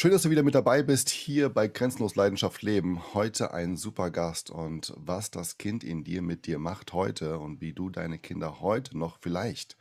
Schön, 0.00 0.12
dass 0.12 0.22
du 0.22 0.30
wieder 0.30 0.44
mit 0.44 0.54
dabei 0.54 0.84
bist 0.84 1.08
hier 1.08 1.48
bei 1.48 1.66
Grenzenlos 1.66 2.14
Leidenschaft 2.14 2.62
Leben. 2.62 3.14
Heute 3.14 3.52
ein 3.52 3.76
super 3.76 4.12
Gast 4.12 4.48
und 4.48 4.94
was 4.96 5.32
das 5.32 5.58
Kind 5.58 5.82
in 5.82 6.04
dir 6.04 6.22
mit 6.22 6.46
dir 6.46 6.60
macht 6.60 6.92
heute 6.92 7.40
und 7.40 7.60
wie 7.60 7.72
du 7.72 7.90
deine 7.90 8.20
Kinder 8.20 8.60
heute 8.60 8.96
noch 8.96 9.18
vielleicht 9.18 9.76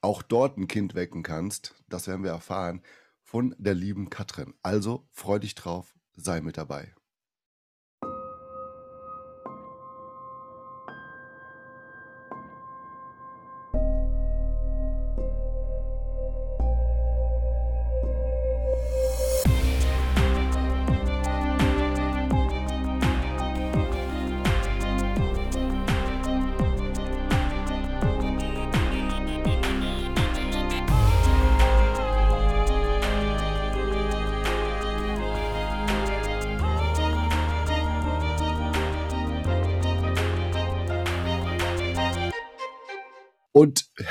auch 0.00 0.22
dort 0.22 0.58
ein 0.58 0.66
Kind 0.66 0.96
wecken 0.96 1.22
kannst, 1.22 1.76
das 1.88 2.08
werden 2.08 2.24
wir 2.24 2.32
erfahren 2.32 2.82
von 3.22 3.54
der 3.56 3.74
lieben 3.74 4.10
Katrin. 4.10 4.52
Also 4.64 5.06
freu 5.12 5.38
dich 5.38 5.54
drauf, 5.54 5.94
sei 6.16 6.40
mit 6.40 6.56
dabei. 6.56 6.92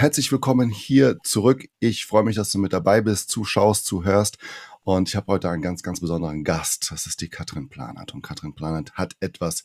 Herzlich 0.01 0.31
willkommen 0.31 0.71
hier 0.71 1.19
zurück. 1.21 1.69
Ich 1.79 2.07
freue 2.07 2.23
mich, 2.23 2.35
dass 2.35 2.51
du 2.51 2.57
mit 2.57 2.73
dabei 2.73 3.01
bist, 3.01 3.29
zuschaust, 3.29 3.85
zuhörst. 3.85 4.39
Und 4.81 5.09
ich 5.09 5.15
habe 5.15 5.27
heute 5.27 5.47
einen 5.51 5.61
ganz, 5.61 5.83
ganz 5.83 5.99
besonderen 5.99 6.43
Gast. 6.43 6.89
Das 6.89 7.05
ist 7.05 7.21
die 7.21 7.29
Katrin 7.29 7.69
Planert. 7.69 8.11
Und 8.15 8.23
Katrin 8.23 8.55
Planert 8.55 8.93
hat 8.93 9.15
etwas 9.19 9.61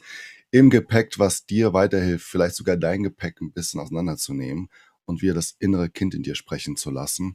im 0.51 0.69
Gepäck, 0.69 1.19
was 1.19 1.47
dir 1.47 1.73
weiterhilft, 1.73 2.27
vielleicht 2.27 2.55
sogar 2.55 2.77
dein 2.77 3.03
Gepäck 3.03 3.41
ein 3.41 3.53
bisschen 3.53 3.81
auseinanderzunehmen 3.81 4.69
und 5.07 5.23
wieder 5.23 5.33
das 5.33 5.57
innere 5.59 5.89
Kind 5.89 6.15
in 6.15 6.23
dir 6.23 6.35
sprechen 6.35 6.77
zu 6.77 6.91
lassen. 6.91 7.35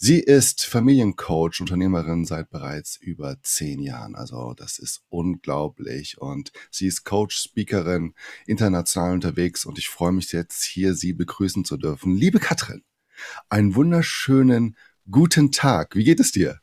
Sie 0.00 0.20
ist 0.20 0.64
Familiencoach, 0.64 1.60
Unternehmerin 1.60 2.24
seit 2.24 2.50
bereits 2.50 2.96
über 2.98 3.42
zehn 3.42 3.82
Jahren. 3.82 4.14
Also 4.14 4.54
das 4.54 4.78
ist 4.78 5.02
unglaublich. 5.08 6.18
Und 6.18 6.52
sie 6.70 6.86
ist 6.86 7.02
Coach, 7.02 7.36
Speakerin, 7.36 8.14
international 8.46 9.14
unterwegs. 9.14 9.64
Und 9.64 9.76
ich 9.76 9.88
freue 9.88 10.12
mich 10.12 10.30
jetzt 10.30 10.62
hier, 10.62 10.94
Sie 10.94 11.12
begrüßen 11.12 11.64
zu 11.64 11.76
dürfen. 11.76 12.14
Liebe 12.14 12.38
Katrin, 12.38 12.84
einen 13.48 13.74
wunderschönen 13.74 14.76
guten 15.10 15.50
Tag. 15.50 15.96
Wie 15.96 16.04
geht 16.04 16.20
es 16.20 16.30
dir? 16.30 16.60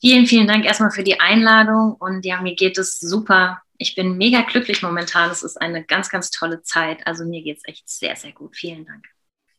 Vielen, 0.00 0.24
vielen 0.24 0.46
Dank 0.46 0.64
erstmal 0.64 0.92
für 0.92 1.04
die 1.04 1.20
Einladung. 1.20 1.92
Und 1.92 2.24
ja, 2.24 2.40
mir 2.40 2.54
geht 2.54 2.78
es 2.78 2.98
super. 2.98 3.60
Ich 3.76 3.94
bin 3.94 4.16
mega 4.16 4.40
glücklich 4.40 4.80
momentan. 4.80 5.30
Es 5.30 5.42
ist 5.42 5.60
eine 5.60 5.84
ganz, 5.84 6.08
ganz 6.08 6.30
tolle 6.30 6.62
Zeit. 6.62 7.06
Also 7.06 7.26
mir 7.26 7.42
geht 7.42 7.58
es 7.58 7.64
echt 7.66 7.86
sehr, 7.86 8.16
sehr 8.16 8.32
gut. 8.32 8.56
Vielen 8.56 8.86
Dank. 8.86 9.04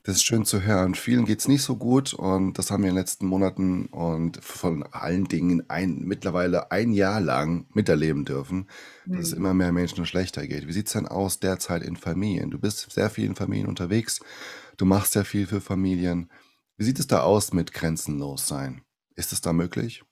Das 0.04 0.16
ist 0.16 0.24
schön 0.24 0.46
zu 0.46 0.64
hören. 0.64 0.96
Vielen 0.96 1.26
geht 1.26 1.40
es 1.40 1.48
nicht 1.48 1.62
so 1.62 1.76
gut 1.76 2.14
und 2.14 2.58
das 2.58 2.72
haben 2.72 2.82
wir 2.82 2.90
in 2.90 2.96
den 2.96 3.02
letzten 3.02 3.28
Monaten 3.28 3.86
und 3.86 4.44
von 4.44 4.82
allen 4.92 5.26
Dingen 5.26 5.70
ein, 5.70 6.00
mittlerweile 6.00 6.72
ein 6.72 6.92
Jahr 6.92 7.22
lang 7.22 7.68
miterleben 7.74 8.26
dürfen, 8.26 8.68
dass 9.06 9.28
es 9.28 9.32
mhm. 9.32 9.38
immer 9.38 9.54
mehr 9.54 9.72
Menschen 9.72 10.08
schlechter 10.08 10.48
geht. 10.48 10.68
Wie 10.68 10.74
sieht 10.74 10.88
es 10.88 10.94
denn 10.94 11.08
aus 11.08 11.40
derzeit 11.40 11.84
in 11.84 11.98
Familien? 11.98 12.50
Du 12.50 12.58
bist 12.58 12.92
sehr 12.92 13.12
viel 13.12 13.26
in 13.26 13.36
Familien 13.36 13.68
unterwegs, 13.68 14.22
du 14.78 14.86
machst 14.86 15.14
sehr 15.14 15.26
viel 15.26 15.46
für 15.46 15.62
Familien. 15.62 16.32
Wie 16.78 16.84
sieht 16.84 16.98
es 16.98 17.06
da 17.06 17.22
aus 17.22 17.54
mit 17.54 17.72
grenzenlos 17.72 18.48
sein? 18.48 18.82
Ist 19.16 19.34
es 19.34 19.42
da 19.42 19.54
möglich? 19.54 20.04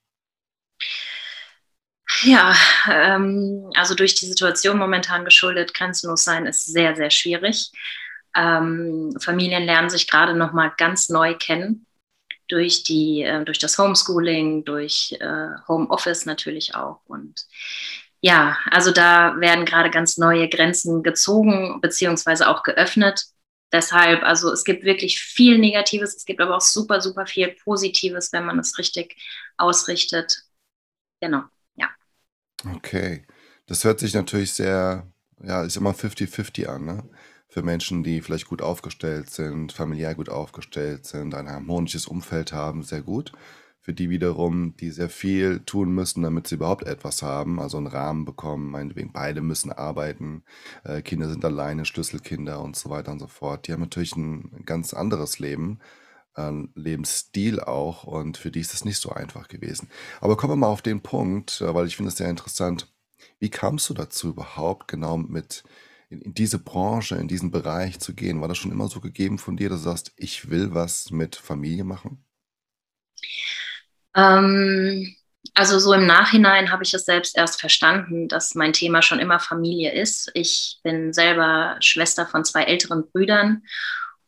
Ja, 2.24 2.56
ähm, 2.92 3.72
also 3.76 3.96
durch 3.96 4.14
die 4.14 4.28
Situation 4.28 4.78
momentan 4.78 5.26
geschuldet, 5.26 5.74
grenzenlos 5.74 6.24
sein 6.24 6.46
ist 6.46 6.66
sehr, 6.66 6.96
sehr 6.96 7.10
schwierig. 7.10 7.72
Ähm, 8.36 9.16
Familien 9.20 9.64
lernen 9.64 9.90
sich 9.90 10.08
gerade 10.08 10.36
noch 10.36 10.54
mal 10.54 10.72
ganz 10.78 11.10
neu 11.10 11.36
kennen 11.36 11.86
durch 12.48 12.84
die 12.84 13.24
äh, 13.24 13.44
durch 13.46 13.60
das 13.60 13.78
Homeschooling, 13.78 14.66
durch 14.66 15.16
äh, 15.20 15.50
Homeoffice 15.68 16.26
natürlich 16.26 16.76
auch 16.76 17.02
und 17.06 17.46
ja, 18.22 18.58
also 18.70 18.92
da 18.92 19.40
werden 19.40 19.66
gerade 19.66 19.90
ganz 19.90 20.18
neue 20.18 20.50
Grenzen 20.50 21.04
gezogen 21.04 21.80
beziehungsweise 21.82 22.50
auch 22.50 22.64
geöffnet. 22.64 23.26
Deshalb, 23.72 24.24
also 24.24 24.52
es 24.52 24.64
gibt 24.64 24.84
wirklich 24.84 25.22
viel 25.22 25.58
Negatives, 25.60 26.16
es 26.16 26.26
gibt 26.26 26.42
aber 26.42 26.58
auch 26.58 26.62
super, 26.62 27.02
super 27.02 27.28
viel 27.28 27.50
Positives, 27.64 28.34
wenn 28.34 28.46
man 28.46 28.60
es 28.60 28.78
richtig 28.78 29.16
ausrichtet. 29.58 30.44
Genau, 31.22 31.44
ja. 31.76 31.90
Okay, 32.76 33.26
das 33.68 33.84
hört 33.84 34.00
sich 34.00 34.14
natürlich 34.14 34.54
sehr, 34.54 35.08
ja, 35.44 35.64
ist 35.64 35.78
immer 35.78 35.94
50-50 35.94 36.68
an, 36.68 36.86
ne? 36.86 37.10
Für 37.50 37.64
Menschen, 37.64 38.04
die 38.04 38.22
vielleicht 38.22 38.48
gut 38.48 38.62
aufgestellt 38.62 39.32
sind, 39.32 39.74
familiär 39.74 40.14
gut 40.14 40.30
aufgestellt 40.30 41.06
sind, 41.06 41.34
ein 41.34 41.50
harmonisches 41.50 42.06
Umfeld 42.06 42.54
haben, 42.54 42.84
sehr 42.84 43.02
gut. 43.02 43.32
Für 43.82 43.94
die 43.94 44.12
wiederum, 44.12 44.76
die 44.78 44.92
sehr 44.92 45.10
viel 45.10 45.62
tun 45.62 45.92
müssen, 45.92 46.22
damit 46.22 46.46
sie 46.48 46.56
überhaupt 46.56 46.84
etwas 46.84 47.24
haben, 47.24 47.60
also 47.60 47.78
einen 47.78 47.88
Rahmen 47.88 48.24
bekommen, 48.24 48.70
meinetwegen 48.70 49.12
beide 49.12 49.42
müssen 49.42 49.72
arbeiten, 49.72 50.44
äh, 50.84 51.02
Kinder 51.02 51.28
sind 51.28 51.44
alleine, 51.44 51.86
Schlüsselkinder 51.86 52.62
und 52.62 52.76
so 52.76 52.92
weiter 52.92 53.12
und 53.12 53.20
so 53.20 53.28
fort. 53.28 53.68
Die 53.68 53.74
haben 53.74 53.82
natürlich 53.82 54.16
ein 54.16 54.64
ganz 54.66 54.94
anderes 54.94 55.40
Leben, 55.40 55.80
äh, 56.36 56.52
Lebensstil 56.76 57.60
auch 57.62 58.04
und 58.04 58.38
für 58.38 58.52
die 58.52 58.60
ist 58.60 58.76
es 58.76 58.86
nicht 58.86 59.00
so 59.00 59.10
einfach 59.10 59.48
gewesen. 59.48 59.90
Aber 60.22 60.38
kommen 60.38 60.54
wir 60.54 60.58
mal 60.58 60.68
auf 60.68 60.84
den 60.84 61.02
Punkt, 61.02 61.62
äh, 61.62 61.74
weil 61.74 61.88
ich 61.88 61.96
finde 61.96 62.10
es 62.10 62.18
sehr 62.18 62.30
interessant. 62.30 62.94
Wie 63.40 63.50
kamst 63.50 63.90
du 63.90 63.96
dazu 63.96 64.30
überhaupt 64.30 64.88
genau 64.88 65.18
mit 65.18 65.64
in, 66.10 66.22
in 66.22 66.34
diese 66.34 66.60
Branche, 66.60 67.16
in 67.16 67.28
diesen 67.28 67.52
Bereich 67.52 68.00
zu 68.00 68.14
gehen? 68.14 68.42
War 68.42 68.48
das 68.48 68.58
schon 68.58 68.72
immer 68.72 68.88
so 68.88 69.00
gegeben 69.00 69.38
von 69.38 69.58
dir, 69.58 69.70
dass 69.70 69.84
du 69.84 69.90
sagst, 69.90 70.12
ich 70.18 70.50
will 70.50 70.74
was 70.74 71.12
mit 71.12 71.36
Familie 71.36 71.84
machen? 71.84 72.24
Ähm, 74.16 75.16
also 75.54 75.80
so 75.80 75.94
im 75.94 76.06
Nachhinein 76.06 76.72
habe 76.72 76.84
ich 76.84 76.94
es 76.94 77.06
selbst 77.06 77.38
erst 77.38 77.60
verstanden, 77.60 78.28
dass 78.28 78.56
mein 78.56 78.74
Thema 78.74 79.02
schon 79.02 79.20
immer 79.20 79.40
Familie 79.40 79.92
ist. 79.94 80.32
Ich 80.34 80.80
bin 80.84 81.14
selber 81.14 81.78
Schwester 81.80 82.26
von 82.26 82.44
zwei 82.44 82.64
älteren 82.64 83.10
Brüdern 83.12 83.64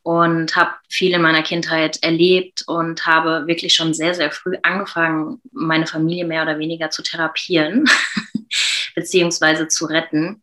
und 0.02 0.56
habe 0.56 0.72
viel 0.88 1.12
in 1.12 1.22
meiner 1.22 1.42
Kindheit 1.42 2.02
erlebt 2.02 2.64
und 2.66 3.06
habe 3.06 3.46
wirklich 3.46 3.74
schon 3.74 3.94
sehr, 3.94 4.14
sehr 4.14 4.32
früh 4.32 4.56
angefangen, 4.62 5.40
meine 5.52 5.86
Familie 5.86 6.24
mehr 6.24 6.42
oder 6.42 6.58
weniger 6.58 6.90
zu 6.90 7.02
therapieren 7.02 7.88
beziehungsweise 8.94 9.68
zu 9.68 9.86
retten. 9.86 10.42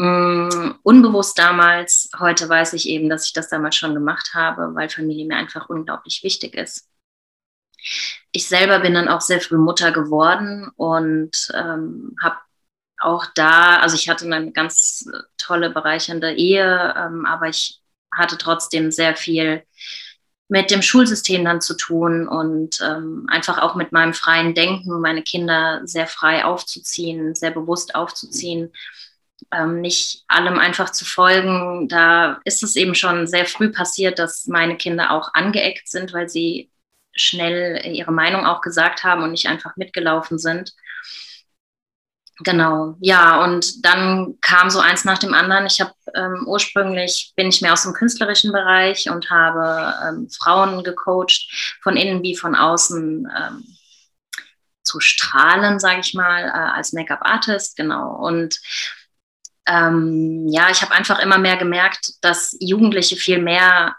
Mm, 0.00 0.76
unbewusst 0.82 1.38
damals. 1.38 2.08
Heute 2.18 2.48
weiß 2.48 2.72
ich 2.72 2.88
eben, 2.88 3.10
dass 3.10 3.26
ich 3.26 3.34
das 3.34 3.50
damals 3.50 3.76
schon 3.76 3.92
gemacht 3.92 4.30
habe, 4.32 4.74
weil 4.74 4.88
Familie 4.88 5.26
mir 5.26 5.36
einfach 5.36 5.68
unglaublich 5.68 6.22
wichtig 6.22 6.54
ist. 6.54 6.88
Ich 8.32 8.48
selber 8.48 8.78
bin 8.78 8.94
dann 8.94 9.08
auch 9.08 9.20
sehr 9.20 9.42
früh 9.42 9.58
Mutter 9.58 9.92
geworden 9.92 10.70
und 10.76 11.52
ähm, 11.54 12.16
habe 12.22 12.38
auch 12.98 13.26
da, 13.34 13.80
also 13.80 13.94
ich 13.94 14.08
hatte 14.08 14.24
eine 14.24 14.52
ganz 14.52 15.06
tolle, 15.36 15.68
bereichernde 15.68 16.32
Ehe, 16.32 16.94
ähm, 16.96 17.26
aber 17.26 17.48
ich 17.48 17.82
hatte 18.10 18.38
trotzdem 18.38 18.90
sehr 18.90 19.14
viel 19.16 19.64
mit 20.48 20.70
dem 20.70 20.80
Schulsystem 20.80 21.44
dann 21.44 21.60
zu 21.60 21.76
tun 21.76 22.26
und 22.26 22.80
ähm, 22.80 23.26
einfach 23.28 23.58
auch 23.58 23.74
mit 23.74 23.92
meinem 23.92 24.14
freien 24.14 24.54
Denken, 24.54 24.98
meine 25.02 25.22
Kinder 25.22 25.82
sehr 25.84 26.06
frei 26.06 26.46
aufzuziehen, 26.46 27.34
sehr 27.34 27.50
bewusst 27.50 27.94
aufzuziehen 27.94 28.72
ähm, 29.52 29.80
nicht 29.80 30.24
allem 30.28 30.58
einfach 30.58 30.90
zu 30.90 31.04
folgen. 31.04 31.88
Da 31.88 32.40
ist 32.44 32.62
es 32.62 32.76
eben 32.76 32.94
schon 32.94 33.26
sehr 33.26 33.46
früh 33.46 33.70
passiert, 33.70 34.18
dass 34.18 34.46
meine 34.46 34.76
Kinder 34.76 35.10
auch 35.10 35.34
angeeckt 35.34 35.88
sind, 35.88 36.12
weil 36.12 36.28
sie 36.28 36.70
schnell 37.12 37.84
ihre 37.86 38.12
Meinung 38.12 38.46
auch 38.46 38.60
gesagt 38.60 39.04
haben 39.04 39.22
und 39.22 39.32
nicht 39.32 39.48
einfach 39.48 39.76
mitgelaufen 39.76 40.38
sind. 40.38 40.72
Genau, 42.42 42.96
ja, 43.00 43.44
und 43.44 43.84
dann 43.84 44.38
kam 44.40 44.70
so 44.70 44.78
eins 44.80 45.04
nach 45.04 45.18
dem 45.18 45.34
anderen. 45.34 45.66
Ich 45.66 45.78
habe 45.80 45.92
ähm, 46.14 46.44
ursprünglich 46.46 47.34
bin 47.36 47.48
ich 47.48 47.60
mehr 47.60 47.74
aus 47.74 47.82
dem 47.82 47.92
künstlerischen 47.92 48.50
Bereich 48.50 49.10
und 49.10 49.28
habe 49.28 49.94
ähm, 50.08 50.28
Frauen 50.30 50.82
gecoacht, 50.82 51.78
von 51.82 51.96
innen 51.96 52.22
wie 52.22 52.34
von 52.34 52.54
außen 52.54 53.28
ähm, 53.38 53.64
zu 54.82 55.00
strahlen, 55.00 55.78
sage 55.78 56.00
ich 56.00 56.14
mal, 56.14 56.44
äh, 56.44 56.76
als 56.76 56.94
Make-up-Artist, 56.94 57.76
genau. 57.76 58.16
Und 58.16 58.58
ähm, 59.70 60.48
ja, 60.48 60.68
ich 60.70 60.82
habe 60.82 60.92
einfach 60.92 61.20
immer 61.20 61.38
mehr 61.38 61.56
gemerkt, 61.56 62.12
dass 62.22 62.56
Jugendliche 62.60 63.16
viel 63.16 63.40
mehr 63.40 63.96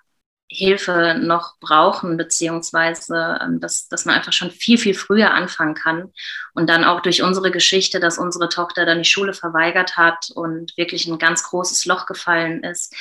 Hilfe 0.50 1.15
noch 1.18 1.57
brauchen, 1.62 2.18
beziehungsweise 2.18 3.39
ähm, 3.41 3.62
dass, 3.62 3.88
dass 3.88 4.03
man 4.06 4.15
einfach 4.15 4.33
schon 4.33 4.51
viel, 4.51 4.77
viel 4.77 4.94
früher 4.94 5.31
anfangen 5.33 5.75
kann. 5.75 6.12
Und 6.53 6.69
dann 6.69 6.83
auch 6.83 7.01
durch 7.01 7.23
unsere 7.23 7.51
Geschichte, 7.51 8.01
dass 8.01 8.18
unsere 8.18 8.50
Tochter 8.50 8.85
dann 8.85 9.00
die 9.00 9.09
Schule 9.09 9.33
verweigert 9.33 9.95
hat 9.95 10.29
und 10.35 10.75
wirklich 10.75 11.07
ein 11.07 11.19
ganz 11.19 11.44
großes 11.44 11.85
Loch 11.85 12.06
gefallen 12.06 12.63
ist 12.63 12.94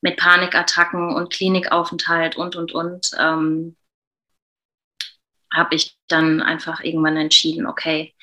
mit 0.00 0.18
Panikattacken 0.18 1.12
und 1.14 1.32
Klinikaufenthalt 1.32 2.36
und, 2.36 2.54
und, 2.56 2.72
und. 2.72 3.10
Ähm, 3.18 3.76
habe 5.52 5.74
ich 5.76 5.96
dann 6.08 6.42
einfach 6.42 6.80
irgendwann 6.82 7.16
entschieden, 7.16 7.66
okay, 7.66 8.14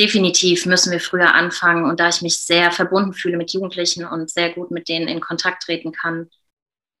definitiv 0.00 0.66
müssen 0.66 0.90
wir 0.90 1.00
früher 1.00 1.34
anfangen. 1.34 1.84
Und 1.84 2.00
da 2.00 2.08
ich 2.08 2.22
mich 2.22 2.38
sehr 2.38 2.72
verbunden 2.72 3.12
fühle 3.12 3.36
mit 3.36 3.52
Jugendlichen 3.52 4.04
und 4.04 4.30
sehr 4.30 4.52
gut 4.52 4.70
mit 4.70 4.88
denen 4.88 5.06
in 5.06 5.20
Kontakt 5.20 5.62
treten 5.62 5.92
kann, 5.92 6.30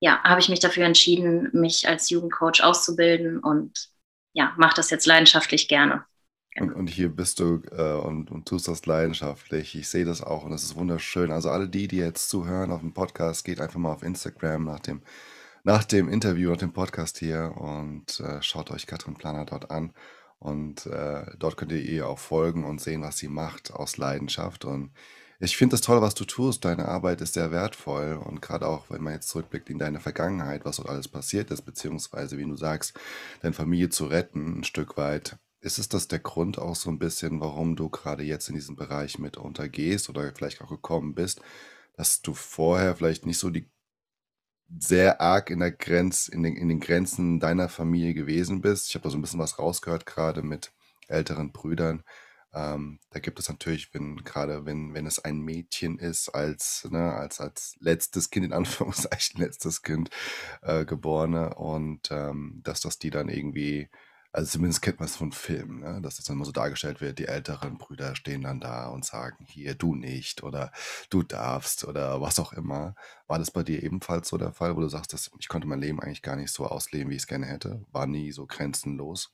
ja, 0.00 0.22
habe 0.22 0.40
ich 0.40 0.48
mich 0.48 0.60
dafür 0.60 0.84
entschieden, 0.84 1.50
mich 1.52 1.88
als 1.88 2.10
Jugendcoach 2.10 2.62
auszubilden 2.62 3.38
und 3.40 3.90
ja, 4.32 4.54
mache 4.56 4.76
das 4.76 4.90
jetzt 4.90 5.06
leidenschaftlich 5.06 5.68
gerne. 5.68 6.04
Und, 6.58 6.72
und 6.72 6.86
hier 6.88 7.08
bist 7.08 7.40
du 7.40 7.62
äh, 7.70 7.92
und, 7.92 8.30
und 8.30 8.46
tust 8.46 8.68
das 8.68 8.84
leidenschaftlich. 8.86 9.74
Ich 9.74 9.88
sehe 9.88 10.04
das 10.04 10.22
auch 10.22 10.44
und 10.44 10.50
das 10.50 10.64
ist 10.64 10.74
wunderschön. 10.74 11.30
Also 11.30 11.50
alle 11.50 11.68
die, 11.68 11.88
die 11.88 11.98
jetzt 11.98 12.28
zuhören 12.28 12.72
auf 12.72 12.80
dem 12.80 12.92
Podcast, 12.92 13.44
geht 13.44 13.60
einfach 13.60 13.78
mal 13.78 13.92
auf 13.92 14.02
Instagram 14.02 14.64
nach 14.64 14.80
dem, 14.80 15.02
nach 15.64 15.84
dem 15.84 16.08
Interview, 16.08 16.50
nach 16.50 16.58
dem 16.58 16.72
Podcast 16.72 17.18
hier 17.18 17.54
und 17.56 18.20
äh, 18.20 18.42
schaut 18.42 18.70
euch 18.70 18.86
Katrin 18.86 19.14
Planer 19.14 19.44
dort 19.44 19.70
an. 19.70 19.92
Und 20.40 20.86
äh, 20.86 21.26
dort 21.38 21.58
könnt 21.58 21.70
ihr 21.70 21.82
ihr 21.82 22.08
auch 22.08 22.18
folgen 22.18 22.64
und 22.64 22.80
sehen, 22.80 23.02
was 23.02 23.18
sie 23.18 23.28
macht 23.28 23.72
aus 23.72 23.98
Leidenschaft. 23.98 24.64
Und 24.64 24.90
ich 25.38 25.56
finde 25.56 25.74
das 25.74 25.82
toll, 25.82 26.00
was 26.00 26.14
du 26.14 26.24
tust. 26.24 26.64
Deine 26.64 26.88
Arbeit 26.88 27.20
ist 27.20 27.34
sehr 27.34 27.50
wertvoll. 27.52 28.14
Und 28.14 28.40
gerade 28.40 28.66
auch, 28.66 28.88
wenn 28.88 29.02
man 29.02 29.12
jetzt 29.12 29.28
zurückblickt 29.28 29.68
in 29.68 29.78
deine 29.78 30.00
Vergangenheit, 30.00 30.64
was 30.64 30.76
dort 30.76 30.88
alles 30.88 31.08
passiert 31.08 31.50
ist, 31.50 31.62
beziehungsweise, 31.62 32.38
wie 32.38 32.44
du 32.44 32.56
sagst, 32.56 32.98
deine 33.42 33.52
Familie 33.52 33.90
zu 33.90 34.06
retten, 34.06 34.60
ein 34.60 34.64
Stück 34.64 34.96
weit. 34.96 35.38
Ist 35.60 35.78
es 35.78 35.90
das 35.90 36.08
der 36.08 36.20
Grund 36.20 36.58
auch 36.58 36.74
so 36.74 36.90
ein 36.90 36.98
bisschen, 36.98 37.40
warum 37.40 37.76
du 37.76 37.90
gerade 37.90 38.22
jetzt 38.22 38.48
in 38.48 38.54
diesem 38.54 38.76
Bereich 38.76 39.18
mit 39.18 39.36
untergehst 39.36 40.08
oder 40.08 40.32
vielleicht 40.34 40.62
auch 40.62 40.70
gekommen 40.70 41.14
bist, 41.14 41.42
dass 41.98 42.22
du 42.22 42.32
vorher 42.32 42.96
vielleicht 42.96 43.26
nicht 43.26 43.38
so 43.38 43.50
die 43.50 43.70
sehr 44.78 45.20
arg 45.20 45.50
in 45.50 45.60
der 45.60 45.72
Grenz, 45.72 46.28
in 46.28 46.42
den, 46.42 46.56
in 46.56 46.68
den 46.68 46.80
Grenzen 46.80 47.40
deiner 47.40 47.68
Familie 47.68 48.14
gewesen 48.14 48.60
bist. 48.60 48.88
Ich 48.88 48.94
habe 48.94 49.04
da 49.04 49.10
so 49.10 49.18
ein 49.18 49.22
bisschen 49.22 49.40
was 49.40 49.58
rausgehört, 49.58 50.06
gerade 50.06 50.42
mit 50.42 50.72
älteren 51.08 51.52
Brüdern. 51.52 52.04
Ähm, 52.52 52.98
da 53.10 53.20
gibt 53.20 53.38
es 53.38 53.48
natürlich, 53.48 53.94
wenn, 53.94 54.16
gerade 54.24 54.66
wenn, 54.66 54.92
wenn 54.94 55.06
es 55.06 55.20
ein 55.20 55.40
Mädchen 55.40 55.98
ist, 55.98 56.30
als, 56.30 56.88
ne, 56.90 57.12
als, 57.12 57.40
als 57.40 57.76
letztes 57.80 58.30
Kind, 58.30 58.46
in 58.46 58.52
Anführungszeichen, 58.54 59.40
letztes 59.40 59.82
Kind, 59.82 60.10
äh, 60.62 60.84
Geborene, 60.84 61.54
und 61.54 62.10
ähm, 62.10 62.60
dass 62.64 62.80
das 62.80 62.98
die 62.98 63.10
dann 63.10 63.28
irgendwie 63.28 63.88
also 64.32 64.50
zumindest 64.52 64.82
kennt 64.82 65.00
man 65.00 65.08
es 65.08 65.16
von 65.16 65.32
Filmen, 65.32 65.80
ne? 65.80 66.00
dass 66.02 66.16
das 66.16 66.24
dann 66.24 66.36
immer 66.36 66.44
so 66.44 66.52
dargestellt 66.52 67.00
wird, 67.00 67.18
die 67.18 67.26
älteren 67.26 67.78
Brüder 67.78 68.14
stehen 68.14 68.42
dann 68.42 68.60
da 68.60 68.88
und 68.88 69.04
sagen, 69.04 69.44
hier, 69.48 69.74
du 69.74 69.94
nicht 69.94 70.42
oder 70.42 70.72
du 71.10 71.22
darfst 71.22 71.84
oder 71.84 72.20
was 72.20 72.38
auch 72.38 72.52
immer. 72.52 72.94
War 73.26 73.38
das 73.38 73.50
bei 73.50 73.62
dir 73.62 73.82
ebenfalls 73.82 74.28
so 74.28 74.38
der 74.38 74.52
Fall, 74.52 74.76
wo 74.76 74.80
du 74.80 74.88
sagst, 74.88 75.12
dass 75.12 75.30
ich 75.38 75.48
konnte 75.48 75.66
mein 75.66 75.80
Leben 75.80 76.00
eigentlich 76.00 76.22
gar 76.22 76.36
nicht 76.36 76.52
so 76.52 76.66
ausleben, 76.66 77.10
wie 77.10 77.16
ich 77.16 77.22
es 77.22 77.26
gerne 77.26 77.46
hätte? 77.46 77.84
War 77.90 78.06
nie 78.06 78.30
so 78.32 78.46
grenzenlos? 78.46 79.32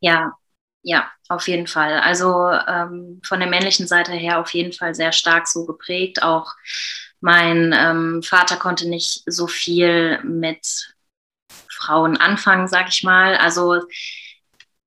Ja, 0.00 0.32
ja, 0.82 1.10
auf 1.28 1.48
jeden 1.48 1.66
Fall. 1.66 1.98
Also 2.00 2.50
ähm, 2.50 3.20
von 3.24 3.40
der 3.40 3.48
männlichen 3.48 3.86
Seite 3.86 4.12
her 4.12 4.38
auf 4.40 4.50
jeden 4.50 4.72
Fall 4.72 4.94
sehr 4.94 5.12
stark 5.12 5.46
so 5.48 5.64
geprägt. 5.66 6.22
Auch 6.22 6.52
mein 7.20 7.72
ähm, 7.74 8.22
Vater 8.22 8.56
konnte 8.56 8.88
nicht 8.88 9.22
so 9.26 9.46
viel 9.46 10.22
mit 10.24 10.93
Frauen 11.84 12.16
anfangen, 12.16 12.68
sag 12.68 12.88
ich 12.88 13.02
mal. 13.02 13.36
Also 13.36 13.82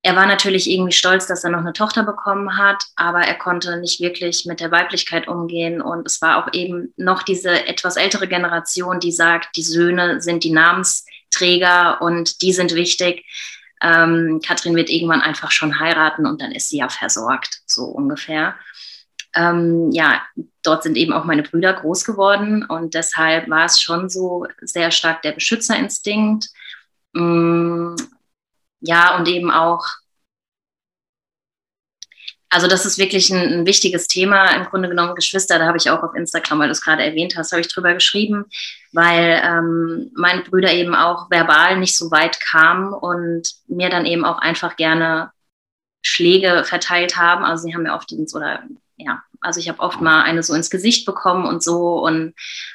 er 0.02 0.16
war 0.16 0.26
natürlich 0.26 0.70
irgendwie 0.70 0.92
stolz, 0.92 1.26
dass 1.26 1.44
er 1.44 1.50
noch 1.50 1.60
eine 1.60 1.72
Tochter 1.72 2.04
bekommen 2.04 2.56
hat, 2.56 2.82
aber 2.96 3.20
er 3.20 3.34
konnte 3.34 3.78
nicht 3.78 4.00
wirklich 4.00 4.46
mit 4.46 4.60
der 4.60 4.70
Weiblichkeit 4.70 5.26
umgehen. 5.28 5.82
Und 5.82 6.06
es 6.06 6.22
war 6.22 6.38
auch 6.38 6.52
eben 6.52 6.94
noch 6.96 7.22
diese 7.22 7.66
etwas 7.66 7.96
ältere 7.96 8.28
Generation, 8.28 9.00
die 9.00 9.12
sagt, 9.12 9.56
die 9.56 9.62
Söhne 9.62 10.20
sind 10.20 10.44
die 10.44 10.50
Namensträger 10.50 12.00
und 12.00 12.42
die 12.42 12.52
sind 12.52 12.74
wichtig. 12.74 13.24
Ähm, 13.82 14.40
Katrin 14.44 14.76
wird 14.76 14.88
irgendwann 14.88 15.20
einfach 15.20 15.50
schon 15.50 15.78
heiraten 15.78 16.26
und 16.26 16.40
dann 16.40 16.52
ist 16.52 16.68
sie 16.68 16.78
ja 16.78 16.88
versorgt, 16.88 17.60
so 17.66 17.84
ungefähr. 17.84 18.54
Ähm, 19.34 19.90
ja, 19.92 20.22
dort 20.62 20.84
sind 20.84 20.96
eben 20.96 21.12
auch 21.12 21.24
meine 21.24 21.42
Brüder 21.42 21.72
groß 21.72 22.04
geworden 22.04 22.64
und 22.64 22.94
deshalb 22.94 23.48
war 23.50 23.66
es 23.66 23.80
schon 23.80 24.08
so 24.08 24.46
sehr 24.62 24.90
stark 24.90 25.22
der 25.22 25.32
Beschützerinstinkt. 25.32 26.46
Mm, 27.14 27.96
ja, 28.80 29.16
und 29.16 29.28
eben 29.28 29.50
auch, 29.50 29.84
also 32.50 32.66
das 32.66 32.86
ist 32.86 32.98
wirklich 32.98 33.30
ein, 33.30 33.60
ein, 33.60 33.66
wichtiges 33.66 34.06
Thema, 34.08 34.54
im 34.56 34.64
Grunde 34.64 34.88
genommen 34.88 35.14
Geschwister, 35.14 35.58
da 35.58 35.66
habe 35.66 35.76
ich 35.76 35.90
auch 35.90 36.02
auf 36.02 36.14
Instagram, 36.14 36.60
weil 36.60 36.68
du 36.68 36.72
es 36.72 36.80
gerade 36.80 37.04
erwähnt 37.04 37.36
hast, 37.36 37.52
habe 37.52 37.60
ich 37.60 37.68
drüber 37.68 37.92
geschrieben, 37.94 38.46
weil 38.92 39.40
ähm, 39.44 40.10
meine 40.14 40.42
Brüder 40.42 40.72
eben 40.72 40.94
auch 40.94 41.30
verbal 41.30 41.78
nicht 41.78 41.96
so 41.96 42.10
weit 42.10 42.40
kamen 42.40 42.92
und 42.94 43.54
mir 43.66 43.90
dann 43.90 44.06
eben 44.06 44.24
auch 44.24 44.38
einfach 44.38 44.76
gerne 44.76 45.30
Schläge 46.02 46.64
verteilt 46.64 47.16
haben. 47.16 47.44
Also 47.44 47.64
sie 47.64 47.74
haben 47.74 47.82
mir 47.82 47.94
oft 47.94 48.12
ins, 48.12 48.34
oder 48.34 48.62
ja, 48.96 49.22
also 49.40 49.60
ich 49.60 49.68
habe 49.68 49.80
oft 49.80 50.00
mal 50.00 50.22
eine 50.22 50.42
so 50.42 50.54
ins 50.54 50.70
Gesicht 50.70 51.06
bekommen 51.06 51.46
und 51.46 51.62
so. 51.62 51.98
Und 52.00 52.34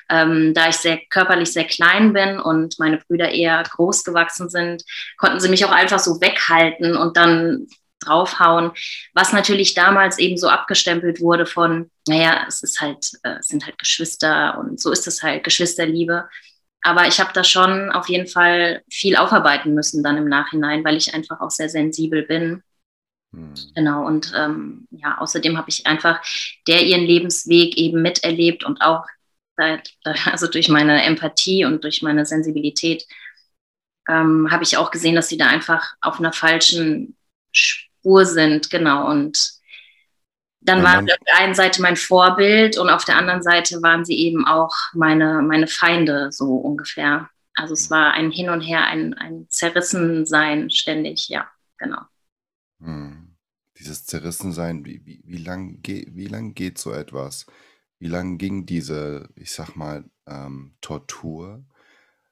ähm, 0.09 0.53
da 0.53 0.69
ich 0.69 0.77
sehr 0.77 0.99
körperlich 1.09 1.51
sehr 1.51 1.65
klein 1.65 2.13
bin 2.13 2.39
und 2.39 2.79
meine 2.79 2.97
Brüder 2.97 3.29
eher 3.29 3.63
groß 3.63 4.03
gewachsen 4.03 4.49
sind, 4.49 4.83
konnten 5.17 5.39
sie 5.39 5.49
mich 5.49 5.65
auch 5.65 5.71
einfach 5.71 5.99
so 5.99 6.21
weghalten 6.21 6.95
und 6.95 7.17
dann 7.17 7.67
draufhauen, 7.99 8.71
was 9.13 9.31
natürlich 9.33 9.73
damals 9.73 10.19
eben 10.19 10.37
so 10.37 10.49
abgestempelt 10.49 11.21
wurde 11.21 11.45
von, 11.45 11.89
naja, 12.07 12.43
es 12.47 12.61
ist 12.61 12.81
halt, 12.81 13.11
äh, 13.23 13.35
es 13.39 13.47
sind 13.47 13.65
halt 13.65 13.77
Geschwister 13.77 14.57
und 14.57 14.79
so 14.79 14.91
ist 14.91 15.07
es 15.07 15.23
halt, 15.23 15.43
Geschwisterliebe. 15.43 16.27
Aber 16.81 17.07
ich 17.07 17.19
habe 17.21 17.31
da 17.33 17.45
schon 17.45 17.91
auf 17.91 18.09
jeden 18.09 18.27
Fall 18.27 18.81
viel 18.89 19.15
aufarbeiten 19.15 19.73
müssen 19.73 20.03
dann 20.03 20.17
im 20.17 20.27
Nachhinein, 20.27 20.83
weil 20.83 20.97
ich 20.97 21.13
einfach 21.13 21.39
auch 21.39 21.49
sehr 21.49 21.69
sensibel 21.69 22.23
bin 22.23 22.61
hm. 23.33 23.53
Genau, 23.75 24.05
und 24.05 24.31
ähm, 24.37 24.87
ja, 24.91 25.17
außerdem 25.17 25.57
habe 25.57 25.69
ich 25.69 25.87
einfach 25.87 26.21
der 26.67 26.83
ihren 26.83 27.03
Lebensweg 27.03 27.75
eben 27.77 28.01
miterlebt 28.01 28.63
und 28.63 28.81
auch 28.81 29.05
also 30.25 30.47
durch 30.47 30.69
meine 30.69 31.03
Empathie 31.03 31.65
und 31.65 31.83
durch 31.83 32.01
meine 32.01 32.25
Sensibilität 32.25 33.05
ähm, 34.07 34.49
habe 34.51 34.63
ich 34.63 34.77
auch 34.77 34.91
gesehen, 34.91 35.15
dass 35.15 35.29
sie 35.29 35.37
da 35.37 35.47
einfach 35.47 35.93
auf 36.01 36.19
einer 36.19 36.33
falschen 36.33 37.15
Spur 37.51 38.25
sind, 38.25 38.69
genau. 38.69 39.09
Und 39.09 39.53
dann 40.61 40.79
ja, 40.79 40.83
waren 40.83 41.05
sie 41.05 41.13
auf 41.13 41.19
der 41.25 41.37
einen 41.37 41.55
Seite 41.55 41.81
mein 41.81 41.95
Vorbild 41.95 42.77
und 42.77 42.89
auf 42.89 43.05
der 43.05 43.17
anderen 43.17 43.41
Seite 43.41 43.81
waren 43.81 44.05
sie 44.05 44.17
eben 44.17 44.45
auch 44.45 44.75
meine, 44.93 45.41
meine 45.41 45.67
Feinde, 45.67 46.31
so 46.31 46.55
ungefähr. 46.55 47.29
Also 47.55 47.73
es 47.73 47.91
war 47.91 48.13
ein 48.13 48.31
Hin 48.31 48.49
und 48.49 48.61
Her, 48.61 48.85
ein, 48.85 49.13
ein 49.13 49.45
Zerrissensein 49.49 50.69
ständig, 50.69 51.29
ja, 51.29 51.47
genau. 51.77 52.01
Hm. 52.81 53.22
Dieses 53.79 54.05
Zerrissensein, 54.05 54.85
wie, 54.85 55.05
wie, 55.05 55.23
wie 55.25 55.37
lang, 55.37 55.79
wie 55.85 56.27
lang 56.27 56.53
geht 56.53 56.77
so 56.77 56.91
etwas? 56.91 57.45
Wie 57.99 58.07
lang 58.07 58.37
ging 58.37 58.65
diese, 58.65 59.29
ich 59.35 59.51
sag 59.51 59.75
mal, 59.75 60.05
ähm, 60.27 60.75
Tortur? 60.81 61.65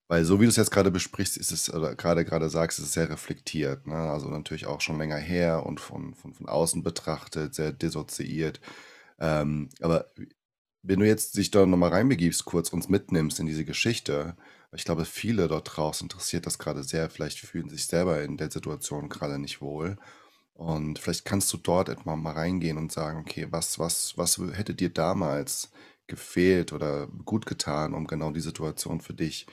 Weil 0.07 0.25
so 0.25 0.39
wie 0.41 0.43
du 0.43 0.49
es 0.49 0.57
jetzt 0.57 0.71
gerade 0.71 0.91
besprichst, 0.91 1.37
ist 1.37 1.51
es, 1.51 1.73
oder 1.73 1.95
gerade 1.95 2.25
gerade 2.25 2.49
sagst, 2.49 2.79
ist 2.79 2.85
es 2.85 2.93
sehr 2.93 3.09
reflektiert, 3.09 3.87
ne? 3.87 3.95
Also 3.95 4.27
natürlich 4.29 4.65
auch 4.67 4.81
schon 4.81 4.97
länger 4.97 5.17
her 5.17 5.65
und 5.65 5.79
von, 5.79 6.15
von, 6.15 6.33
von 6.33 6.49
außen 6.49 6.83
betrachtet, 6.83 7.55
sehr 7.55 7.71
dissoziiert. 7.71 8.59
Ähm, 9.19 9.69
aber 9.81 10.11
wenn 10.83 10.99
du 10.99 11.07
jetzt 11.07 11.37
dich 11.37 11.51
da 11.51 11.65
nochmal 11.65 11.91
reinbegibst, 11.91 12.45
kurz 12.45 12.69
uns 12.73 12.89
mitnimmst 12.89 13.39
in 13.39 13.45
diese 13.45 13.65
Geschichte, 13.65 14.35
ich 14.73 14.85
glaube, 14.85 15.05
viele 15.05 15.47
dort 15.47 15.77
draußen 15.77 16.05
interessiert 16.05 16.45
das 16.45 16.59
gerade 16.59 16.83
sehr, 16.83 17.09
vielleicht 17.09 17.39
fühlen 17.39 17.69
sich 17.69 17.87
selber 17.87 18.21
in 18.23 18.37
der 18.37 18.51
Situation 18.51 19.09
gerade 19.09 19.39
nicht 19.39 19.61
wohl. 19.61 19.97
Und 20.61 20.99
vielleicht 20.99 21.25
kannst 21.25 21.51
du 21.51 21.57
dort 21.57 21.89
etwa 21.89 22.15
mal 22.15 22.33
reingehen 22.33 22.77
und 22.77 22.91
sagen, 22.91 23.17
okay, 23.19 23.47
was, 23.49 23.79
was, 23.79 24.15
was 24.15 24.37
hätte 24.37 24.75
dir 24.75 24.89
damals 24.89 25.71
gefehlt 26.05 26.71
oder 26.71 27.07
gut 27.25 27.47
getan, 27.47 27.95
um 27.95 28.05
genau 28.05 28.29
die 28.29 28.41
Situation 28.41 29.01
für 29.01 29.15
dich 29.15 29.47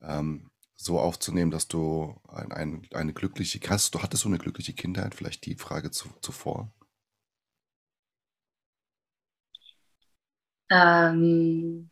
ähm, 0.00 0.50
so 0.74 0.98
aufzunehmen, 0.98 1.50
dass 1.50 1.68
du 1.68 2.18
ein, 2.28 2.52
ein, 2.52 2.88
eine 2.94 3.12
glückliche, 3.12 3.60
hast 3.68 3.94
du 3.94 4.00
hattest 4.00 4.24
du 4.24 4.28
eine 4.28 4.38
glückliche 4.38 4.72
Kindheit? 4.72 5.14
Vielleicht 5.14 5.44
die 5.44 5.56
Frage 5.56 5.90
zu, 5.90 6.08
zuvor. 6.22 6.72
Ähm, 10.70 11.90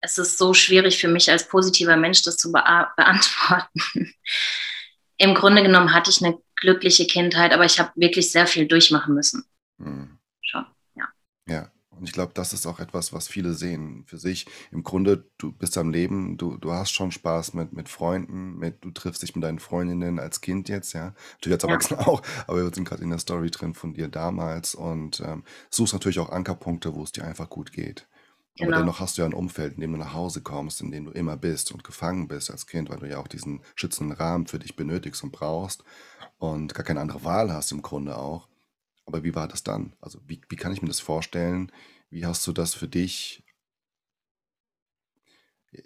es 0.00 0.18
ist 0.18 0.38
so 0.38 0.54
schwierig 0.54 0.98
für 1.00 1.08
mich 1.08 1.30
als 1.30 1.46
positiver 1.46 1.96
Mensch, 1.96 2.22
das 2.22 2.36
zu 2.36 2.50
beantworten 2.50 4.12
im 5.16 5.34
Grunde 5.34 5.62
genommen 5.62 5.92
hatte 5.92 6.10
ich 6.10 6.24
eine 6.24 6.38
glückliche 6.56 7.06
Kindheit, 7.06 7.52
aber 7.52 7.64
ich 7.64 7.78
habe 7.78 7.90
wirklich 7.94 8.30
sehr 8.30 8.46
viel 8.46 8.66
durchmachen 8.66 9.14
müssen. 9.14 9.44
Mhm. 9.78 10.18
Schon, 10.40 10.66
ja. 10.94 11.08
Ja, 11.46 11.70
und 11.90 12.08
ich 12.08 12.12
glaube, 12.12 12.32
das 12.34 12.52
ist 12.52 12.66
auch 12.66 12.80
etwas, 12.80 13.12
was 13.12 13.28
viele 13.28 13.54
sehen 13.54 14.04
für 14.06 14.18
sich. 14.18 14.46
Im 14.72 14.82
Grunde, 14.82 15.28
du 15.38 15.52
bist 15.52 15.78
am 15.78 15.90
Leben, 15.90 16.36
du, 16.36 16.56
du 16.56 16.72
hast 16.72 16.90
schon 16.90 17.12
Spaß 17.12 17.54
mit, 17.54 17.72
mit 17.72 17.88
Freunden, 17.88 18.56
mit, 18.58 18.84
du 18.84 18.90
triffst 18.90 19.22
dich 19.22 19.34
mit 19.34 19.44
deinen 19.44 19.58
Freundinnen 19.58 20.18
als 20.18 20.40
Kind 20.40 20.68
jetzt, 20.68 20.92
ja. 20.92 21.14
Natürlich 21.34 21.56
als 21.56 21.64
Erwachsener 21.64 22.00
ja. 22.00 22.06
auch, 22.06 22.22
aber 22.46 22.64
wir 22.64 22.74
sind 22.74 22.88
gerade 22.88 23.02
in 23.02 23.10
der 23.10 23.18
Story 23.18 23.50
drin 23.50 23.74
von 23.74 23.94
dir 23.94 24.08
damals 24.08 24.74
und 24.74 25.20
ähm, 25.20 25.44
suchst 25.70 25.92
natürlich 25.92 26.18
auch 26.18 26.30
Ankerpunkte, 26.30 26.94
wo 26.94 27.02
es 27.02 27.12
dir 27.12 27.24
einfach 27.24 27.48
gut 27.48 27.72
geht. 27.72 28.06
Aber 28.58 28.66
genau. 28.66 28.78
dennoch 28.78 29.00
hast 29.00 29.18
du 29.18 29.22
ja 29.22 29.26
ein 29.26 29.34
Umfeld, 29.34 29.74
in 29.74 29.80
dem 29.80 29.92
du 29.92 29.98
nach 29.98 30.14
Hause 30.14 30.40
kommst, 30.40 30.80
in 30.80 30.92
dem 30.92 31.06
du 31.06 31.10
immer 31.10 31.36
bist 31.36 31.72
und 31.72 31.82
gefangen 31.82 32.28
bist 32.28 32.50
als 32.52 32.66
Kind, 32.66 32.88
weil 32.88 33.00
du 33.00 33.08
ja 33.08 33.18
auch 33.18 33.26
diesen 33.26 33.62
schützenden 33.74 34.16
Rahmen 34.16 34.46
für 34.46 34.60
dich 34.60 34.76
benötigst 34.76 35.24
und 35.24 35.32
brauchst 35.32 35.82
und 36.38 36.72
gar 36.72 36.84
keine 36.84 37.00
andere 37.00 37.24
Wahl 37.24 37.52
hast 37.52 37.72
im 37.72 37.82
Grunde 37.82 38.16
auch. 38.16 38.48
Aber 39.06 39.24
wie 39.24 39.34
war 39.34 39.48
das 39.48 39.64
dann? 39.64 39.94
Also 40.00 40.20
wie, 40.26 40.40
wie 40.48 40.56
kann 40.56 40.72
ich 40.72 40.82
mir 40.82 40.88
das 40.88 41.00
vorstellen? 41.00 41.72
Wie 42.10 42.24
hast 42.24 42.46
du 42.46 42.52
das 42.52 42.74
für 42.74 42.86
dich 42.86 43.44
äh, 45.72 45.82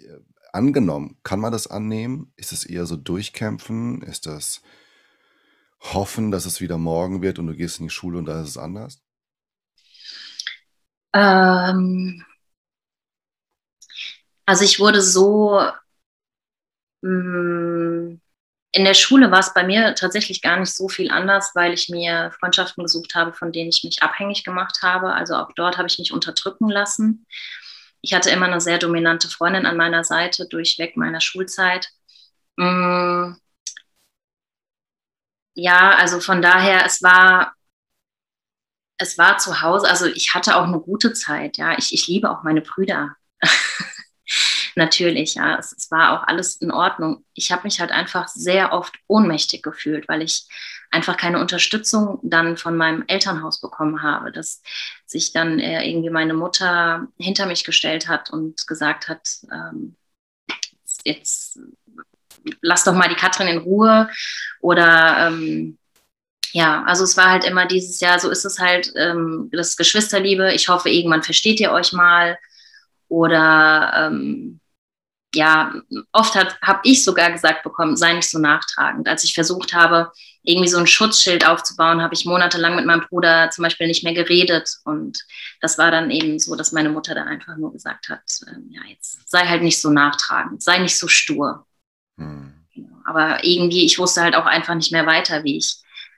angenommen? 0.53 1.17
Kann 1.23 1.39
man 1.39 1.51
das 1.51 1.65
annehmen? 1.65 2.33
Ist 2.35 2.51
es 2.51 2.65
eher 2.65 2.85
so 2.85 2.97
durchkämpfen? 2.97 4.03
Ist 4.03 4.27
das 4.27 4.61
hoffen, 5.79 6.29
dass 6.29 6.45
es 6.45 6.61
wieder 6.61 6.77
morgen 6.77 7.21
wird 7.23 7.39
und 7.39 7.47
du 7.47 7.55
gehst 7.55 7.79
in 7.79 7.87
die 7.87 7.93
Schule 7.93 8.19
und 8.19 8.25
da 8.25 8.41
ist 8.41 8.49
es 8.49 8.57
anders? 8.57 9.01
Ähm, 11.13 12.23
also 14.49 14.63
ich 14.65 14.79
wurde 14.79 14.99
so, 14.99 15.61
mh, 17.01 17.09
mm, 17.11 18.21
in 18.71 18.85
der 18.85 18.93
Schule 18.95 19.31
war 19.31 19.39
es 19.39 19.53
bei 19.53 19.63
mir 19.63 19.93
tatsächlich 19.95 20.41
gar 20.41 20.59
nicht 20.59 20.73
so 20.73 20.89
viel 20.89 21.11
anders, 21.11 21.51
weil 21.55 21.73
ich 21.73 21.89
mir 21.89 22.31
Freundschaften 22.39 22.83
gesucht 22.83 23.15
habe, 23.15 23.33
von 23.33 23.51
denen 23.51 23.69
ich 23.69 23.83
mich 23.83 24.01
abhängig 24.03 24.43
gemacht 24.43 24.79
habe. 24.83 25.13
Also 25.13 25.35
auch 25.35 25.51
dort 25.55 25.77
habe 25.77 25.87
ich 25.87 25.99
mich 25.99 26.11
unterdrücken 26.13 26.69
lassen. 26.69 27.27
Ich 28.01 28.13
hatte 28.13 28.31
immer 28.31 28.47
eine 28.47 28.61
sehr 28.61 28.79
dominante 28.79 29.27
Freundin 29.29 29.65
an 29.67 29.77
meiner 29.77 30.03
Seite 30.03 30.47
durchweg 30.47 30.97
meiner 30.97 31.21
Schulzeit. 31.21 31.89
Mm, 32.57 33.33
ja, 35.53 35.91
also 35.97 36.19
von 36.21 36.41
daher, 36.41 36.85
es 36.85 37.03
war, 37.03 37.53
es 38.97 39.17
war 39.17 39.37
zu 39.37 39.61
Hause, 39.61 39.89
also 39.89 40.05
ich 40.07 40.33
hatte 40.33 40.55
auch 40.57 40.63
eine 40.65 40.79
gute 40.79 41.13
Zeit, 41.13 41.57
ja. 41.57 41.77
Ich, 41.77 41.93
ich 41.93 42.07
liebe 42.07 42.29
auch 42.31 42.43
meine 42.43 42.61
Brüder. 42.61 43.15
Natürlich, 44.75 45.35
ja. 45.35 45.57
Es, 45.57 45.71
es, 45.71 45.91
war 45.91 46.13
auch 46.13 46.27
alles 46.27 46.55
in 46.57 46.71
Ordnung. 46.71 47.25
Ich 47.33 47.51
habe 47.51 47.63
mich 47.63 47.79
halt 47.79 47.91
einfach 47.91 48.27
sehr 48.27 48.73
oft 48.73 48.95
ohnmächtig 49.07 49.63
gefühlt, 49.63 50.07
weil 50.07 50.21
ich 50.21 50.47
einfach 50.91 51.17
keine 51.17 51.39
Unterstützung 51.39 52.19
dann 52.23 52.57
von 52.57 52.75
meinem 52.75 53.03
Elternhaus 53.07 53.61
bekommen 53.61 54.01
habe, 54.01 54.31
dass 54.31 54.61
sich 55.05 55.33
dann 55.33 55.59
äh, 55.59 55.87
irgendwie 55.87 56.09
meine 56.09 56.33
Mutter 56.33 57.07
hinter 57.17 57.45
mich 57.45 57.63
gestellt 57.63 58.07
hat 58.07 58.31
und 58.31 58.65
gesagt 58.67 59.07
hat, 59.07 59.27
ähm, 59.51 59.95
jetzt 61.03 61.59
lass 62.61 62.83
doch 62.83 62.93
mal 62.93 63.09
die 63.09 63.15
Katrin 63.15 63.47
in 63.47 63.57
Ruhe 63.59 64.09
oder 64.61 65.27
ähm, 65.27 65.77
ja, 66.51 66.83
also 66.85 67.03
es 67.03 67.15
war 67.15 67.29
halt 67.29 67.43
immer 67.43 67.67
dieses 67.67 67.99
Jahr, 67.99 68.19
so 68.19 68.29
ist 68.29 68.45
es 68.45 68.59
halt, 68.59 68.91
ähm, 68.95 69.49
das 69.51 69.77
Geschwisterliebe, 69.77 70.53
ich 70.53 70.67
hoffe, 70.67 70.89
irgendwann 70.89 71.21
versteht 71.21 71.59
ihr 71.59 71.71
euch 71.71 71.93
mal 71.93 72.39
oder 73.09 73.91
ähm, 73.95 74.59
ja, 75.35 75.73
oft 76.11 76.35
habe 76.35 76.79
ich 76.83 77.03
sogar 77.03 77.31
gesagt 77.31 77.63
bekommen, 77.63 77.95
sei 77.95 78.13
nicht 78.13 78.29
so 78.29 78.39
nachtragend. 78.39 79.07
Als 79.07 79.23
ich 79.23 79.35
versucht 79.35 79.73
habe, 79.73 80.11
irgendwie 80.41 80.69
so 80.69 80.79
ein 80.79 80.87
Schutzschild 80.87 81.45
aufzubauen, 81.45 82.01
habe 82.01 82.15
ich 82.15 82.25
monatelang 82.25 82.75
mit 82.75 82.85
meinem 82.85 83.05
Bruder 83.07 83.51
zum 83.51 83.63
Beispiel 83.63 83.87
nicht 83.87 84.03
mehr 84.03 84.13
geredet. 84.13 84.77
Und 84.85 85.19
das 85.61 85.77
war 85.77 85.91
dann 85.91 86.09
eben 86.09 86.39
so, 86.39 86.55
dass 86.55 86.71
meine 86.71 86.89
Mutter 86.89 87.13
dann 87.13 87.27
einfach 87.27 87.57
nur 87.57 87.71
gesagt 87.71 88.09
hat, 88.09 88.23
äh, 88.47 88.55
ja, 88.69 88.81
jetzt 88.89 89.29
sei 89.29 89.45
halt 89.45 89.61
nicht 89.61 89.79
so 89.79 89.91
nachtragend, 89.91 90.63
sei 90.63 90.79
nicht 90.79 90.97
so 90.97 91.07
stur. 91.07 91.67
Hm. 92.17 92.65
Aber 93.05 93.43
irgendwie, 93.43 93.85
ich 93.85 93.99
wusste 93.99 94.21
halt 94.21 94.35
auch 94.35 94.45
einfach 94.45 94.75
nicht 94.75 94.91
mehr 94.91 95.05
weiter, 95.05 95.43
wie 95.43 95.57
ich 95.57 95.75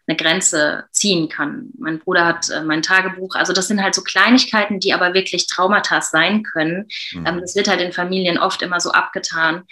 eine 0.07 0.17
Grenze 0.17 0.85
ziehen 0.91 1.29
kann. 1.29 1.69
Mein 1.77 1.99
Bruder 1.99 2.25
hat 2.25 2.49
äh, 2.49 2.63
mein 2.63 2.81
Tagebuch, 2.81 3.35
also 3.35 3.53
das 3.53 3.67
sind 3.67 3.81
halt 3.81 3.95
so 3.95 4.03
Kleinigkeiten, 4.03 4.79
die 4.79 4.93
aber 4.93 5.13
wirklich 5.13 5.47
Traumata 5.47 6.01
sein 6.01 6.43
können. 6.43 6.87
Mhm. 7.13 7.25
Ähm, 7.25 7.41
das 7.41 7.55
wird 7.55 7.67
halt 7.67 7.81
in 7.81 7.91
Familien 7.91 8.37
oft 8.37 8.61
immer 8.61 8.79
so 8.79 8.91
abgetan. 8.91 9.63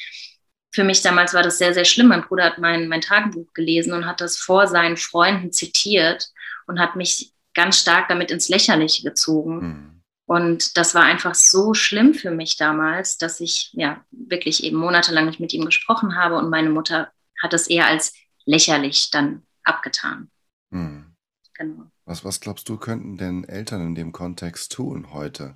Für 0.71 0.83
mich 0.83 1.01
damals 1.01 1.33
war 1.33 1.41
das 1.41 1.57
sehr, 1.57 1.73
sehr 1.73 1.85
schlimm. 1.85 2.07
Mein 2.07 2.23
Bruder 2.23 2.45
hat 2.45 2.59
mein, 2.59 2.87
mein 2.87 3.01
Tagebuch 3.01 3.53
gelesen 3.53 3.93
und 3.93 4.05
hat 4.05 4.21
das 4.21 4.37
vor 4.37 4.67
seinen 4.67 4.97
Freunden 4.97 5.51
zitiert 5.51 6.27
und 6.67 6.79
hat 6.79 6.95
mich 6.95 7.33
ganz 7.55 7.79
stark 7.79 8.07
damit 8.07 8.29
ins 8.31 8.49
Lächerliche 8.49 9.03
gezogen. 9.03 9.59
Mhm. 9.59 9.99
Und 10.25 10.77
das 10.77 10.93
war 10.93 11.01
einfach 11.01 11.33
so 11.33 11.73
schlimm 11.73 12.13
für 12.13 12.29
mich 12.29 12.55
damals, 12.55 13.17
dass 13.17 13.39
ich 13.39 13.71
ja 13.73 14.05
wirklich 14.11 14.63
eben 14.63 14.77
monatelang 14.77 15.25
nicht 15.25 15.39
mit 15.39 15.53
ihm 15.53 15.65
gesprochen 15.65 16.15
habe 16.15 16.35
und 16.37 16.51
meine 16.51 16.69
Mutter 16.69 17.11
hat 17.41 17.53
es 17.53 17.67
eher 17.67 17.87
als 17.87 18.13
lächerlich 18.45 19.09
dann 19.09 19.41
abgetan. 19.63 20.29
Hm. 20.71 21.15
Genau. 21.53 21.91
Was, 22.05 22.23
was 22.23 22.39
glaubst 22.39 22.69
du, 22.69 22.77
könnten 22.77 23.17
denn 23.17 23.43
Eltern 23.43 23.81
in 23.81 23.95
dem 23.95 24.11
Kontext 24.11 24.71
tun 24.71 25.13
heute? 25.13 25.55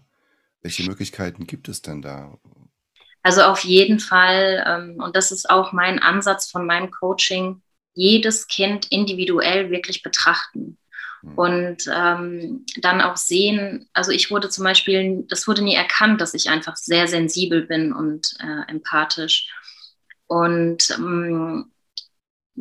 Welche 0.62 0.84
Möglichkeiten 0.84 1.48
gibt 1.48 1.68
es 1.70 1.82
denn 1.82 2.02
da? 2.02 2.38
Also 3.22 3.42
auf 3.44 3.64
jeden 3.64 4.00
Fall, 4.00 4.64
ähm, 4.68 5.02
und 5.02 5.16
das 5.16 5.32
ist 5.32 5.50
auch 5.50 5.72
mein 5.72 6.00
Ansatz 6.00 6.52
von 6.52 6.66
meinem 6.66 6.92
Coaching, 6.92 7.62
jedes 7.94 8.48
Kind 8.48 8.88
individuell 8.92 9.70
wirklich 9.70 10.04
betrachten. 10.04 10.78
Hm. 11.22 11.38
Und 11.38 11.78
ähm, 11.94 12.66
dann 12.82 13.02
auch 13.02 13.16
sehen, 13.16 13.90
also 13.94 14.12
ich 14.12 14.30
wurde 14.30 14.50
zum 14.50 14.66
Beispiel, 14.66 15.26
das 15.30 15.48
wurde 15.48 15.64
nie 15.64 15.76
erkannt, 15.76 16.20
dass 16.20 16.34
ich 16.34 16.50
einfach 16.50 16.76
sehr 16.76 17.08
sensibel 17.08 17.66
bin 17.66 17.94
und 17.94 18.36
äh, 18.40 18.70
empathisch. 18.70 19.50
Und 20.28 20.90
ähm, 20.98 21.72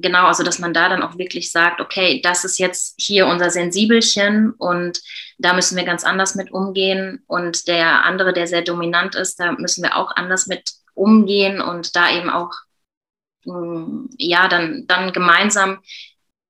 genau, 0.02 0.26
also 0.26 0.42
dass 0.42 0.58
man 0.58 0.74
da 0.74 0.88
dann 0.88 1.02
auch 1.02 1.16
wirklich 1.16 1.50
sagt, 1.50 1.80
okay, 1.80 2.20
das 2.22 2.44
ist 2.44 2.58
jetzt 2.58 3.00
hier 3.00 3.26
unser 3.26 3.50
Sensibelchen 3.50 4.50
und 4.52 5.00
da 5.38 5.54
müssen 5.54 5.76
wir 5.76 5.84
ganz 5.84 6.04
anders 6.04 6.34
mit 6.34 6.52
umgehen. 6.52 7.22
Und 7.26 7.68
der 7.68 8.04
andere, 8.04 8.32
der 8.32 8.46
sehr 8.46 8.62
dominant 8.62 9.14
ist, 9.14 9.40
da 9.40 9.52
müssen 9.52 9.82
wir 9.82 9.96
auch 9.96 10.14
anders 10.16 10.46
mit 10.46 10.72
umgehen 10.94 11.60
und 11.60 11.96
da 11.96 12.10
eben 12.14 12.28
auch, 12.28 12.52
hm, 13.44 14.10
ja, 14.18 14.48
dann, 14.48 14.86
dann 14.86 15.12
gemeinsam 15.12 15.80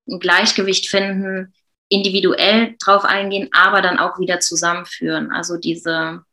ein 0.08 0.18
Gleichgewicht 0.18 0.88
finden, 0.88 1.54
individuell 1.88 2.74
drauf 2.82 3.04
eingehen, 3.04 3.50
aber 3.52 3.82
dann 3.82 3.98
auch 3.98 4.18
wieder 4.18 4.40
zusammenführen. 4.40 5.30
Also 5.30 5.58
diese 5.58 6.24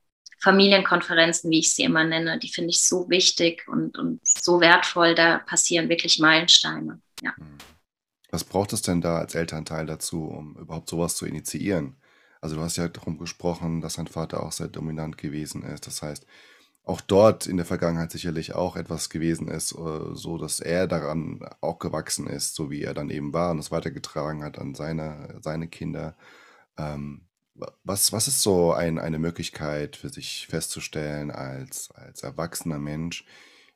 Familienkonferenzen, 0.41 1.51
wie 1.51 1.59
ich 1.59 1.73
sie 1.73 1.83
immer 1.83 2.03
nenne, 2.03 2.39
die 2.39 2.49
finde 2.49 2.69
ich 2.69 2.81
so 2.81 3.09
wichtig 3.09 3.67
und, 3.67 3.97
und 3.97 4.21
so 4.23 4.61
wertvoll. 4.61 5.15
Da 5.15 5.39
passieren 5.39 5.89
wirklich 5.89 6.19
Meilensteine. 6.19 7.01
Ja. 7.21 7.35
Hm. 7.38 7.57
Was 8.31 8.43
braucht 8.43 8.73
es 8.73 8.81
denn 8.81 9.01
da 9.01 9.17
als 9.17 9.35
Elternteil 9.35 9.85
dazu, 9.85 10.25
um 10.25 10.55
überhaupt 10.57 10.89
sowas 10.89 11.15
zu 11.15 11.25
initiieren? 11.25 11.97
Also 12.41 12.55
du 12.55 12.61
hast 12.61 12.77
ja 12.77 12.88
darum 12.88 13.17
gesprochen, 13.17 13.81
dass 13.81 13.95
dein 13.95 14.07
Vater 14.07 14.43
auch 14.43 14.51
sehr 14.51 14.67
dominant 14.67 15.17
gewesen 15.17 15.63
ist. 15.63 15.88
Das 15.88 16.01
heißt, 16.01 16.25
auch 16.83 17.01
dort 17.01 17.45
in 17.47 17.57
der 17.57 17.65
Vergangenheit 17.65 18.11
sicherlich 18.11 18.55
auch 18.55 18.75
etwas 18.75 19.09
gewesen 19.09 19.47
ist, 19.47 19.73
äh, 19.73 20.15
so 20.15 20.38
dass 20.38 20.59
er 20.59 20.88
daran 20.88 21.41
auch 21.61 21.79
gewachsen 21.79 22.27
ist, 22.27 22.55
so 22.55 22.71
wie 22.71 22.83
er 22.83 22.93
dann 22.93 23.09
eben 23.09 23.33
war 23.33 23.51
und 23.51 23.59
es 23.59 23.71
weitergetragen 23.71 24.43
hat 24.43 24.57
an 24.57 24.75
seine, 24.75 25.38
seine 25.41 25.67
Kinder. 25.67 26.15
Ähm, 26.77 27.25
was, 27.83 28.13
was 28.13 28.27
ist 28.27 28.41
so 28.41 28.73
ein, 28.73 28.99
eine 28.99 29.19
Möglichkeit 29.19 29.97
für 29.97 30.09
sich 30.09 30.47
festzustellen 30.47 31.29
als, 31.29 31.91
als 31.91 32.23
erwachsener 32.23 32.79
Mensch? 32.79 33.25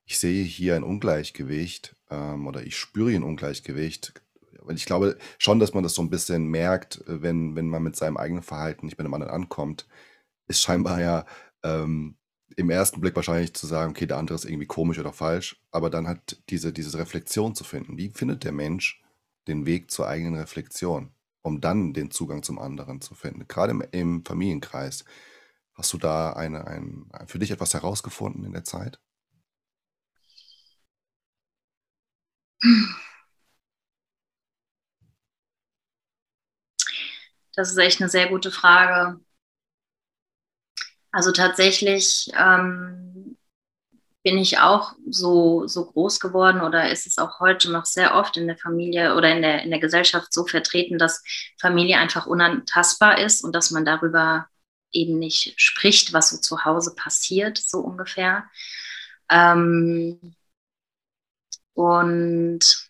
Ich 0.05 0.19
sehe 0.19 0.43
hier 0.43 0.75
ein 0.75 0.83
Ungleichgewicht 0.83 1.95
ähm, 2.09 2.47
oder 2.47 2.63
ich 2.63 2.77
spüre 2.77 3.09
hier 3.09 3.19
ein 3.19 3.23
Ungleichgewicht. 3.23 4.13
Weil 4.61 4.75
ich 4.75 4.85
glaube 4.85 5.17
schon, 5.37 5.59
dass 5.59 5.73
man 5.73 5.83
das 5.83 5.93
so 5.93 6.01
ein 6.01 6.09
bisschen 6.09 6.45
merkt, 6.47 7.03
wenn, 7.05 7.55
wenn 7.55 7.67
man 7.67 7.83
mit 7.83 7.95
seinem 7.95 8.17
eigenen 8.17 8.43
Verhalten 8.43 8.85
nicht 8.85 8.97
bei 8.97 9.03
einem 9.03 9.13
anderen 9.13 9.33
ankommt, 9.33 9.87
ist 10.47 10.61
scheinbar 10.61 11.01
ja 11.01 11.25
ähm, 11.63 12.17
im 12.55 12.69
ersten 12.69 13.01
Blick 13.01 13.15
wahrscheinlich 13.15 13.53
zu 13.53 13.67
sagen, 13.67 13.91
okay, 13.91 14.05
der 14.05 14.17
andere 14.17 14.35
ist 14.35 14.45
irgendwie 14.45 14.67
komisch 14.67 14.99
oder 14.99 15.13
falsch, 15.13 15.61
aber 15.71 15.89
dann 15.89 16.07
hat 16.07 16.41
diese, 16.49 16.71
diese 16.71 16.97
Reflexion 16.97 17.55
zu 17.55 17.63
finden. 17.63 17.97
Wie 17.97 18.09
findet 18.09 18.43
der 18.43 18.51
Mensch 18.51 19.01
den 19.47 19.65
Weg 19.65 19.91
zur 19.91 20.07
eigenen 20.07 20.35
Reflexion, 20.35 21.11
um 21.41 21.61
dann 21.61 21.93
den 21.93 22.11
Zugang 22.11 22.43
zum 22.43 22.59
anderen 22.59 23.01
zu 23.01 23.15
finden? 23.15 23.47
Gerade 23.47 23.71
im, 23.71 23.83
im 23.91 24.25
Familienkreis. 24.25 25.05
Hast 25.73 25.91
du 25.91 25.97
da 25.97 26.33
eine, 26.33 26.67
ein, 26.67 27.09
für 27.25 27.39
dich 27.39 27.49
etwas 27.49 27.73
herausgefunden 27.73 28.43
in 28.45 28.53
der 28.53 28.63
Zeit? 28.63 28.99
Das 37.55 37.69
ist 37.69 37.77
echt 37.77 38.01
eine 38.01 38.09
sehr 38.09 38.29
gute 38.29 38.51
Frage. 38.51 39.19
Also 41.11 41.31
tatsächlich 41.31 42.31
ähm, 42.35 43.37
bin 44.23 44.37
ich 44.37 44.59
auch 44.59 44.93
so, 45.09 45.67
so 45.67 45.85
groß 45.85 46.19
geworden 46.19 46.61
oder 46.61 46.89
ist 46.89 47.05
es 47.05 47.17
auch 47.17 47.39
heute 47.39 47.71
noch 47.71 47.85
sehr 47.85 48.15
oft 48.15 48.37
in 48.37 48.47
der 48.47 48.57
Familie 48.57 49.15
oder 49.15 49.35
in 49.35 49.41
der, 49.41 49.63
in 49.63 49.69
der 49.69 49.79
Gesellschaft 49.79 50.33
so 50.33 50.45
vertreten, 50.47 50.97
dass 50.97 51.23
Familie 51.59 51.97
einfach 51.97 52.25
unantastbar 52.25 53.19
ist 53.19 53.43
und 53.43 53.53
dass 53.53 53.69
man 53.69 53.85
darüber 53.85 54.47
eben 54.91 55.19
nicht 55.19 55.59
spricht, 55.59 56.13
was 56.13 56.29
so 56.29 56.37
zu 56.37 56.65
Hause 56.65 56.95
passiert, 56.95 57.57
so 57.57 57.79
ungefähr. 57.79 58.45
Ähm, 59.29 60.35
und 61.73 62.89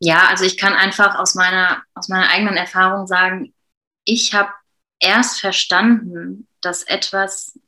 ja, 0.00 0.28
also 0.28 0.44
ich 0.44 0.56
kann 0.56 0.74
einfach 0.74 1.16
aus 1.16 1.34
meiner, 1.34 1.82
aus 1.94 2.08
meiner 2.08 2.28
eigenen 2.30 2.56
Erfahrung 2.56 3.06
sagen, 3.06 3.54
ich 4.04 4.34
habe 4.34 4.52
erst 5.00 5.40
verstanden, 5.40 6.48
dass 6.60 6.82
etwas 6.82 7.58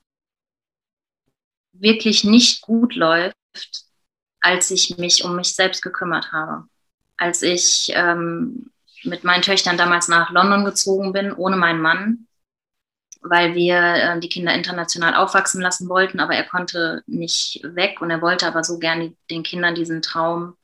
wirklich 1.72 2.24
nicht 2.24 2.62
gut 2.62 2.94
läuft, 2.94 3.34
als 4.40 4.70
ich 4.70 4.96
mich 4.98 5.24
um 5.24 5.36
mich 5.36 5.54
selbst 5.54 5.82
gekümmert 5.82 6.32
habe. 6.32 6.68
Als 7.16 7.42
ich 7.42 7.92
ähm, 7.94 8.70
mit 9.04 9.24
meinen 9.24 9.42
Töchtern 9.42 9.76
damals 9.76 10.08
nach 10.08 10.30
London 10.30 10.64
gezogen 10.64 11.12
bin, 11.12 11.32
ohne 11.32 11.56
meinen 11.56 11.80
Mann, 11.80 12.26
weil 13.22 13.54
wir 13.54 13.76
äh, 13.76 14.20
die 14.20 14.28
Kinder 14.28 14.54
international 14.54 15.14
aufwachsen 15.14 15.60
lassen 15.60 15.88
wollten, 15.88 16.20
aber 16.20 16.34
er 16.34 16.44
konnte 16.44 17.02
nicht 17.06 17.60
weg 17.62 18.00
und 18.00 18.10
er 18.10 18.22
wollte 18.22 18.46
aber 18.46 18.64
so 18.64 18.78
gerne 18.78 19.14
den 19.30 19.42
Kindern 19.42 19.74
diesen 19.74 20.02
Traum 20.02 20.56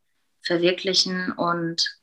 verwirklichen. 0.43 1.33
Und 1.33 1.99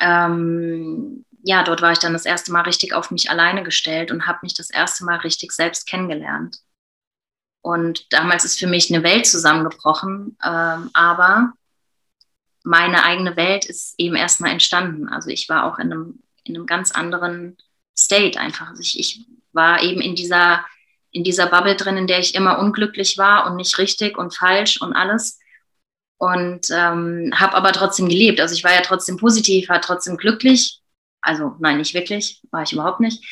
ähm, 0.00 1.24
ja, 1.42 1.62
dort 1.64 1.82
war 1.82 1.92
ich 1.92 1.98
dann 1.98 2.12
das 2.14 2.24
erste 2.24 2.52
Mal 2.52 2.62
richtig 2.62 2.94
auf 2.94 3.10
mich 3.10 3.30
alleine 3.30 3.62
gestellt 3.62 4.10
und 4.10 4.26
habe 4.26 4.38
mich 4.42 4.54
das 4.54 4.70
erste 4.70 5.04
Mal 5.04 5.18
richtig 5.18 5.52
selbst 5.52 5.86
kennengelernt. 5.86 6.58
Und 7.60 8.12
damals 8.12 8.44
ist 8.44 8.58
für 8.58 8.66
mich 8.66 8.92
eine 8.92 9.04
Welt 9.04 9.26
zusammengebrochen, 9.26 10.36
ähm, 10.44 10.90
aber 10.94 11.52
meine 12.64 13.04
eigene 13.04 13.36
Welt 13.36 13.64
ist 13.64 13.94
eben 13.98 14.16
erstmal 14.16 14.50
entstanden. 14.50 15.08
Also 15.08 15.28
ich 15.30 15.48
war 15.48 15.64
auch 15.64 15.78
in 15.78 15.92
einem, 15.92 16.22
in 16.44 16.56
einem 16.56 16.66
ganz 16.66 16.92
anderen 16.92 17.56
State 17.98 18.38
einfach. 18.38 18.68
Also 18.68 18.80
ich, 18.80 18.98
ich 18.98 19.26
war 19.52 19.82
eben 19.82 20.00
in 20.00 20.14
dieser, 20.14 20.64
in 21.10 21.24
dieser 21.24 21.46
Bubble 21.46 21.76
drin, 21.76 21.96
in 21.96 22.06
der 22.06 22.18
ich 22.18 22.34
immer 22.34 22.58
unglücklich 22.58 23.18
war 23.18 23.46
und 23.46 23.56
nicht 23.56 23.78
richtig 23.78 24.16
und 24.16 24.34
falsch 24.34 24.80
und 24.80 24.92
alles. 24.94 25.38
Und 26.18 26.70
ähm, 26.70 27.32
habe 27.34 27.54
aber 27.54 27.72
trotzdem 27.72 28.08
gelebt. 28.08 28.40
Also 28.40 28.54
ich 28.54 28.64
war 28.64 28.72
ja 28.72 28.80
trotzdem 28.80 29.16
positiv, 29.16 29.68
war 29.68 29.80
trotzdem 29.80 30.16
glücklich. 30.16 30.80
Also 31.20 31.56
nein, 31.58 31.78
nicht 31.78 31.94
wirklich, 31.94 32.40
war 32.50 32.62
ich 32.62 32.72
überhaupt 32.72 33.00
nicht. 33.00 33.24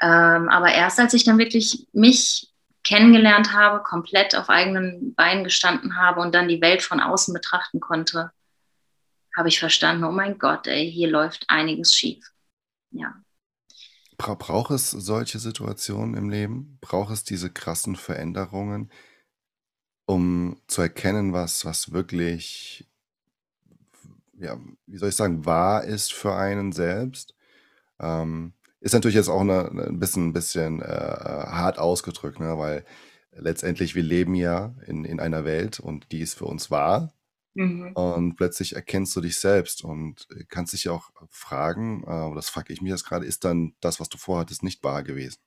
Ähm, 0.00 0.48
aber 0.48 0.72
erst 0.72 0.98
als 0.98 1.14
ich 1.14 1.24
dann 1.24 1.38
wirklich 1.38 1.86
mich 1.92 2.48
kennengelernt 2.84 3.52
habe, 3.52 3.82
komplett 3.82 4.36
auf 4.36 4.48
eigenen 4.48 5.14
Beinen 5.14 5.44
gestanden 5.44 5.96
habe 5.96 6.20
und 6.20 6.34
dann 6.34 6.48
die 6.48 6.60
Welt 6.60 6.82
von 6.82 7.00
außen 7.00 7.34
betrachten 7.34 7.80
konnte, 7.80 8.30
habe 9.36 9.48
ich 9.48 9.58
verstanden, 9.58 10.04
oh 10.04 10.12
mein 10.12 10.38
Gott, 10.38 10.66
ey, 10.66 10.90
hier 10.90 11.08
läuft 11.08 11.44
einiges 11.48 11.94
schief. 11.94 12.24
Ja. 12.90 13.14
Bra 14.18 14.34
braucht 14.34 14.70
es 14.70 14.90
solche 14.90 15.38
Situationen 15.38 16.14
im 16.14 16.30
Leben? 16.30 16.78
Braucht 16.80 17.12
es 17.12 17.24
diese 17.24 17.50
krassen 17.50 17.96
Veränderungen, 17.96 18.90
um 20.06 20.60
zu 20.68 20.82
erkennen, 20.82 21.32
was, 21.32 21.64
was 21.64 21.92
wirklich, 21.92 22.88
ja, 24.38 24.58
wie 24.86 24.98
soll 24.98 25.10
ich 25.10 25.16
sagen, 25.16 25.44
wahr 25.44 25.84
ist 25.84 26.12
für 26.12 26.34
einen 26.34 26.72
selbst? 26.72 27.34
Ähm, 27.98 28.54
ist 28.80 28.92
natürlich 28.92 29.16
jetzt 29.16 29.28
auch 29.28 29.40
eine, 29.40 29.70
ein 29.70 29.98
bisschen, 29.98 30.28
ein 30.28 30.32
bisschen 30.32 30.80
äh, 30.80 30.86
hart 30.86 31.78
ausgedrückt, 31.78 32.40
ne? 32.40 32.58
weil 32.58 32.84
letztendlich 33.32 33.94
wir 33.94 34.02
leben 34.02 34.34
ja 34.34 34.74
in, 34.86 35.04
in 35.04 35.20
einer 35.20 35.44
Welt 35.44 35.80
und 35.80 36.12
die 36.12 36.20
ist 36.20 36.34
für 36.34 36.46
uns 36.46 36.70
wahr. 36.70 37.12
Mhm. 37.56 37.96
Und 37.96 38.36
plötzlich 38.36 38.74
erkennst 38.76 39.16
du 39.16 39.20
dich 39.22 39.38
selbst 39.40 39.82
und 39.84 40.26
äh, 40.30 40.44
kannst 40.48 40.72
dich 40.74 40.88
auch 40.90 41.10
fragen, 41.30 42.04
äh, 42.04 42.34
das 42.34 42.48
frage 42.50 42.72
ich 42.72 42.82
mich 42.82 42.90
jetzt 42.90 43.04
gerade, 43.06 43.26
ist 43.26 43.44
dann 43.44 43.74
das, 43.80 44.00
was 44.00 44.08
du 44.10 44.18
vorhattest, 44.18 44.62
nicht 44.62 44.84
wahr 44.84 45.02
gewesen? 45.02 45.38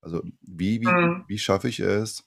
Also 0.00 0.22
wie, 0.42 0.80
wie, 0.80 1.00
Mhm. 1.00 1.22
wie 1.26 1.38
schaffe 1.38 1.68
ich 1.68 1.80
es, 1.80 2.24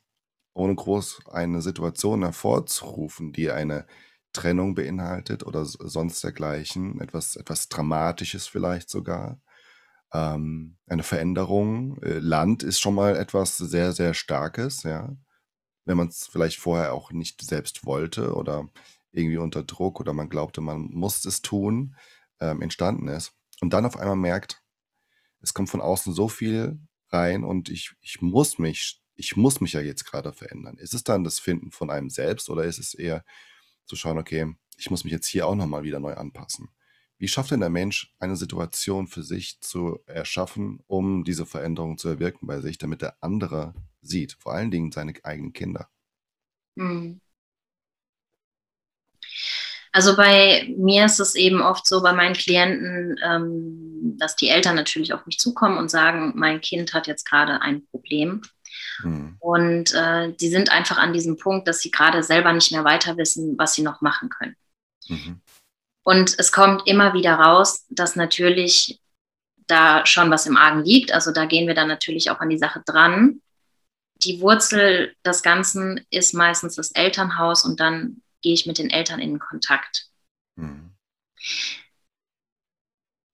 ohne 0.53 0.75
groß 0.75 1.27
eine 1.31 1.61
Situation 1.61 2.23
hervorzurufen, 2.23 3.33
die 3.33 3.51
eine 3.51 3.87
Trennung 4.33 4.75
beinhaltet 4.75 5.43
oder 5.45 5.65
sonst 5.65 6.23
dergleichen, 6.23 7.01
etwas, 7.01 7.35
etwas 7.35 7.69
Dramatisches 7.69 8.47
vielleicht 8.47 8.89
sogar, 8.89 9.41
ähm, 10.13 10.77
eine 10.87 11.03
Veränderung. 11.03 12.01
Äh, 12.03 12.19
Land 12.19 12.63
ist 12.63 12.79
schon 12.81 12.95
mal 12.95 13.17
etwas 13.17 13.57
sehr, 13.57 13.93
sehr 13.93 14.13
Starkes, 14.15 14.83
ja 14.83 15.15
wenn 15.85 15.97
man 15.97 16.07
es 16.07 16.27
vielleicht 16.27 16.57
vorher 16.57 16.93
auch 16.93 17.11
nicht 17.11 17.41
selbst 17.41 17.85
wollte 17.85 18.33
oder 18.33 18.69
irgendwie 19.11 19.37
unter 19.37 19.63
Druck 19.63 19.99
oder 19.99 20.13
man 20.13 20.29
glaubte, 20.29 20.61
man 20.61 20.89
muss 20.91 21.25
es 21.25 21.41
tun, 21.41 21.95
ähm, 22.39 22.61
entstanden 22.61 23.07
ist. 23.07 23.33
Und 23.61 23.73
dann 23.73 23.85
auf 23.85 23.97
einmal 23.97 24.15
merkt, 24.15 24.61
es 25.41 25.53
kommt 25.53 25.69
von 25.69 25.81
außen 25.81 26.13
so 26.13 26.27
viel 26.27 26.79
rein 27.09 27.43
und 27.43 27.69
ich, 27.69 27.93
ich 28.01 28.21
muss 28.21 28.57
mich, 28.57 29.01
ich 29.15 29.35
muss 29.35 29.61
mich 29.61 29.73
ja 29.73 29.81
jetzt 29.81 30.05
gerade 30.05 30.33
verändern. 30.33 30.77
Ist 30.77 30.93
es 30.93 31.03
dann 31.03 31.23
das 31.23 31.39
Finden 31.39 31.71
von 31.71 31.89
einem 31.89 32.09
selbst 32.09 32.49
oder 32.49 32.63
ist 32.63 32.79
es 32.79 32.93
eher 32.93 33.23
zu 33.85 33.95
schauen, 33.95 34.17
okay, 34.17 34.55
ich 34.77 34.89
muss 34.89 35.03
mich 35.03 35.13
jetzt 35.13 35.27
hier 35.27 35.47
auch 35.47 35.55
nochmal 35.55 35.83
wieder 35.83 35.99
neu 35.99 36.13
anpassen? 36.13 36.69
Wie 37.21 37.27
schafft 37.27 37.51
denn 37.51 37.59
der 37.59 37.69
Mensch 37.69 38.15
eine 38.17 38.35
Situation 38.35 39.05
für 39.05 39.21
sich 39.21 39.61
zu 39.61 39.99
erschaffen, 40.07 40.79
um 40.87 41.23
diese 41.23 41.45
Veränderung 41.45 41.99
zu 41.99 42.09
erwirken 42.09 42.47
bei 42.47 42.61
sich, 42.61 42.79
damit 42.79 43.03
der 43.03 43.15
andere 43.21 43.75
sieht, 44.01 44.37
vor 44.39 44.53
allen 44.53 44.71
Dingen 44.71 44.91
seine 44.91 45.13
eigenen 45.21 45.53
Kinder? 45.53 45.87
Hm. 46.75 47.21
Also 49.91 50.15
bei 50.15 50.73
mir 50.75 51.05
ist 51.05 51.19
es 51.19 51.35
eben 51.35 51.61
oft 51.61 51.85
so, 51.85 52.01
bei 52.01 52.11
meinen 52.11 52.33
Klienten, 52.33 53.15
ähm, 53.23 54.17
dass 54.17 54.35
die 54.35 54.49
Eltern 54.49 54.75
natürlich 54.75 55.13
auf 55.13 55.27
mich 55.27 55.37
zukommen 55.37 55.77
und 55.77 55.91
sagen, 55.91 56.33
mein 56.35 56.59
Kind 56.59 56.95
hat 56.95 57.05
jetzt 57.05 57.29
gerade 57.29 57.61
ein 57.61 57.85
Problem. 57.91 58.41
Mhm. 59.03 59.35
Und 59.37 59.93
äh, 59.93 60.33
die 60.33 60.49
sind 60.49 60.71
einfach 60.71 60.97
an 60.97 61.13
diesem 61.13 61.37
Punkt, 61.37 61.67
dass 61.67 61.81
sie 61.81 61.91
gerade 61.91 62.23
selber 62.23 62.51
nicht 62.51 62.71
mehr 62.71 62.83
weiter 62.83 63.15
wissen, 63.17 63.59
was 63.59 63.75
sie 63.75 63.83
noch 63.83 64.01
machen 64.01 64.29
können. 64.29 64.55
Mhm. 65.07 65.41
Und 66.03 66.35
es 66.39 66.51
kommt 66.51 66.87
immer 66.87 67.13
wieder 67.13 67.35
raus, 67.35 67.85
dass 67.89 68.15
natürlich 68.15 68.99
da 69.67 70.05
schon 70.05 70.31
was 70.31 70.45
im 70.45 70.57
Argen 70.57 70.83
liegt. 70.83 71.11
Also 71.11 71.31
da 71.31 71.45
gehen 71.45 71.67
wir 71.67 71.75
dann 71.75 71.87
natürlich 71.87 72.29
auch 72.29 72.39
an 72.39 72.49
die 72.49 72.57
Sache 72.57 72.81
dran. 72.85 73.41
Die 74.15 74.41
Wurzel 74.41 75.15
des 75.25 75.43
Ganzen 75.43 76.05
ist 76.09 76.33
meistens 76.33 76.75
das 76.75 76.91
Elternhaus 76.91 77.65
und 77.65 77.79
dann 77.79 78.21
gehe 78.41 78.53
ich 78.53 78.65
mit 78.65 78.77
den 78.77 78.89
Eltern 78.89 79.19
in 79.19 79.39
Kontakt. 79.39 80.07
Mhm. 80.55 80.91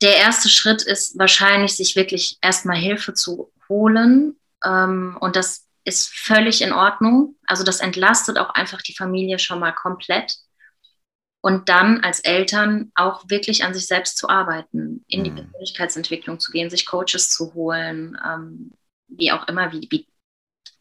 Der 0.01 0.17
erste 0.17 0.49
Schritt 0.49 0.83
ist 0.83 1.17
wahrscheinlich, 1.17 1.75
sich 1.75 1.95
wirklich 1.95 2.37
erstmal 2.41 2.77
Hilfe 2.77 3.13
zu 3.13 3.51
holen. 3.67 4.39
Ähm, 4.63 5.17
und 5.19 5.35
das 5.35 5.65
ist 5.83 6.09
völlig 6.09 6.61
in 6.61 6.71
Ordnung. 6.71 7.35
Also 7.47 7.63
das 7.63 7.79
entlastet 7.79 8.37
auch 8.37 8.51
einfach 8.51 8.81
die 8.81 8.95
Familie 8.95 9.39
schon 9.39 9.59
mal 9.59 9.71
komplett 9.71 10.37
und 11.41 11.69
dann 11.69 12.01
als 12.01 12.19
Eltern 12.19 12.91
auch 12.95 13.29
wirklich 13.29 13.63
an 13.63 13.73
sich 13.73 13.87
selbst 13.87 14.17
zu 14.17 14.29
arbeiten, 14.29 15.05
in 15.07 15.23
die 15.23 15.31
mhm. 15.31 15.35
Persönlichkeitsentwicklung 15.35 16.39
zu 16.39 16.51
gehen, 16.51 16.69
sich 16.69 16.85
Coaches 16.85 17.29
zu 17.29 17.53
holen, 17.53 18.17
ähm, 18.25 18.71
wie 19.07 19.31
auch 19.31 19.47
immer, 19.47 19.71
wie, 19.71 19.87
wie, 19.89 20.07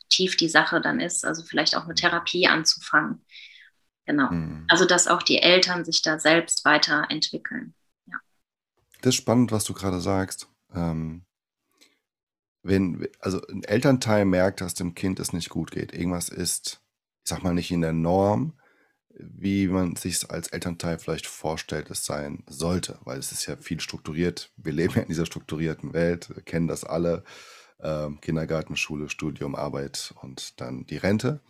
tief 0.08 0.36
die 0.36 0.48
Sache 0.48 0.80
dann 0.80 1.00
ist, 1.00 1.24
also 1.24 1.42
vielleicht 1.42 1.76
auch 1.76 1.84
eine 1.84 1.94
Therapie 1.94 2.46
anzufangen. 2.46 3.24
Genau. 4.06 4.30
Mhm. 4.30 4.64
Also, 4.68 4.84
dass 4.84 5.08
auch 5.08 5.22
die 5.22 5.42
Eltern 5.42 5.84
sich 5.84 6.02
da 6.02 6.18
selbst 6.18 6.64
weiterentwickeln. 6.64 7.74
Ja. 8.06 8.18
Das 9.02 9.10
ist 9.10 9.16
spannend, 9.16 9.52
was 9.52 9.64
du 9.64 9.74
gerade 9.74 10.00
sagst. 10.00 10.48
Ähm, 10.74 11.24
wenn, 12.62 13.08
also 13.20 13.40
ein 13.48 13.64
Elternteil 13.64 14.24
merkt, 14.24 14.60
dass 14.60 14.74
dem 14.74 14.94
Kind 14.94 15.20
es 15.20 15.32
nicht 15.32 15.50
gut 15.50 15.70
geht, 15.70 15.92
irgendwas 15.92 16.28
ist, 16.28 16.80
ich 17.24 17.30
sag 17.30 17.42
mal, 17.42 17.54
nicht 17.54 17.70
in 17.70 17.80
der 17.80 17.92
Norm, 17.92 18.58
wie 19.18 19.68
man 19.68 19.96
sich 19.96 20.30
als 20.30 20.48
Elternteil 20.48 20.98
vielleicht 20.98 21.26
vorstellt, 21.26 21.90
es 21.90 22.04
sein 22.04 22.44
sollte, 22.48 22.98
weil 23.04 23.18
es 23.18 23.32
ist 23.32 23.46
ja 23.46 23.56
viel 23.56 23.80
strukturiert. 23.80 24.50
Wir 24.56 24.72
leben 24.72 24.94
ja 24.96 25.02
in 25.02 25.08
dieser 25.08 25.26
strukturierten 25.26 25.92
Welt, 25.94 26.30
kennen 26.44 26.68
das 26.68 26.84
alle. 26.84 27.24
Ähm, 27.80 28.20
Kindergarten, 28.20 28.76
Schule, 28.76 29.08
Studium, 29.08 29.54
Arbeit 29.54 30.14
und 30.22 30.60
dann 30.60 30.86
die 30.86 30.96
Rente. 30.96 31.40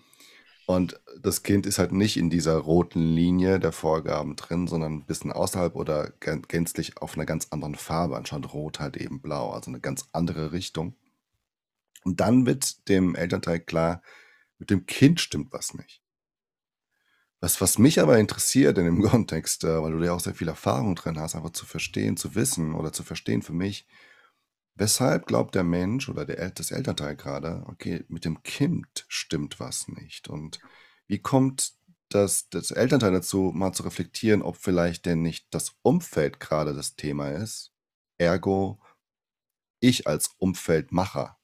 Und 0.67 1.01
das 1.21 1.45
Kind 1.45 1.65
ist 1.65 1.79
halt 1.79 1.93
nicht 1.93 2.17
in 2.17 2.29
dieser 2.29 2.57
roten 2.57 3.01
Linie 3.01 3.61
der 3.61 3.71
Vorgaben 3.71 4.35
drin, 4.35 4.67
sondern 4.67 4.95
ein 4.95 5.07
bisschen 5.07 5.31
außerhalb 5.31 5.77
oder 5.77 6.11
gänzlich 6.19 7.01
auf 7.01 7.15
einer 7.15 7.27
ganz 7.27 7.49
anderen 7.51 7.77
Farbe, 7.77 8.17
anstatt 8.17 8.53
rot 8.53 8.81
halt 8.81 8.97
eben 8.97 9.21
blau, 9.21 9.51
also 9.51 9.71
eine 9.71 9.81
ganz 9.81 10.09
andere 10.13 10.51
Richtung. 10.51 10.97
Und 12.05 12.21
dann 12.21 12.47
wird 12.47 12.89
dem 12.89 13.15
Elternteil 13.15 13.61
klar, 13.61 14.03
mit 14.59 14.71
dem 14.71 14.87
Kind 14.87 15.21
stimmt 15.21 15.53
was 15.53 15.75
nicht. 15.75 16.03
Was, 17.41 17.61
was 17.61 17.79
mich 17.79 18.01
aber 18.01 18.19
interessiert 18.19 18.79
in 18.79 18.85
dem 18.85 19.03
Kontext, 19.11 19.65
äh, 19.65 19.83
weil 19.83 19.93
du 19.93 20.05
ja 20.05 20.13
auch 20.13 20.21
sehr 20.21 20.35
viel 20.35 20.49
Erfahrung 20.49 20.95
drin 20.95 21.19
hast, 21.19 21.35
einfach 21.35 21.51
zu 21.51 21.67
verstehen, 21.67 22.17
zu 22.17 22.35
wissen 22.35 22.75
oder 22.75 22.93
zu 22.93 23.03
verstehen 23.03 23.43
für 23.43 23.53
mich, 23.53 23.87
weshalb 24.75 25.27
glaubt 25.27 25.55
der 25.55 25.65
Mensch 25.65 26.09
oder 26.09 26.25
der, 26.25 26.51
das 26.51 26.71
Elternteil 26.71 27.17
gerade, 27.17 27.65
okay, 27.67 28.05
mit 28.09 28.25
dem 28.25 28.43
Kind 28.43 29.07
stimmt 29.09 29.61
was 29.61 29.89
nicht. 29.89 30.29
Und 30.29 30.61
wie 31.07 31.19
kommt 31.19 31.75
das, 32.09 32.49
das 32.49 32.71
Elternteil 32.71 33.13
dazu, 33.13 33.53
mal 33.55 33.73
zu 33.73 33.83
reflektieren, 33.83 34.43
ob 34.43 34.57
vielleicht 34.57 35.07
denn 35.07 35.23
nicht 35.23 35.47
das 35.51 35.77
Umfeld 35.83 36.41
gerade 36.41 36.75
das 36.75 36.97
Thema 36.97 37.31
ist, 37.31 37.73
ergo 38.19 38.81
ich 39.81 40.07
als 40.07 40.35
Umfeldmacher. 40.39 41.39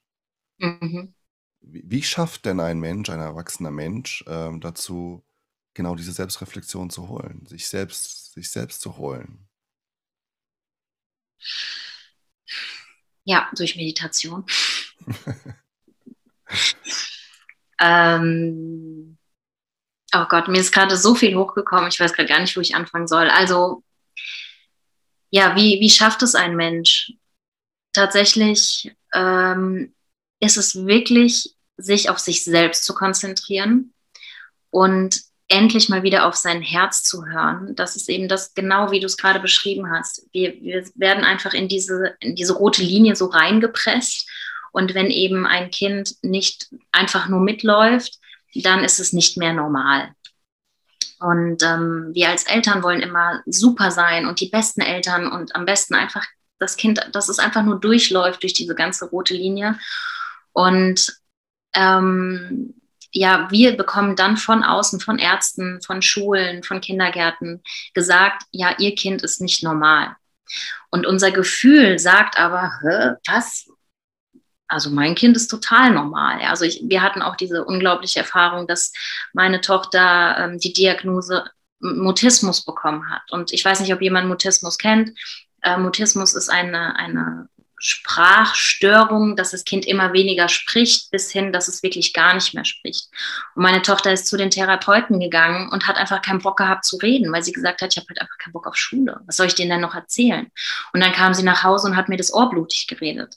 Mhm. 0.59 1.15
Wie, 1.61 1.85
wie 1.87 2.03
schafft 2.03 2.47
denn 2.47 2.61
ein 2.61 2.81
Mensch, 2.81 3.11
ein 3.11 3.21
erwachsener 3.21 3.71
Mensch, 3.71 4.25
ähm, 4.27 4.61
dazu, 4.61 5.25
genau 5.75 5.95
diese 5.95 6.13
Selbstreflexion 6.13 6.91
zu 6.91 7.09
holen, 7.09 7.47
sich 7.47 7.69
selbst, 7.69 8.33
sich 8.35 8.51
selbst 8.51 8.81
zu 8.81 8.97
holen. 8.97 9.49
Ja, 13.25 13.51
durch 13.55 13.77
Meditation. 13.77 14.45
ähm, 17.81 19.19
oh 20.15 20.25
Gott, 20.29 20.49
mir 20.49 20.61
ist 20.61 20.73
gerade 20.73 20.97
so 20.97 21.15
viel 21.15 21.37
hochgekommen, 21.37 21.89
ich 21.89 22.01
weiß 22.01 22.13
gerade 22.13 22.29
gar 22.29 22.41
nicht, 22.41 22.57
wo 22.57 22.61
ich 22.61 22.75
anfangen 22.75 23.07
soll. 23.07 23.29
Also, 23.31 23.83
ja, 25.31 25.57
wie, 25.57 25.81
wie 25.81 25.91
schafft 25.91 26.23
es 26.23 26.35
ein 26.35 26.57
Mensch? 26.57 27.13
Tatsächlich 27.93 28.95
ähm, 29.15 29.95
ist 30.41 30.57
es 30.57 30.87
wirklich, 30.87 31.57
sich 31.77 32.11
auf 32.11 32.19
sich 32.19 32.45
selbst 32.45 32.85
zu 32.85 32.95
konzentrieren 32.95 33.95
und 34.71 35.23
endlich 35.53 35.91
mal 35.91 36.03
wieder 36.03 36.27
auf 36.27 36.35
sein 36.35 36.63
Herz 36.63 37.03
zu 37.03 37.27
hören. 37.27 37.77
Das 37.77 37.95
ist 37.95 38.09
eben 38.09 38.27
das, 38.27 38.55
genau 38.55 38.91
wie 38.91 39.01
du 39.01 39.07
es 39.07 39.19
gerade 39.19 39.39
beschrieben 39.39 39.91
hast. 39.91 40.27
Wir, 40.33 40.55
wir 40.63 40.85
werden 40.95 41.25
einfach 41.25 41.53
in 41.53 41.69
diese, 41.69 42.15
in 42.21 42.35
diese 42.35 42.55
rote 42.55 42.83
Linie 42.83 43.15
so 43.17 43.27
reingepresst. 43.27 44.29
Und 44.73 44.95
wenn 44.95 45.11
eben 45.11 45.47
ein 45.47 45.71
Kind 45.71 46.15
nicht 46.23 46.69
einfach 46.91 47.29
nur 47.29 47.41
mitläuft, 47.41 48.19
dann 48.55 48.83
ist 48.83 48.99
es 48.99 49.13
nicht 49.13 49.37
mehr 49.37 49.53
normal. 49.53 50.15
Und 51.21 51.63
ähm, 51.63 52.11
wir 52.15 52.31
als 52.31 52.45
Eltern 52.45 52.83
wollen 52.83 53.03
immer 53.03 53.43
super 53.45 53.91
sein 53.91 54.27
und 54.27 54.41
die 54.41 54.49
besten 54.49 54.81
Eltern 54.81 55.31
und 55.31 55.55
am 55.55 55.67
besten 55.67 55.95
einfach 55.95 56.25
das 56.59 56.77
Kind, 56.77 57.07
dass 57.13 57.29
es 57.29 57.39
einfach 57.39 57.63
nur 57.63 57.79
durchläuft 57.79 58.43
durch 58.43 58.55
diese 58.55 58.75
ganze 58.75 59.05
rote 59.11 59.35
Linie. 59.35 59.79
Und 60.53 61.15
ähm, 61.75 62.75
ja, 63.13 63.51
wir 63.51 63.77
bekommen 63.77 64.17
dann 64.17 64.37
von 64.37 64.65
außen, 64.65 65.01
von 65.01 65.19
Ärzten, 65.19 65.81
von 65.83 66.03
Schulen, 66.03 66.63
von 66.63 66.81
Kindergärten 66.81 67.63
gesagt, 67.95 68.45
ja, 68.51 68.75
ihr 68.79 68.95
Kind 68.95 69.23
ist 69.23 69.41
nicht 69.41 69.63
normal. 69.63 70.17
Und 70.91 71.07
unser 71.07 71.31
Gefühl 71.31 71.99
sagt 71.99 72.39
aber, 72.39 72.73
Hä, 72.83 73.15
was? 73.27 73.69
Also 74.67 74.91
mein 74.91 75.15
Kind 75.15 75.37
ist 75.37 75.49
total 75.49 75.91
normal. 75.91 76.41
Also 76.41 76.65
ich, 76.65 76.83
wir 76.85 77.03
hatten 77.03 77.21
auch 77.21 77.37
diese 77.37 77.65
unglaubliche 77.65 78.21
Erfahrung, 78.21 78.67
dass 78.67 78.93
meine 79.35 79.61
Tochter 79.61 80.37
ähm, 80.39 80.59
die 80.59 80.73
Diagnose 80.73 81.45
Mutismus 81.81 82.65
bekommen 82.65 83.11
hat. 83.11 83.31
Und 83.31 83.53
ich 83.53 83.65
weiß 83.65 83.81
nicht, 83.81 83.93
ob 83.93 84.01
jemand 84.01 84.29
Mutismus 84.29 84.79
kennt. 84.79 85.19
Äh, 85.63 85.77
Mutismus 85.77 86.35
ist 86.35 86.49
eine, 86.49 86.97
eine 86.97 87.49
Sprachstörung, 87.85 89.35
dass 89.35 89.51
das 89.51 89.65
Kind 89.65 89.87
immer 89.87 90.13
weniger 90.13 90.49
spricht, 90.49 91.11
bis 91.11 91.33
hin, 91.33 91.53
dass 91.53 91.67
es 91.67 91.83
wirklich 91.83 92.13
gar 92.13 92.33
nicht 92.33 92.55
mehr 92.55 92.65
spricht. 92.65 93.09
Und 93.57 93.65
meine 93.65 93.83
Tochter 93.83 94.13
ist 94.13 94.29
zu 94.29 94.37
den 94.37 94.53
Therapeuten 94.53 95.19
gegangen 95.19 95.69
und 95.69 95.89
hat 95.89 95.97
einfach 95.97 96.23
keinen 96.23 96.39
Bock 96.39 96.59
gehabt 96.59 96.85
zu 96.85 96.97
reden, 96.99 97.33
weil 97.33 97.43
sie 97.43 97.51
gesagt 97.51 97.83
hat, 97.83 97.93
ich 97.93 97.97
habe 97.97 98.07
halt 98.09 98.21
einfach 98.21 98.39
keinen 98.39 98.53
Bock 98.53 98.69
auf 98.69 98.77
Schule. 98.77 99.21
Was 99.27 99.37
soll 99.37 99.49
ich 99.49 99.57
denen 99.57 99.71
denn 99.71 99.81
noch 99.81 99.97
erzählen? 99.97 100.49
Und 100.93 101.01
dann 101.01 101.13
kam 101.13 101.35
sie 101.35 101.43
nach 101.43 101.65
Hause 101.65 101.89
und 101.89 101.97
hat 101.97 102.09
mir 102.09 102.17
das 102.17 102.33
Ohr 102.33 102.51
blutig 102.51 102.87
geredet. 102.87 103.37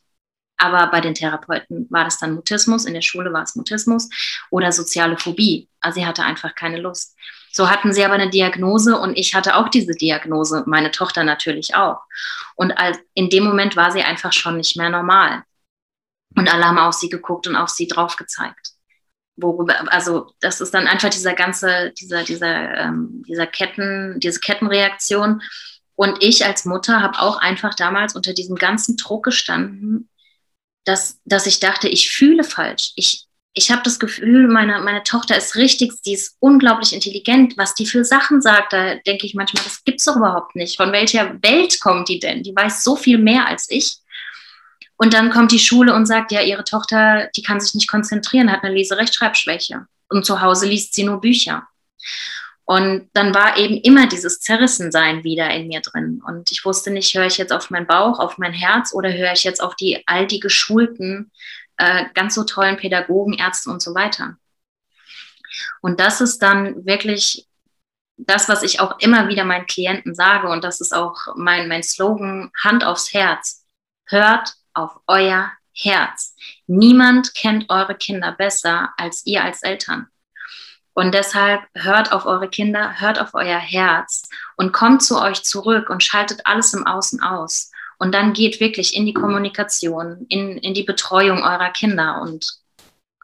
Aber 0.58 0.88
bei 0.91 1.01
den 1.01 1.15
Therapeuten 1.15 1.88
war 1.89 2.03
das 2.03 2.19
dann 2.19 2.36
Mutismus, 2.36 2.86
in 2.86 2.93
der 2.93 3.01
Schule 3.01 3.34
war 3.34 3.43
es 3.43 3.55
Mutismus 3.55 4.10
oder 4.51 4.71
soziale 4.71 5.17
Phobie. 5.17 5.69
Also 5.81 5.99
sie 5.99 6.05
hatte 6.05 6.23
einfach 6.23 6.53
keine 6.53 6.79
Lust. 6.79 7.17
So 7.55 7.69
hatten 7.69 7.93
sie 7.93 8.03
aber 8.03 8.15
eine 8.15 8.29
Diagnose 8.29 8.99
und 8.99 9.17
ich 9.17 9.33
hatte 9.33 9.55
auch 9.55 9.69
diese 9.69 9.93
Diagnose, 9.93 10.65
meine 10.67 10.91
Tochter 10.91 11.23
natürlich 11.23 11.73
auch. 11.73 12.01
Und 12.55 12.73
in 13.13 13.29
dem 13.29 13.45
Moment 13.45 13.77
war 13.77 13.91
sie 13.91 14.01
einfach 14.01 14.33
schon 14.33 14.57
nicht 14.57 14.75
mehr 14.75 14.89
normal. 14.89 15.43
Und 16.35 16.53
alle 16.53 16.65
haben 16.65 16.77
auf 16.77 16.95
sie 16.95 17.07
geguckt 17.07 17.47
und 17.47 17.55
auf 17.55 17.69
sie 17.69 17.87
drauf 17.87 18.17
gezeigt. 18.17 18.71
Worüber, 19.37 19.89
also 19.89 20.33
das 20.41 20.59
ist 20.59 20.73
dann 20.73 20.85
einfach 20.85 21.09
dieser 21.09 21.33
ganze, 21.33 21.93
dieser, 21.93 22.25
dieser, 22.25 22.75
ähm, 22.75 23.23
dieser 23.25 23.47
Ketten, 23.47 24.19
diese 24.19 24.41
Kettenreaktion. 24.41 25.41
Und 25.95 26.21
ich 26.21 26.45
als 26.45 26.65
Mutter 26.65 27.01
habe 27.01 27.19
auch 27.19 27.37
einfach 27.37 27.73
damals 27.73 28.17
unter 28.17 28.33
diesem 28.33 28.57
ganzen 28.57 28.97
Druck 28.97 29.23
gestanden, 29.23 30.09
dass, 30.83 31.21
dass 31.23 31.47
ich 31.47 31.61
dachte, 31.61 31.87
ich 31.87 32.11
fühle 32.11 32.43
falsch. 32.43 32.91
Ich, 32.97 33.24
ich 33.57 33.71
habe 33.71 33.81
das 33.83 33.99
Gefühl, 33.99 34.49
meine, 34.49 34.81
meine 34.81 35.01
Tochter 35.03 35.37
ist 35.37 35.55
richtig, 35.55 35.93
sie 36.03 36.13
ist 36.13 36.35
unglaublich 36.39 36.93
intelligent. 36.93 37.57
Was 37.57 37.73
die 37.73 37.85
für 37.85 38.03
Sachen 38.03 38.41
sagt, 38.41 38.73
da 38.73 38.95
denke 38.95 39.25
ich 39.25 39.33
manchmal, 39.33 39.63
das 39.63 39.83
gibt 39.85 39.99
es 39.99 40.05
doch 40.05 40.17
überhaupt 40.17 40.57
nicht. 40.57 40.75
Von 40.75 40.91
welcher 40.91 41.41
Welt 41.41 41.79
kommt 41.79 42.09
die 42.09 42.19
denn? 42.19 42.43
Die 42.43 42.53
weiß 42.53 42.83
so 42.83 42.97
viel 42.97 43.17
mehr 43.17 43.47
als 43.47 43.69
ich. 43.69 43.95
Und 44.97 45.13
dann 45.13 45.29
kommt 45.31 45.53
die 45.53 45.59
Schule 45.59 45.93
und 45.93 46.05
sagt, 46.05 46.33
ja, 46.33 46.41
ihre 46.41 46.65
Tochter, 46.65 47.29
die 47.35 47.43
kann 47.43 47.61
sich 47.61 47.73
nicht 47.75 47.89
konzentrieren, 47.89 48.51
hat 48.51 48.63
eine 48.63 48.75
Leserechtschreibschwäche. 48.75 49.87
Und 50.09 50.25
zu 50.25 50.41
Hause 50.41 50.67
liest 50.67 50.93
sie 50.93 51.03
nur 51.03 51.21
Bücher. 51.21 51.65
Und 52.65 53.09
dann 53.13 53.33
war 53.33 53.57
eben 53.57 53.77
immer 53.77 54.07
dieses 54.07 54.41
Zerrissensein 54.41 55.23
wieder 55.23 55.49
in 55.51 55.67
mir 55.67 55.81
drin. 55.81 56.21
Und 56.25 56.51
ich 56.51 56.65
wusste 56.65 56.91
nicht, 56.91 57.15
höre 57.15 57.27
ich 57.27 57.37
jetzt 57.37 57.53
auf 57.53 57.69
meinen 57.69 57.87
Bauch, 57.87 58.19
auf 58.19 58.37
mein 58.37 58.53
Herz 58.53 58.93
oder 58.93 59.13
höre 59.13 59.31
ich 59.31 59.43
jetzt 59.45 59.61
auf 59.61 59.75
die 59.75 60.03
all 60.07 60.27
die 60.27 60.39
geschulten 60.41 61.31
äh, 61.77 62.05
ganz 62.13 62.35
so 62.35 62.43
tollen 62.43 62.77
Pädagogen, 62.77 63.33
Ärzten 63.33 63.71
und 63.71 63.81
so 63.81 63.93
weiter. 63.93 64.38
Und 65.81 65.99
das 65.99 66.21
ist 66.21 66.39
dann 66.39 66.85
wirklich 66.85 67.47
das, 68.17 68.47
was 68.47 68.63
ich 68.63 68.79
auch 68.79 68.99
immer 68.99 69.27
wieder 69.27 69.43
meinen 69.43 69.67
Klienten 69.67 70.15
sage, 70.15 70.47
und 70.47 70.63
das 70.63 70.81
ist 70.81 70.93
auch 70.93 71.35
mein, 71.35 71.67
mein 71.67 71.83
Slogan, 71.83 72.51
Hand 72.63 72.83
aufs 72.83 73.13
Herz. 73.13 73.65
Hört 74.07 74.53
auf 74.73 74.99
euer 75.07 75.51
Herz. 75.73 76.35
Niemand 76.67 77.35
kennt 77.35 77.69
eure 77.69 77.95
Kinder 77.95 78.31
besser 78.31 78.93
als 78.97 79.25
ihr 79.25 79.43
als 79.43 79.63
Eltern. 79.63 80.07
Und 80.93 81.13
deshalb 81.13 81.61
hört 81.75 82.13
auf 82.13 82.25
eure 82.25 82.47
Kinder, 82.47 83.01
hört 83.01 83.19
auf 83.19 83.33
euer 83.33 83.59
Herz 83.59 84.29
und 84.55 84.71
kommt 84.71 85.03
zu 85.03 85.19
euch 85.19 85.43
zurück 85.43 85.89
und 85.89 86.01
schaltet 86.01 86.45
alles 86.45 86.73
im 86.73 86.88
Außen 86.88 87.21
aus. 87.21 87.71
Und 87.97 88.13
dann 88.13 88.34
geht 88.34 88.60
wirklich 88.60 88.95
in 88.95 89.05
die 89.05 89.13
Kommunikation, 89.13 90.25
in, 90.29 90.58
in 90.58 90.73
die 90.73 90.84
Betreuung 90.84 91.43
eurer 91.43 91.69
Kinder 91.69 92.21
und 92.21 92.60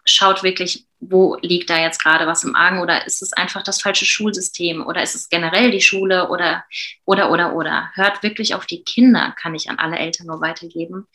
schaut 0.06 0.44
wirklich, 0.44 0.88
wo 1.00 1.38
liegt 1.42 1.70
da 1.70 1.80
jetzt 1.80 2.02
gerade 2.02 2.28
was 2.28 2.44
im 2.44 2.56
Argen 2.56 2.80
oder 2.80 3.06
ist 3.06 3.22
es 3.22 3.34
einfach 3.34 3.64
das 3.64 3.82
falsche 3.82 4.06
Schulsystem 4.06 4.86
oder 4.86 5.02
ist 5.02 5.16
es 5.16 5.30
generell 5.30 5.72
die 5.72 5.82
Schule 5.82 6.30
oder, 6.30 6.64
oder, 7.06 7.32
oder, 7.32 7.56
oder. 7.56 7.92
Hört 7.96 8.24
wirklich 8.24 8.56
auf 8.56 8.66
die 8.66 8.84
Kinder, 8.84 9.36
kann 9.40 9.56
ich 9.56 9.70
an 9.70 9.80
alle 9.80 9.98
Eltern 9.98 10.28
nur 10.28 10.42
weitergeben. 10.42 11.08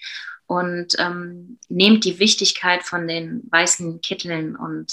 Und 0.46 0.94
ähm, 0.98 1.58
nehmt 1.68 2.04
die 2.04 2.20
Wichtigkeit 2.20 2.84
von 2.84 3.08
den 3.08 3.42
weißen 3.50 4.00
Kitteln 4.00 4.54
und 4.54 4.92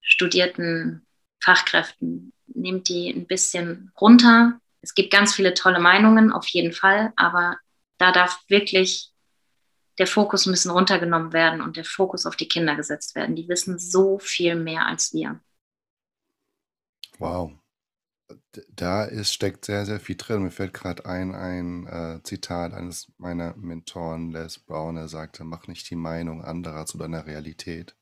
studierten 0.00 1.06
Fachkräften, 1.42 2.32
nehmt 2.46 2.88
die 2.88 3.10
ein 3.10 3.26
bisschen 3.26 3.92
runter, 4.00 4.58
es 4.86 4.94
gibt 4.94 5.10
ganz 5.10 5.34
viele 5.34 5.52
tolle 5.52 5.80
Meinungen, 5.80 6.30
auf 6.30 6.46
jeden 6.46 6.72
Fall, 6.72 7.12
aber 7.16 7.58
da 7.98 8.12
darf 8.12 8.40
wirklich 8.46 9.12
der 9.98 10.06
Fokus 10.06 10.46
ein 10.46 10.52
bisschen 10.52 10.70
runtergenommen 10.70 11.32
werden 11.32 11.60
und 11.60 11.76
der 11.76 11.84
Fokus 11.84 12.24
auf 12.24 12.36
die 12.36 12.46
Kinder 12.46 12.76
gesetzt 12.76 13.16
werden. 13.16 13.34
Die 13.34 13.48
wissen 13.48 13.80
so 13.80 14.20
viel 14.20 14.54
mehr 14.54 14.86
als 14.86 15.12
wir. 15.12 15.40
Wow. 17.18 17.50
Da 18.68 19.04
ist, 19.04 19.34
steckt 19.34 19.64
sehr, 19.64 19.86
sehr 19.86 19.98
viel 19.98 20.16
drin. 20.16 20.44
Mir 20.44 20.52
fällt 20.52 20.72
gerade 20.72 21.04
ein, 21.04 21.34
ein 21.34 21.86
äh, 21.88 22.22
Zitat 22.22 22.72
eines 22.72 23.10
meiner 23.18 23.56
Mentoren, 23.56 24.30
Les 24.30 24.60
Brown, 24.60 24.94
der 24.94 25.08
sagte, 25.08 25.42
mach 25.42 25.66
nicht 25.66 25.90
die 25.90 25.96
Meinung 25.96 26.44
anderer 26.44 26.86
zu 26.86 26.96
deiner 26.96 27.26
Realität. 27.26 27.96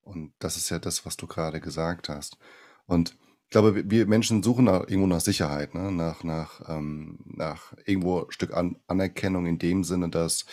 Und 0.00 0.32
das 0.38 0.56
ist 0.56 0.70
ja 0.70 0.78
das, 0.78 1.04
was 1.04 1.18
du 1.18 1.26
gerade 1.26 1.60
gesagt 1.60 2.08
hast. 2.08 2.38
Und 2.86 3.18
ich 3.46 3.50
glaube, 3.50 3.88
wir 3.88 4.06
Menschen 4.06 4.42
suchen 4.42 4.64
nach, 4.64 4.80
irgendwo 4.88 5.06
nach 5.06 5.20
Sicherheit, 5.20 5.72
ne? 5.74 5.92
nach, 5.92 6.24
nach, 6.24 6.68
ähm, 6.68 7.20
nach 7.24 7.74
irgendwo 7.84 8.22
ein 8.22 8.30
Stück 8.30 8.52
An 8.52 8.76
Anerkennung 8.88 9.46
in 9.46 9.60
dem 9.60 9.84
Sinne, 9.84 10.08
dass 10.08 10.46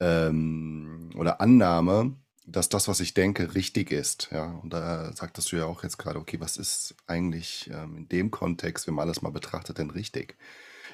ähm, 0.00 1.10
oder 1.16 1.42
Annahme, 1.42 2.16
dass 2.46 2.70
das, 2.70 2.88
was 2.88 3.00
ich 3.00 3.12
denke, 3.12 3.54
richtig 3.54 3.90
ist. 3.92 4.30
Ja, 4.32 4.52
und 4.62 4.72
da 4.72 5.12
sagtest 5.12 5.52
du 5.52 5.56
ja 5.56 5.66
auch 5.66 5.82
jetzt 5.82 5.98
gerade, 5.98 6.18
okay, 6.18 6.40
was 6.40 6.56
ist 6.56 6.94
eigentlich 7.06 7.70
ähm, 7.74 7.98
in 7.98 8.08
dem 8.08 8.30
Kontext, 8.30 8.86
wenn 8.86 8.94
man 8.94 9.06
alles 9.06 9.20
mal 9.20 9.30
betrachtet, 9.30 9.76
denn 9.76 9.90
richtig? 9.90 10.36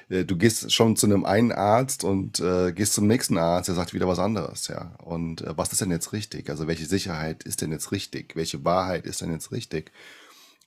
Äh, 0.09 0.25
du 0.25 0.35
gehst 0.37 0.73
schon 0.73 0.97
zu 0.97 1.05
einem 1.05 1.25
einen 1.25 1.53
Arzt 1.53 2.03
und 2.03 2.41
äh, 2.41 2.73
gehst 2.73 2.93
zum 2.93 3.07
nächsten 3.07 3.37
Arzt, 3.37 3.69
der 3.69 3.75
sagt 3.75 3.93
wieder 3.93 4.09
was 4.09 4.19
anderes, 4.19 4.67
ja. 4.67 4.95
Und 5.03 5.41
äh, 5.41 5.57
was 5.57 5.71
ist 5.71 5.79
denn 5.81 5.91
jetzt 5.91 6.11
richtig? 6.13 6.49
Also 6.49 6.67
welche 6.67 6.85
Sicherheit 6.85 7.43
ist 7.43 7.61
denn 7.61 7.71
jetzt 7.71 7.93
richtig? 7.93 8.35
Welche 8.35 8.65
Wahrheit 8.65 9.05
ist 9.05 9.21
denn 9.21 9.31
jetzt 9.31 9.53
richtig? 9.53 9.91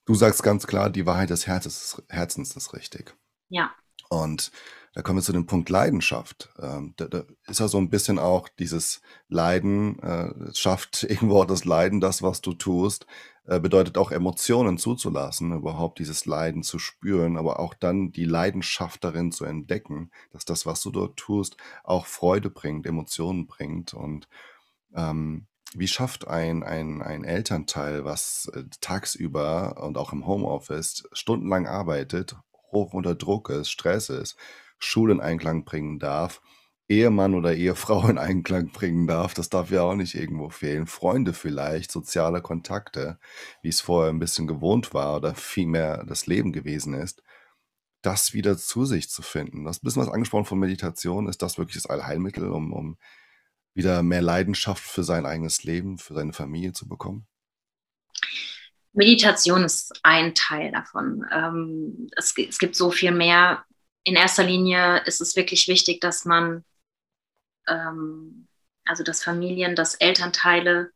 Du 0.04 0.14
sagst 0.14 0.42
ganz 0.42 0.66
klar, 0.66 0.90
die 0.90 1.06
Wahrheit 1.06 1.30
des 1.30 1.46
Herzens, 1.46 2.02
Herzens 2.08 2.56
ist 2.56 2.72
richtig. 2.74 3.16
Ja. 3.48 3.70
Und 4.08 4.50
da 4.92 5.02
kommen 5.02 5.18
wir 5.18 5.22
zu 5.22 5.32
dem 5.32 5.46
Punkt 5.46 5.68
Leidenschaft. 5.68 6.52
Ähm, 6.60 6.94
da, 6.96 7.06
da, 7.06 7.22
ist 7.46 7.60
ja 7.60 7.68
so 7.68 7.78
ein 7.78 7.90
bisschen 7.90 8.18
auch 8.18 8.48
dieses 8.48 9.02
Leiden, 9.28 10.00
äh, 10.00 10.52
schafft 10.52 11.04
irgendwo 11.08 11.40
auch 11.40 11.46
das 11.46 11.64
Leiden, 11.64 12.00
das, 12.00 12.22
was 12.22 12.40
du 12.40 12.54
tust, 12.54 13.06
äh, 13.44 13.60
bedeutet 13.60 13.98
auch 13.98 14.10
Emotionen 14.10 14.78
zuzulassen, 14.78 15.52
überhaupt 15.52 16.00
dieses 16.00 16.26
Leiden 16.26 16.64
zu 16.64 16.78
spüren, 16.80 17.36
aber 17.36 17.60
auch 17.60 17.74
dann 17.74 18.10
die 18.10 18.24
Leidenschaft 18.24 19.04
darin 19.04 19.30
zu 19.30 19.44
entdecken, 19.44 20.10
dass 20.32 20.44
das, 20.44 20.66
was 20.66 20.82
du 20.82 20.90
dort 20.90 21.16
tust, 21.16 21.56
auch 21.84 22.06
Freude 22.06 22.50
bringt, 22.50 22.84
Emotionen 22.84 23.46
bringt 23.46 23.94
und 23.94 24.28
ähm, 24.94 25.46
wie 25.74 25.88
schafft 25.88 26.26
ein, 26.26 26.62
ein, 26.62 27.02
ein 27.02 27.24
Elternteil, 27.24 28.04
was 28.04 28.50
äh, 28.54 28.64
tagsüber 28.80 29.82
und 29.82 29.96
auch 29.98 30.12
im 30.12 30.26
Homeoffice 30.26 31.04
stundenlang 31.12 31.66
arbeitet, 31.66 32.36
hoch 32.72 32.92
unter 32.92 33.14
Druck 33.14 33.50
ist, 33.50 33.70
Stress 33.70 34.08
ist, 34.08 34.36
Schule 34.78 35.14
in 35.14 35.20
Einklang 35.20 35.64
bringen 35.64 35.98
darf, 35.98 36.40
Ehemann 36.88 37.34
oder 37.34 37.54
Ehefrau 37.54 38.08
in 38.08 38.18
Einklang 38.18 38.72
bringen 38.72 39.06
darf, 39.06 39.32
das 39.34 39.48
darf 39.48 39.70
ja 39.70 39.82
auch 39.82 39.94
nicht 39.94 40.14
irgendwo 40.14 40.50
fehlen. 40.50 40.86
Freunde 40.86 41.32
vielleicht, 41.32 41.92
soziale 41.92 42.42
Kontakte, 42.42 43.18
wie 43.62 43.68
es 43.68 43.80
vorher 43.80 44.12
ein 44.12 44.18
bisschen 44.18 44.46
gewohnt 44.46 44.92
war 44.92 45.16
oder 45.16 45.34
vielmehr 45.36 46.04
das 46.04 46.26
Leben 46.26 46.52
gewesen 46.52 46.94
ist, 46.94 47.22
das 48.02 48.32
wieder 48.34 48.56
zu 48.56 48.84
sich 48.86 49.10
zu 49.10 49.22
finden. 49.22 49.64
Das 49.64 49.80
bisschen 49.80 50.02
was 50.02 50.08
angesprochen 50.08 50.46
von 50.46 50.58
Meditation. 50.58 51.28
Ist 51.28 51.42
das 51.42 51.58
wirklich 51.58 51.82
das 51.82 51.86
Allheilmittel, 51.86 52.50
um, 52.50 52.72
um 52.72 52.96
wieder 53.74 54.02
mehr 54.02 54.22
Leidenschaft 54.22 54.82
für 54.82 55.04
sein 55.04 55.26
eigenes 55.26 55.64
Leben, 55.64 55.98
für 55.98 56.14
seine 56.14 56.32
Familie 56.32 56.72
zu 56.72 56.88
bekommen? 56.88 57.26
Meditation 58.92 59.64
ist 59.64 60.00
ein 60.02 60.34
Teil 60.34 60.72
davon. 60.72 61.24
Ähm, 61.32 62.10
es, 62.16 62.34
gibt 62.34 62.74
so 62.74 62.90
viel 62.90 63.12
mehr. 63.12 63.64
In 64.02 64.16
erster 64.16 64.42
Linie 64.42 65.02
ist 65.06 65.20
es 65.20 65.36
wirklich 65.36 65.68
wichtig, 65.68 66.00
dass 66.00 66.24
man, 66.24 66.64
ähm, 67.68 68.48
also 68.84 69.04
dass 69.04 69.22
Familien, 69.22 69.76
dass 69.76 69.94
Elternteile 69.94 70.90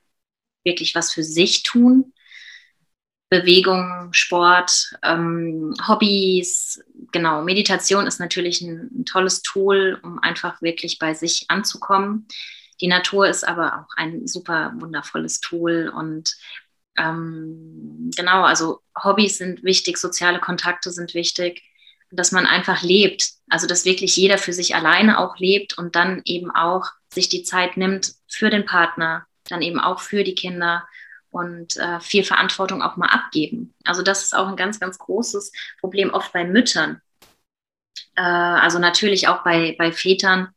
wirklich 0.64 0.94
was 0.94 1.12
für 1.12 1.22
sich 1.22 1.62
tun. 1.62 2.12
Bewegung, 3.30 4.12
Sport, 4.12 4.94
ähm, 5.02 5.74
Hobbys, 5.86 6.82
genau. 7.12 7.42
Meditation 7.42 8.06
ist 8.06 8.20
natürlich 8.20 8.60
ein, 8.60 8.90
ein, 8.92 9.04
tolles 9.04 9.42
Tool, 9.42 9.98
um 10.02 10.18
einfach 10.18 10.62
wirklich 10.62 10.98
bei 10.98 11.14
sich 11.14 11.46
anzukommen. 11.48 12.26
Die 12.84 12.88
Natur 12.88 13.26
ist 13.26 13.48
aber 13.48 13.78
auch 13.78 13.96
ein 13.96 14.26
super 14.26 14.74
wundervolles 14.74 15.40
Tool 15.40 15.88
und 15.88 16.36
ähm, 16.98 18.10
genau, 18.14 18.42
also 18.42 18.82
Hobbys 19.02 19.38
sind 19.38 19.64
wichtig, 19.64 19.96
soziale 19.96 20.38
Kontakte 20.38 20.90
sind 20.90 21.14
wichtig, 21.14 21.62
dass 22.10 22.30
man 22.30 22.44
einfach 22.44 22.82
lebt, 22.82 23.30
also 23.48 23.66
dass 23.66 23.86
wirklich 23.86 24.14
jeder 24.18 24.36
für 24.36 24.52
sich 24.52 24.74
alleine 24.74 25.18
auch 25.18 25.38
lebt 25.38 25.78
und 25.78 25.96
dann 25.96 26.20
eben 26.26 26.50
auch 26.50 26.90
sich 27.10 27.30
die 27.30 27.42
Zeit 27.42 27.78
nimmt 27.78 28.16
für 28.28 28.50
den 28.50 28.66
Partner, 28.66 29.24
dann 29.48 29.62
eben 29.62 29.80
auch 29.80 30.00
für 30.00 30.22
die 30.22 30.34
Kinder 30.34 30.86
und 31.30 31.78
äh, 31.78 32.00
viel 32.00 32.22
Verantwortung 32.22 32.82
auch 32.82 32.98
mal 32.98 33.08
abgeben. 33.08 33.72
Also 33.84 34.02
das 34.02 34.24
ist 34.24 34.36
auch 34.36 34.46
ein 34.46 34.56
ganz, 34.56 34.78
ganz 34.78 34.98
großes 34.98 35.52
Problem 35.80 36.10
oft 36.10 36.34
bei 36.34 36.44
Müttern. 36.44 37.00
Äh, 38.14 38.20
also 38.20 38.78
natürlich 38.78 39.26
auch 39.26 39.42
bei, 39.42 39.74
bei 39.78 39.90
Vätern, 39.90 40.52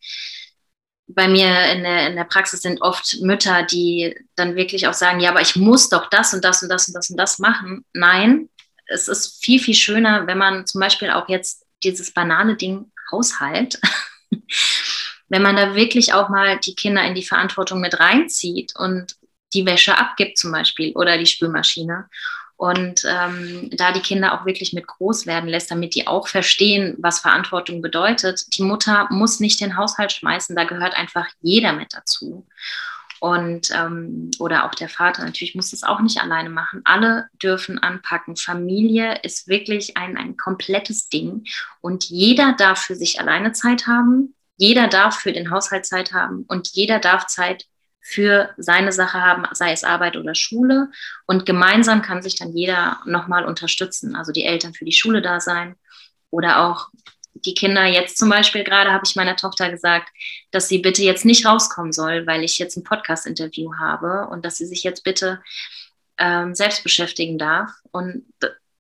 bei 1.08 1.28
mir 1.28 1.72
in 1.72 1.84
der, 1.84 2.08
in 2.08 2.16
der 2.16 2.26
Praxis 2.26 2.62
sind 2.62 2.82
oft 2.82 3.18
Mütter, 3.22 3.64
die 3.64 4.16
dann 4.36 4.56
wirklich 4.56 4.88
auch 4.88 4.94
sagen, 4.94 5.20
ja, 5.20 5.30
aber 5.30 5.42
ich 5.42 5.56
muss 5.56 5.90
doch 5.90 6.10
das 6.10 6.34
und 6.34 6.44
das 6.44 6.62
und 6.62 6.70
das 6.70 6.88
und 6.88 6.94
das 6.94 7.10
und 7.10 7.18
das 7.18 7.40
machen. 7.40 7.86
Nein, 7.94 8.50
es 8.88 9.08
ist 9.08 9.44
viel, 9.44 9.60
viel 9.60 9.74
schöner, 9.74 10.28
wenn 10.28 10.38
man 10.38 10.66
zum 10.66 10.82
Beispiel 10.82 11.10
auch 11.10 11.30
jetzt 11.30 11.66
dieses 11.84 12.12
banale 12.12 12.56
Ding 12.56 12.92
Haushalt, 13.12 13.80
wenn 15.30 15.42
man 15.42 15.56
da 15.56 15.76
wirklich 15.76 16.14
auch 16.14 16.30
mal 16.30 16.60
die 16.60 16.76
Kinder 16.76 17.04
in 17.04 17.16
die 17.16 17.24
Verantwortung 17.24 17.80
mit 17.80 18.00
reinzieht 18.00 18.74
und 18.76 19.16
die 19.54 19.66
Wäsche 19.66 19.98
abgibt 19.98 20.38
zum 20.38 20.52
Beispiel 20.52 20.92
oder 20.94 21.18
die 21.18 21.26
Spülmaschine 21.26 22.10
und 22.58 23.04
ähm, 23.08 23.70
da 23.72 23.92
die 23.92 24.02
Kinder 24.02 24.34
auch 24.34 24.46
wirklich 24.46 24.74
mit 24.74 24.88
groß 24.88 25.28
werden 25.28 25.48
lässt, 25.48 25.70
damit 25.70 25.94
die 25.94 26.08
auch 26.08 26.28
verstehen, 26.28 26.96
was 26.98 27.20
Verantwortung 27.20 27.84
bedeutet. 27.84 28.58
Die 28.58 28.64
Mutter 28.64 29.08
muss 29.12 29.40
nicht 29.40 29.62
den 29.62 29.78
Haushalt 29.78 30.12
schmeißen, 30.12 30.56
da 30.56 30.64
gehört 30.64 30.96
einfach 30.96 31.28
jeder 31.40 31.74
mit 31.74 31.94
dazu. 31.94 32.48
Und 33.20 33.72
ähm, 33.72 34.32
oder 34.40 34.66
auch 34.66 34.76
der 34.76 34.90
Vater 34.90 35.24
natürlich 35.24 35.56
muss 35.56 35.72
das 35.72 35.84
auch 35.84 36.02
nicht 36.02 36.20
alleine 36.20 36.50
machen. 36.50 36.82
Alle 36.84 37.28
dürfen 37.42 37.80
anpacken. 37.80 38.36
Familie 38.36 39.20
ist 39.24 39.48
wirklich 39.48 39.98
ein, 39.98 40.18
ein 40.18 40.38
komplettes 40.38 41.10
Ding. 41.10 41.46
Und 41.82 42.06
jeder 42.06 42.54
darf 42.58 42.80
für 42.80 42.96
sich 42.96 43.20
alleine 43.20 43.54
Zeit 43.54 43.88
haben. 43.88 44.36
Jeder 44.58 44.88
darf 44.88 45.20
für 45.20 45.34
den 45.34 45.52
Haushalt 45.52 45.86
Zeit 45.86 46.14
haben 46.14 46.44
und 46.48 46.70
jeder 46.70 46.98
darf 47.00 47.28
Zeit 47.28 47.66
für 48.08 48.52
seine 48.56 48.94
Sache 48.94 49.22
haben, 49.22 49.44
sei 49.52 49.74
es 49.74 49.84
Arbeit 49.84 50.16
oder 50.16 50.34
Schule. 50.34 50.90
Und 51.26 51.46
gemeinsam 51.46 52.02
kann 52.02 52.22
sich 52.22 52.36
dann 52.36 52.56
jeder 52.56 53.02
nochmal 53.06 53.46
unterstützen. 53.46 54.16
Also 54.16 54.32
die 54.32 54.46
Eltern 54.46 54.74
für 54.74 54.86
die 54.86 54.94
Schule 54.94 55.22
da 55.22 55.42
sein 55.42 55.76
oder 56.30 56.66
auch 56.66 56.88
die 57.34 57.54
Kinder 57.54 57.86
jetzt 57.86 58.18
zum 58.18 58.30
Beispiel 58.30 58.64
gerade 58.64 58.92
habe 58.92 59.04
ich 59.06 59.16
meiner 59.16 59.36
Tochter 59.36 59.70
gesagt, 59.70 60.10
dass 60.52 60.70
sie 60.70 60.80
bitte 60.80 61.04
jetzt 61.04 61.26
nicht 61.26 61.46
rauskommen 61.46 61.92
soll, 61.92 62.26
weil 62.26 62.44
ich 62.44 62.58
jetzt 62.58 62.78
ein 62.78 62.84
Podcast-Interview 62.84 63.74
habe 63.78 64.28
und 64.30 64.46
dass 64.46 64.56
sie 64.56 64.66
sich 64.66 64.84
jetzt 64.84 65.04
bitte 65.04 65.42
ähm, 66.18 66.56
selbst 66.56 66.84
beschäftigen 66.84 67.38
darf. 67.38 67.72
Und 67.92 68.26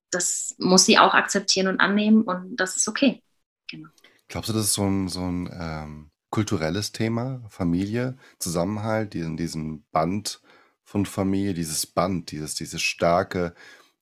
das 0.09 0.55
muss 0.57 0.85
sie 0.85 0.97
auch 0.97 1.13
akzeptieren 1.13 1.67
und 1.67 1.81
annehmen 1.81 2.23
und 2.23 2.55
das 2.55 2.77
ist 2.77 2.87
okay. 2.87 3.21
Genau. 3.69 3.89
Glaubst 4.29 4.49
du, 4.49 4.53
das 4.53 4.65
ist 4.65 4.73
so 4.73 4.85
ein, 4.85 5.09
so 5.09 5.21
ein 5.21 5.49
ähm, 5.53 6.11
kulturelles 6.29 6.91
Thema, 6.91 7.41
Familie, 7.49 8.17
Zusammenhalt, 8.39 9.13
diesen, 9.13 9.37
diesen 9.37 9.85
Band 9.91 10.41
von 10.83 11.05
Familie, 11.05 11.53
dieses 11.53 11.85
Band, 11.85 12.31
dieses, 12.31 12.55
dieses 12.55 12.81
starke, 12.81 13.53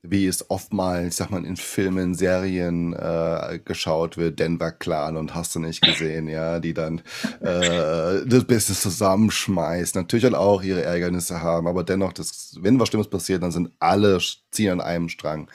wie 0.10 0.28
es 0.28 0.50
oftmals, 0.50 1.18
sag 1.18 1.32
mal, 1.32 1.46
in 1.46 1.58
Filmen, 1.58 2.16
Serien 2.16 2.94
äh, 2.94 3.60
geschaut 3.64 4.18
wird, 4.18 4.40
Denver 4.40 4.72
Clan 4.72 5.18
und 5.18 5.34
hast 5.34 5.56
du 5.56 5.60
nicht 5.60 5.82
gesehen, 5.82 6.28
ja, 6.28 6.60
die 6.60 6.74
dann 6.74 7.00
äh, 7.42 8.26
das 8.26 8.46
Business 8.46 8.82
zusammenschmeißt, 8.82 9.96
natürlich 9.96 10.24
dann 10.24 10.36
auch 10.36 10.62
ihre 10.62 10.84
Ärgernisse 10.84 11.42
haben, 11.42 11.68
aber 11.68 11.84
dennoch, 11.84 12.14
das, 12.14 12.56
wenn 12.60 12.80
was 12.80 12.90
Schlimmes 12.90 13.10
passiert, 13.10 13.44
dann 13.44 13.52
sind 13.52 13.72
alle 13.80 14.20
ziehen 14.52 14.72
an 14.72 14.82
einem 14.82 15.10
Strang. 15.10 15.50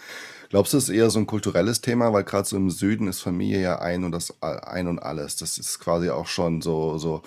Glaubst 0.51 0.73
du, 0.73 0.79
es 0.79 0.89
ist 0.89 0.97
eher 0.97 1.09
so 1.11 1.21
ein 1.21 1.29
kulturelles 1.29 1.81
Thema, 1.81 2.13
weil 2.13 2.25
gerade 2.25 2.47
so 2.47 2.57
im 2.57 2.71
Süden 2.71 3.07
ist 3.07 3.21
Familie 3.21 3.61
ja 3.63 3.79
ein 3.79 4.03
und 4.03 4.11
das 4.11 4.43
ein 4.43 4.89
und 4.89 4.99
alles. 4.99 5.37
Das 5.37 5.59
ist 5.59 5.79
quasi 5.79 6.11
auch 6.11 6.27
schon 6.27 6.61
so, 6.61 6.99
so 6.99 7.23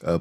äh, 0.00 0.18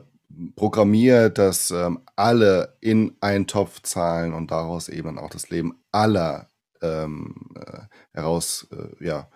programmiert, 0.58 1.38
dass 1.38 1.72
ähm, 1.72 2.02
alle 2.18 2.78
in 2.82 3.16
einen 3.22 3.48
Topf 3.48 3.82
zahlen 3.84 4.34
und 4.34 4.52
daraus 4.52 4.90
eben 4.90 5.18
auch 5.18 5.30
das 5.30 5.50
Leben 5.50 5.82
aller 5.94 6.50
ähm, 6.82 7.36
äh, 7.56 7.84
heraus 8.12 8.68
äh, 8.72 9.06
ja, 9.06 9.30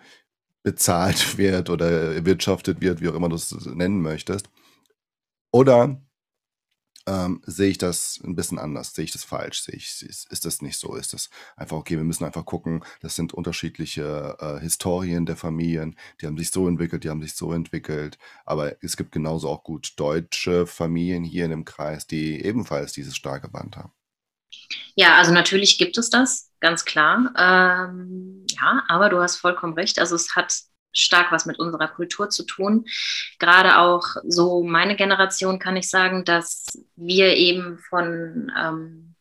bezahlt 0.62 1.38
wird 1.38 1.70
oder 1.70 2.14
erwirtschaftet 2.16 2.82
wird, 2.82 3.00
wie 3.00 3.08
auch 3.08 3.14
immer 3.14 3.30
du 3.30 3.36
es 3.36 3.50
nennen 3.64 4.02
möchtest. 4.02 4.50
Oder 5.52 6.02
ähm, 7.06 7.40
sehe 7.46 7.70
ich 7.70 7.78
das 7.78 8.20
ein 8.24 8.34
bisschen 8.34 8.58
anders, 8.58 8.94
sehe 8.94 9.04
ich 9.04 9.12
das 9.12 9.24
falsch, 9.24 9.62
sehe 9.62 9.76
ich, 9.76 10.02
ist, 10.02 10.44
das 10.44 10.62
nicht 10.62 10.78
so, 10.78 10.94
ist 10.94 11.12
das 11.12 11.30
einfach, 11.56 11.76
okay, 11.76 11.96
wir 11.96 12.04
müssen 12.04 12.24
einfach 12.24 12.44
gucken, 12.44 12.84
das 13.00 13.14
sind 13.16 13.32
unterschiedliche 13.32 14.36
äh, 14.40 14.60
Historien 14.60 15.26
der 15.26 15.36
Familien, 15.36 15.96
die 16.20 16.26
haben 16.26 16.38
sich 16.38 16.50
so 16.50 16.68
entwickelt, 16.68 17.04
die 17.04 17.10
haben 17.10 17.22
sich 17.22 17.34
so 17.34 17.52
entwickelt, 17.52 18.18
aber 18.44 18.82
es 18.82 18.96
gibt 18.96 19.12
genauso 19.12 19.48
auch 19.48 19.62
gut 19.62 19.94
deutsche 19.96 20.66
Familien 20.66 21.24
hier 21.24 21.44
in 21.44 21.50
dem 21.50 21.64
Kreis, 21.64 22.06
die 22.06 22.44
ebenfalls 22.44 22.92
dieses 22.92 23.16
starke 23.16 23.48
Band 23.48 23.76
haben. 23.76 23.92
Ja, 24.94 25.16
also 25.16 25.32
natürlich 25.32 25.78
gibt 25.78 25.98
es 25.98 26.10
das, 26.10 26.50
ganz 26.60 26.84
klar. 26.84 27.32
Ähm, 27.36 28.46
ja, 28.50 28.82
aber 28.88 29.08
du 29.10 29.20
hast 29.20 29.36
vollkommen 29.36 29.74
recht. 29.74 29.98
Also 29.98 30.16
es 30.16 30.34
hat 30.34 30.62
stark 30.96 31.32
was 31.32 31.46
mit 31.46 31.58
unserer 31.58 31.88
Kultur 31.88 32.30
zu 32.30 32.44
tun. 32.44 32.86
Gerade 33.38 33.78
auch 33.78 34.04
so 34.26 34.62
meine 34.62 34.96
Generation 34.96 35.58
kann 35.58 35.76
ich 35.76 35.90
sagen, 35.90 36.24
dass 36.24 36.66
wir 36.96 37.36
eben 37.36 37.78
von, 37.78 38.52
ähm, 38.58 39.14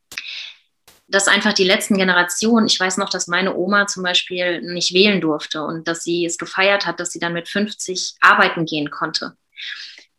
dass 1.07 1.27
einfach 1.27 1.53
die 1.53 1.63
letzten 1.63 1.97
Generationen, 1.97 2.67
ich 2.67 2.79
weiß 2.79 2.97
noch, 2.97 3.09
dass 3.09 3.27
meine 3.27 3.55
Oma 3.55 3.87
zum 3.87 4.03
Beispiel 4.03 4.61
nicht 4.61 4.93
wählen 4.93 5.21
durfte 5.21 5.63
und 5.63 5.87
dass 5.87 6.03
sie 6.03 6.25
es 6.25 6.37
gefeiert 6.37 6.85
hat, 6.85 6.99
dass 6.99 7.11
sie 7.11 7.19
dann 7.19 7.33
mit 7.33 7.47
50 7.47 8.15
arbeiten 8.21 8.65
gehen 8.65 8.89
konnte. 8.89 9.35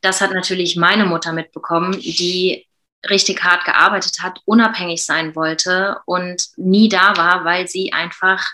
Das 0.01 0.21
hat 0.21 0.33
natürlich 0.33 0.77
meine 0.77 1.07
Mutter 1.07 1.33
mitbekommen, 1.33 1.93
die 1.99 2.67
richtig 3.09 3.43
hart 3.43 3.65
gearbeitet 3.65 4.19
hat, 4.21 4.41
unabhängig 4.45 5.05
sein 5.05 5.35
wollte 5.35 6.01
und 6.07 6.49
nie 6.57 6.89
da 6.89 7.17
war, 7.17 7.45
weil 7.45 7.69
sie 7.69 7.93
einfach 7.93 8.45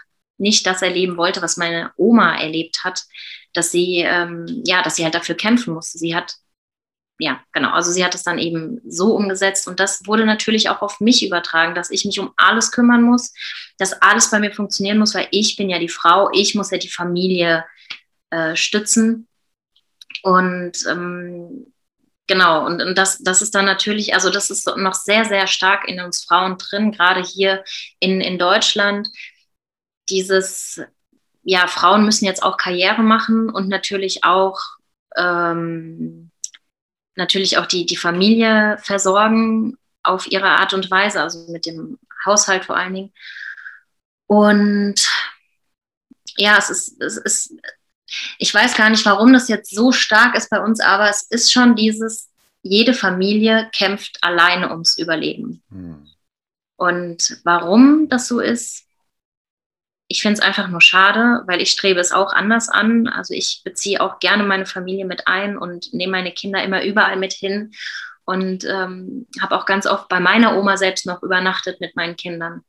nicht 0.42 0.66
das 0.66 0.82
erleben 0.82 1.16
wollte, 1.16 1.40
was 1.40 1.56
meine 1.56 1.92
Oma 1.96 2.36
erlebt 2.36 2.84
hat, 2.84 3.04
dass 3.54 3.70
sie, 3.70 4.00
ähm, 4.00 4.62
ja, 4.66 4.82
dass 4.82 4.96
sie 4.96 5.04
halt 5.04 5.14
dafür 5.14 5.36
kämpfen 5.36 5.72
musste. 5.72 5.98
Sie 5.98 6.14
hat, 6.14 6.34
ja, 7.18 7.40
genau, 7.52 7.70
also 7.70 7.92
sie 7.92 8.04
hat 8.04 8.14
es 8.14 8.24
dann 8.24 8.38
eben 8.38 8.80
so 8.86 9.14
umgesetzt 9.14 9.68
und 9.68 9.80
das 9.80 10.06
wurde 10.06 10.26
natürlich 10.26 10.68
auch 10.68 10.82
auf 10.82 11.00
mich 11.00 11.24
übertragen, 11.24 11.74
dass 11.74 11.90
ich 11.90 12.04
mich 12.04 12.18
um 12.18 12.32
alles 12.36 12.72
kümmern 12.72 13.02
muss, 13.02 13.32
dass 13.78 13.92
alles 14.02 14.30
bei 14.30 14.40
mir 14.40 14.52
funktionieren 14.52 14.98
muss, 14.98 15.14
weil 15.14 15.28
ich 15.30 15.56
bin 15.56 15.70
ja 15.70 15.78
die 15.78 15.88
Frau, 15.88 16.30
ich 16.32 16.54
muss 16.54 16.70
ja 16.70 16.78
die 16.78 16.88
Familie 16.88 17.64
äh, 18.30 18.56
stützen 18.56 19.28
und 20.22 20.72
ähm, 20.88 21.72
genau, 22.26 22.66
und, 22.66 22.82
und, 22.82 22.96
das, 22.98 23.18
das 23.18 23.42
ist 23.42 23.54
dann 23.54 23.66
natürlich, 23.66 24.14
also 24.14 24.30
das 24.30 24.50
ist 24.50 24.66
noch 24.76 24.94
sehr, 24.94 25.24
sehr 25.24 25.46
stark 25.46 25.88
in 25.88 26.00
uns 26.00 26.24
Frauen 26.24 26.58
drin, 26.58 26.92
gerade 26.92 27.22
hier 27.22 27.62
in, 28.00 28.20
in 28.20 28.38
Deutschland, 28.38 29.08
dieses, 30.08 30.80
ja, 31.42 31.66
Frauen 31.66 32.04
müssen 32.04 32.24
jetzt 32.24 32.42
auch 32.42 32.56
Karriere 32.56 33.02
machen 33.02 33.50
und 33.50 33.68
natürlich 33.68 34.24
auch, 34.24 34.60
ähm, 35.16 36.30
natürlich 37.14 37.58
auch 37.58 37.66
die, 37.66 37.86
die 37.86 37.96
Familie 37.96 38.78
versorgen 38.80 39.76
auf 40.02 40.26
ihre 40.30 40.48
Art 40.48 40.74
und 40.74 40.90
Weise, 40.90 41.20
also 41.20 41.50
mit 41.50 41.66
dem 41.66 41.98
Haushalt 42.24 42.64
vor 42.64 42.76
allen 42.76 42.94
Dingen. 42.94 43.12
Und 44.26 45.08
ja, 46.36 46.56
es 46.58 46.70
ist, 46.70 47.00
es 47.00 47.16
ist, 47.16 47.54
ich 48.38 48.52
weiß 48.52 48.76
gar 48.76 48.90
nicht, 48.90 49.04
warum 49.04 49.32
das 49.32 49.48
jetzt 49.48 49.74
so 49.74 49.92
stark 49.92 50.34
ist 50.34 50.50
bei 50.50 50.60
uns, 50.60 50.80
aber 50.80 51.08
es 51.08 51.22
ist 51.22 51.52
schon 51.52 51.76
dieses, 51.76 52.30
jede 52.62 52.94
Familie 52.94 53.68
kämpft 53.72 54.18
alleine 54.22 54.70
ums 54.70 54.98
Überleben. 54.98 55.62
Hm. 55.70 56.08
Und 56.76 57.40
warum 57.44 58.08
das 58.08 58.28
so 58.28 58.40
ist, 58.40 58.86
ich 60.12 60.20
finde 60.20 60.34
es 60.34 60.40
einfach 60.40 60.68
nur 60.68 60.82
schade, 60.82 61.42
weil 61.46 61.62
ich 61.62 61.70
strebe 61.70 61.98
es 61.98 62.12
auch 62.12 62.34
anders 62.34 62.68
an. 62.68 63.08
Also 63.08 63.32
ich 63.32 63.62
beziehe 63.64 63.98
auch 63.98 64.18
gerne 64.18 64.42
meine 64.42 64.66
Familie 64.66 65.06
mit 65.06 65.26
ein 65.26 65.56
und 65.56 65.94
nehme 65.94 66.12
meine 66.12 66.32
Kinder 66.32 66.62
immer 66.62 66.84
überall 66.84 67.16
mit 67.16 67.32
hin 67.32 67.72
und 68.26 68.62
ähm, 68.66 69.26
habe 69.40 69.56
auch 69.56 69.64
ganz 69.64 69.86
oft 69.86 70.10
bei 70.10 70.20
meiner 70.20 70.58
Oma 70.58 70.76
selbst 70.76 71.06
noch 71.06 71.22
übernachtet 71.22 71.80
mit 71.80 71.96
meinen 71.96 72.16
Kindern. 72.16 72.60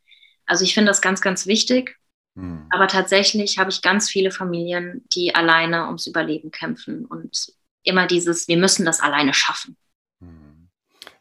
Also 0.46 0.64
ich 0.64 0.74
finde 0.74 0.90
das 0.90 1.02
ganz, 1.02 1.20
ganz 1.20 1.46
wichtig. 1.46 1.98
Mhm. 2.36 2.66
Aber 2.70 2.88
tatsächlich 2.88 3.60
habe 3.60 3.72
ich 3.72 3.82
ganz 3.82 4.10
viele 4.10 4.32
Familien, 4.32 5.04
die 5.14 5.36
alleine 5.36 5.88
ums 5.88 6.08
Überleben 6.08 6.50
kämpfen 6.50 7.06
und 7.06 7.52
immer 7.84 8.08
dieses, 8.08 8.48
wir 8.48 8.56
müssen 8.56 8.86
das 8.86 9.02
alleine 9.02 9.34
schaffen. 9.34 9.76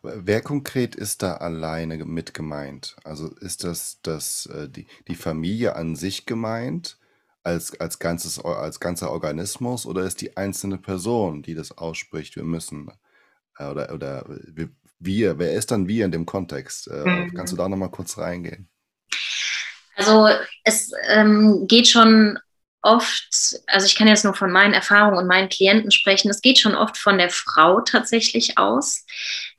Wer 0.03 0.41
konkret 0.41 0.97
ist 0.97 1.23
da 1.23 1.35
alleine 1.35 2.05
mit 2.05 2.35
gemeint? 2.35 2.97
Also 3.05 3.35
ist 3.37 3.62
das, 3.62 4.01
das 4.03 4.47
äh, 4.47 4.69
die, 4.69 4.87
die 5.07 5.15
Familie 5.15 5.77
an 5.77 5.95
sich 5.95 6.27
gemeint 6.27 6.99
als, 7.45 7.79
als, 7.81 7.99
ganzes, 7.99 8.41
als 8.41 8.81
ganzer 8.81 9.11
Organismus 9.12 9.87
oder 9.87 10.03
ist 10.03 10.21
die 10.21 10.37
einzelne 10.37 10.79
Person, 10.79 11.43
die 11.43 11.55
das 11.55 11.79
ausspricht, 11.79 12.35
wir 12.37 12.45
müssen? 12.45 12.91
Äh, 13.59 13.67
oder, 13.67 13.93
oder 13.95 14.27
wir, 14.99 15.38
wer 15.38 15.53
ist 15.53 15.71
dann 15.71 15.87
wir 15.87 16.05
in 16.05 16.12
dem 16.12 16.27
Kontext? 16.27 16.88
Mhm. 16.91 17.33
Kannst 17.35 17.53
du 17.53 17.57
da 17.57 17.69
nochmal 17.69 17.91
kurz 17.91 18.19
reingehen? 18.19 18.69
Also 19.95 20.29
es 20.65 20.91
ähm, 21.09 21.67
geht 21.69 21.87
schon 21.87 22.38
oft, 22.83 23.61
also 23.67 23.87
ich 23.87 23.95
kann 23.95 24.09
jetzt 24.09 24.25
nur 24.25 24.35
von 24.35 24.51
meinen 24.51 24.75
Erfahrungen 24.75 25.19
und 25.19 25.27
meinen 25.27 25.49
Klienten 25.49 25.91
sprechen, 25.91 26.31
es 26.31 26.41
geht 26.41 26.59
schon 26.59 26.75
oft 26.75 26.99
von 26.99 27.19
der 27.19 27.31
Frau 27.31 27.81
tatsächlich 27.81 28.59
aus, 28.59 29.05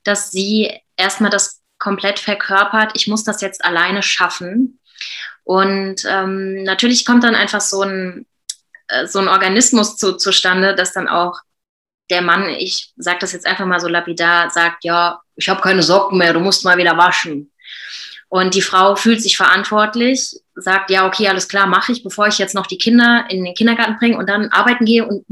dass 0.04 0.30
sie 0.30 0.70
erstmal 0.96 1.30
das 1.30 1.62
komplett 1.78 2.18
verkörpert, 2.18 2.92
ich 2.94 3.08
muss 3.08 3.24
das 3.24 3.40
jetzt 3.40 3.64
alleine 3.64 4.02
schaffen. 4.02 4.78
Und 5.42 6.04
ähm, 6.08 6.62
natürlich 6.62 7.04
kommt 7.04 7.24
dann 7.24 7.34
einfach 7.34 7.60
so 7.60 7.82
ein, 7.82 8.26
äh, 8.88 9.06
so 9.06 9.18
ein 9.18 9.28
Organismus 9.28 9.96
zu, 9.96 10.16
zustande, 10.16 10.74
dass 10.74 10.92
dann 10.92 11.08
auch 11.08 11.40
der 12.10 12.22
Mann, 12.22 12.48
ich 12.48 12.92
sage 12.96 13.18
das 13.20 13.32
jetzt 13.32 13.46
einfach 13.46 13.66
mal 13.66 13.80
so 13.80 13.88
lapidar, 13.88 14.50
sagt, 14.50 14.84
ja, 14.84 15.20
ich 15.36 15.48
habe 15.48 15.62
keine 15.62 15.82
Socken 15.82 16.18
mehr, 16.18 16.32
du 16.32 16.40
musst 16.40 16.64
mal 16.64 16.76
wieder 16.76 16.96
waschen. 16.96 17.50
Und 18.28 18.54
die 18.54 18.62
Frau 18.62 18.96
fühlt 18.96 19.22
sich 19.22 19.36
verantwortlich, 19.36 20.40
sagt, 20.54 20.90
ja, 20.90 21.06
okay, 21.06 21.28
alles 21.28 21.48
klar, 21.48 21.66
mache 21.66 21.92
ich, 21.92 22.02
bevor 22.02 22.26
ich 22.26 22.38
jetzt 22.38 22.54
noch 22.54 22.66
die 22.66 22.78
Kinder 22.78 23.26
in 23.28 23.44
den 23.44 23.54
Kindergarten 23.54 23.96
bringe 23.98 24.16
und 24.18 24.28
dann 24.28 24.48
arbeiten 24.48 24.84
gehe 24.84 25.06
und 25.06 25.24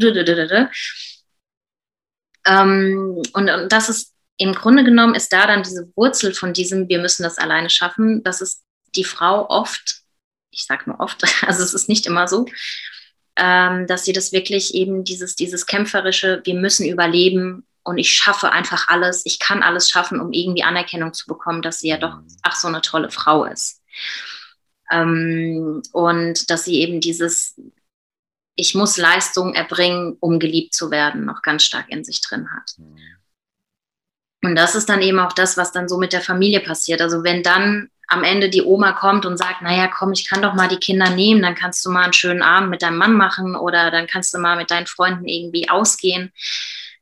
ähm, 2.44 3.22
und, 3.32 3.50
und 3.50 3.72
das 3.72 3.88
ist 3.88 4.12
im 4.37 4.53
Grunde 4.55 4.85
genommen 4.85 5.14
ist 5.14 5.33
da 5.33 5.47
dann 5.47 5.62
diese 5.62 5.92
Wurzel 5.95 6.35
von 6.35 6.53
diesem, 6.53 6.88
wir 6.88 7.01
müssen 7.01 7.23
das 7.23 7.38
alleine 7.38 7.71
schaffen, 7.71 8.23
dass 8.23 8.40
es 8.40 8.62
die 8.95 9.05
Frau 9.05 9.49
oft, 9.49 10.03
ich 10.51 10.64
sage 10.64 10.85
nur 10.87 11.01
oft, 11.01 11.23
also 11.47 11.62
es 11.62 11.75
ist 11.75 11.88
nicht 11.88 12.07
immer 12.07 12.29
so, 12.29 12.47
ähm, 13.37 13.87
dass 13.87 14.05
sie 14.05 14.12
das 14.12 14.33
wirklich 14.33 14.75
eben 14.75 15.05
dieses, 15.05 15.37
dieses 15.37 15.66
kämpferische, 15.66 16.42
wir 16.45 16.55
müssen 16.55 16.87
überleben 16.87 17.66
und 17.85 17.99
ich 17.99 18.12
schaffe 18.12 18.53
einfach 18.53 18.88
alles, 18.88 19.23
ich 19.25 19.38
kann 19.38 19.62
alles 19.62 19.90
schaffen, 19.90 20.21
um 20.21 20.33
irgendwie 20.33 20.62
Anerkennung 20.62 21.12
zu 21.14 21.27
bekommen, 21.27 21.62
dass 21.62 21.81
sie 21.81 21.88
ja 21.88 21.99
doch, 21.99 22.16
mhm. 22.16 22.27
ach, 22.42 22.57
so 22.57 22.68
eine 22.68 22.81
tolle 22.81 23.11
Frau 23.11 23.45
ist. 23.45 23.83
Ähm, 24.90 25.83
und 25.92 26.51
dass 26.51 26.64
sie 26.64 26.81
eben 26.81 27.01
dieses, 27.01 27.59
ich 28.55 28.75
muss 28.75 28.97
Leistung 28.99 29.55
erbringen, 29.55 30.16
um 30.21 30.38
geliebt 30.38 30.75
zu 30.75 30.90
werden, 30.90 31.25
noch 31.25 31.42
ganz 31.42 31.64
stark 31.64 31.88
in 31.88 32.05
sich 32.05 32.21
drin 32.21 32.49
hat. 32.55 32.75
Und 34.42 34.57
das 34.57 34.74
ist 34.74 34.88
dann 34.88 35.02
eben 35.02 35.20
auch 35.20 35.33
das, 35.33 35.57
was 35.57 35.72
dann 35.72 35.88
so 35.88 35.98
mit 35.98 36.12
der 36.12 36.20
Familie 36.20 36.61
passiert. 36.61 37.00
Also 37.00 37.22
wenn 37.22 37.42
dann 37.42 37.88
am 38.09 38.24
Ende 38.24 38.50
die 38.50 38.62
Oma 38.62 38.92
kommt 38.92 39.24
und 39.24 39.38
sagt, 39.38 39.62
naja, 39.62 39.88
komm, 39.88 40.12
ich 40.12 40.28
kann 40.28 40.42
doch 40.42 40.55
mal 40.55 40.68
die 40.68 40.76
Kinder 40.76 41.11
nehmen, 41.11 41.40
dann 41.40 41.55
kannst 41.55 41.85
du 41.87 41.90
mal 41.90 42.02
einen 42.02 42.12
schönen 42.12 42.42
Abend 42.42 42.68
mit 42.68 42.83
deinem 42.83 42.98
Mann 42.98 43.14
machen 43.14 43.57
oder 43.57 43.90
dann 43.90 44.07
kannst 44.07 44.35
du 44.35 44.38
mal 44.38 44.57
mit 44.57 44.70
deinen 44.70 44.87
Freunden 44.87 45.26
irgendwie 45.26 45.70
ausgehen, 45.70 46.33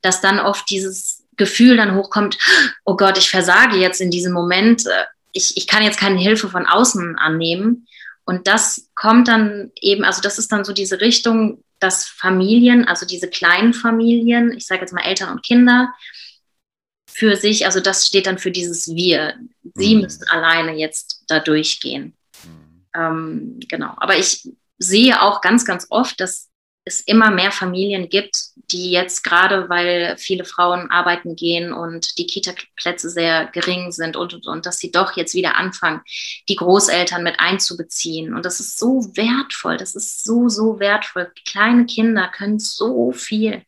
dass 0.03 0.21
dann 0.21 0.39
oft 0.39 0.71
dieses 0.71 1.25
Gefühl 1.37 1.77
dann 1.77 1.97
hochkommt, 1.97 2.39
oh 2.85 2.97
Gott, 2.97 3.19
ich 3.19 3.31
versage 3.31 3.77
jetzt 3.77 4.01
in 4.01 4.11
diesem 4.11 4.33
Moment, 4.33 4.87
äh, 4.87 5.05
ich, 5.33 5.57
ich 5.57 5.67
kann 5.67 5.83
jetzt 5.83 5.99
keine 5.99 6.19
Hilfe 6.19 6.49
von 6.49 6.67
außen 6.67 7.17
annehmen. 7.17 7.87
Und 8.25 8.47
das 8.47 8.89
kommt 8.95 9.29
dann 9.29 9.73
eben, 9.81 10.05
also 10.05 10.21
das 10.21 10.39
ist 10.39 10.53
dann 10.53 10.65
so 10.65 10.73
diese 10.73 11.01
Richtung, 11.01 11.65
dass 11.81 12.05
Familien, 12.05 12.87
also 12.87 13.07
diese 13.07 13.29
kleinen 13.29 13.73
Familien, 13.73 14.53
ich 14.53 14.67
sage 14.67 14.83
jetzt 14.83 14.93
mal 14.93 15.03
Eltern 15.03 15.31
und 15.33 15.43
Kinder, 15.43 15.93
für 17.21 17.37
sich, 17.37 17.67
also 17.67 17.81
das 17.81 18.07
steht 18.07 18.27
dann 18.27 18.39
für 18.39 18.51
dieses 18.51 18.95
Wir. 18.95 19.35
Sie 19.75 19.95
mhm. 19.95 20.01
müssen 20.01 20.27
alleine 20.31 20.75
jetzt 20.75 21.25
da 21.29 21.39
durchgehen. 21.39 22.17
Mhm. 22.45 22.87
Ähm, 22.97 23.61
genau. 23.69 23.93
Aber 23.99 24.17
ich 24.17 24.49
sehe 24.79 25.21
auch 25.21 25.43
ganz, 25.43 25.67
ganz 25.67 25.87
oft, 25.91 26.19
dass 26.19 26.49
es 26.87 27.03
immer 27.03 27.31
mehr 27.31 27.53
Familien 27.53 28.09
gibt, 28.09 28.39
die 28.57 28.91
jetzt 28.91 29.23
gerade, 29.23 29.69
weil 29.69 30.17
viele 30.17 30.47
Frauen 30.47 30.91
arbeiten 30.91 31.37
gehen 31.37 31.75
und 31.75 32.17
die 32.17 32.27
Kita-Plätze 32.27 33.11
sehr 33.11 33.51
gering 33.53 33.93
sind 33.93 34.17
und, 34.17 34.33
und, 34.33 34.47
und, 34.47 34.65
dass 34.65 34.79
sie 34.79 34.91
doch 34.91 35.15
jetzt 35.15 35.35
wieder 35.35 35.57
anfangen, 35.57 36.01
die 36.49 36.57
Großeltern 36.57 37.23
mit 37.23 37.39
einzubeziehen. 37.39 38.33
Und 38.33 38.47
das 38.47 38.61
ist 38.61 38.79
so 38.79 39.15
wertvoll, 39.15 39.77
das 39.77 39.95
ist 39.95 40.25
so, 40.25 40.49
so 40.49 40.81
wertvoll. 40.81 41.31
Kleine 41.47 41.85
Kinder 41.85 42.29
können 42.29 42.59
so 42.59 43.13
viel 43.13 43.63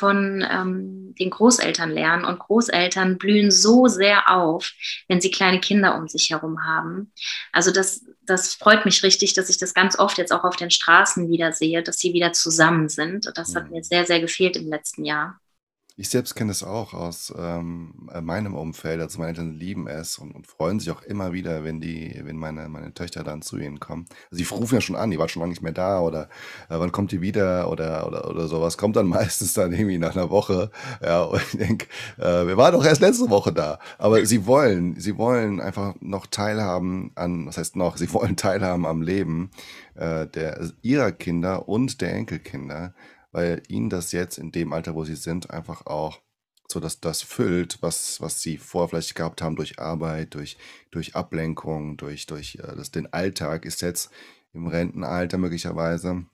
von 0.00 0.42
ähm, 0.50 1.14
den 1.18 1.28
Großeltern 1.28 1.90
lernen. 1.90 2.24
Und 2.24 2.38
Großeltern 2.38 3.18
blühen 3.18 3.50
so 3.50 3.86
sehr 3.86 4.30
auf, 4.30 4.72
wenn 5.08 5.20
sie 5.20 5.30
kleine 5.30 5.60
Kinder 5.60 5.96
um 5.96 6.08
sich 6.08 6.30
herum 6.30 6.64
haben. 6.64 7.12
Also 7.52 7.70
das, 7.70 8.06
das 8.24 8.54
freut 8.54 8.86
mich 8.86 9.02
richtig, 9.02 9.34
dass 9.34 9.50
ich 9.50 9.58
das 9.58 9.74
ganz 9.74 9.98
oft 9.98 10.16
jetzt 10.16 10.32
auch 10.32 10.44
auf 10.44 10.56
den 10.56 10.70
Straßen 10.70 11.28
wieder 11.28 11.52
sehe, 11.52 11.82
dass 11.82 11.98
sie 11.98 12.14
wieder 12.14 12.32
zusammen 12.32 12.88
sind. 12.88 13.30
Das 13.34 13.54
hat 13.54 13.66
mhm. 13.66 13.72
mir 13.72 13.84
sehr, 13.84 14.06
sehr 14.06 14.20
gefehlt 14.20 14.56
im 14.56 14.68
letzten 14.68 15.04
Jahr. 15.04 15.38
Ich 15.96 16.08
selbst 16.08 16.34
kenne 16.34 16.50
es 16.50 16.62
auch 16.62 16.94
aus 16.94 17.32
ähm, 17.36 18.08
äh, 18.12 18.20
meinem 18.20 18.54
Umfeld. 18.54 19.00
Also 19.00 19.18
meine 19.18 19.30
Eltern 19.30 19.52
lieben 19.52 19.86
es 19.86 20.18
und, 20.18 20.32
und 20.32 20.46
freuen 20.46 20.80
sich 20.80 20.90
auch 20.90 21.02
immer 21.02 21.32
wieder, 21.32 21.64
wenn 21.64 21.80
die, 21.80 22.20
wenn 22.24 22.36
meine, 22.36 22.68
meine 22.68 22.94
Töchter 22.94 23.22
dann 23.22 23.42
zu 23.42 23.58
ihnen 23.58 23.80
kommen. 23.80 24.06
Also 24.30 24.42
die 24.42 24.48
rufen 24.48 24.76
ja 24.76 24.80
schon 24.80 24.96
an, 24.96 25.10
die 25.10 25.18
war 25.18 25.28
schon 25.28 25.40
lange 25.40 25.50
nicht 25.50 25.62
mehr 25.62 25.72
da 25.72 26.00
oder 26.00 26.24
äh, 26.68 26.78
wann 26.78 26.92
kommt 26.92 27.12
die 27.12 27.20
wieder 27.20 27.70
oder, 27.70 28.06
oder, 28.06 28.30
oder 28.30 28.48
sowas. 28.48 28.78
Kommt 28.78 28.96
dann 28.96 29.06
meistens 29.08 29.52
dann 29.52 29.72
irgendwie 29.72 29.98
nach 29.98 30.16
einer 30.16 30.30
Woche. 30.30 30.70
Ja, 31.02 31.22
und 31.24 31.42
ich 31.52 31.58
denke, 31.58 31.86
äh, 32.18 32.46
wir 32.46 32.56
waren 32.56 32.72
doch 32.72 32.84
erst 32.84 33.00
letzte 33.00 33.28
Woche 33.28 33.52
da. 33.52 33.78
Aber 33.98 34.24
sie 34.24 34.46
wollen, 34.46 34.98
sie 34.98 35.18
wollen 35.18 35.60
einfach 35.60 35.94
noch 36.00 36.26
teilhaben 36.26 37.12
an, 37.14 37.46
was 37.46 37.58
heißt 37.58 37.76
noch, 37.76 37.96
sie 37.96 38.12
wollen 38.12 38.36
teilhaben 38.36 38.86
am 38.86 39.02
Leben 39.02 39.50
äh, 39.94 40.26
der 40.26 40.70
ihrer 40.82 41.12
Kinder 41.12 41.68
und 41.68 42.00
der 42.00 42.14
Enkelkinder 42.14 42.94
weil 43.32 43.62
ihnen 43.68 43.90
das 43.90 44.12
jetzt 44.12 44.38
in 44.38 44.52
dem 44.52 44.72
Alter, 44.72 44.94
wo 44.94 45.04
sie 45.04 45.16
sind, 45.16 45.50
einfach 45.50 45.86
auch 45.86 46.20
so 46.70 46.80
dass 46.80 47.00
das 47.00 47.22
füllt, 47.22 47.78
was, 47.80 48.20
was 48.20 48.40
sie 48.40 48.56
vorher 48.56 48.88
vielleicht 48.88 49.14
gehabt 49.14 49.42
haben 49.42 49.56
durch 49.56 49.78
Arbeit, 49.78 50.34
durch, 50.34 50.56
durch 50.90 51.16
Ablenkung, 51.16 51.96
durch, 51.96 52.26
durch 52.26 52.56
äh, 52.56 52.76
das, 52.76 52.90
den 52.90 53.12
Alltag, 53.12 53.64
ist 53.64 53.82
jetzt 53.82 54.10
im 54.52 54.66
Rentenalter 54.66 55.38
möglicherweise 55.38 56.26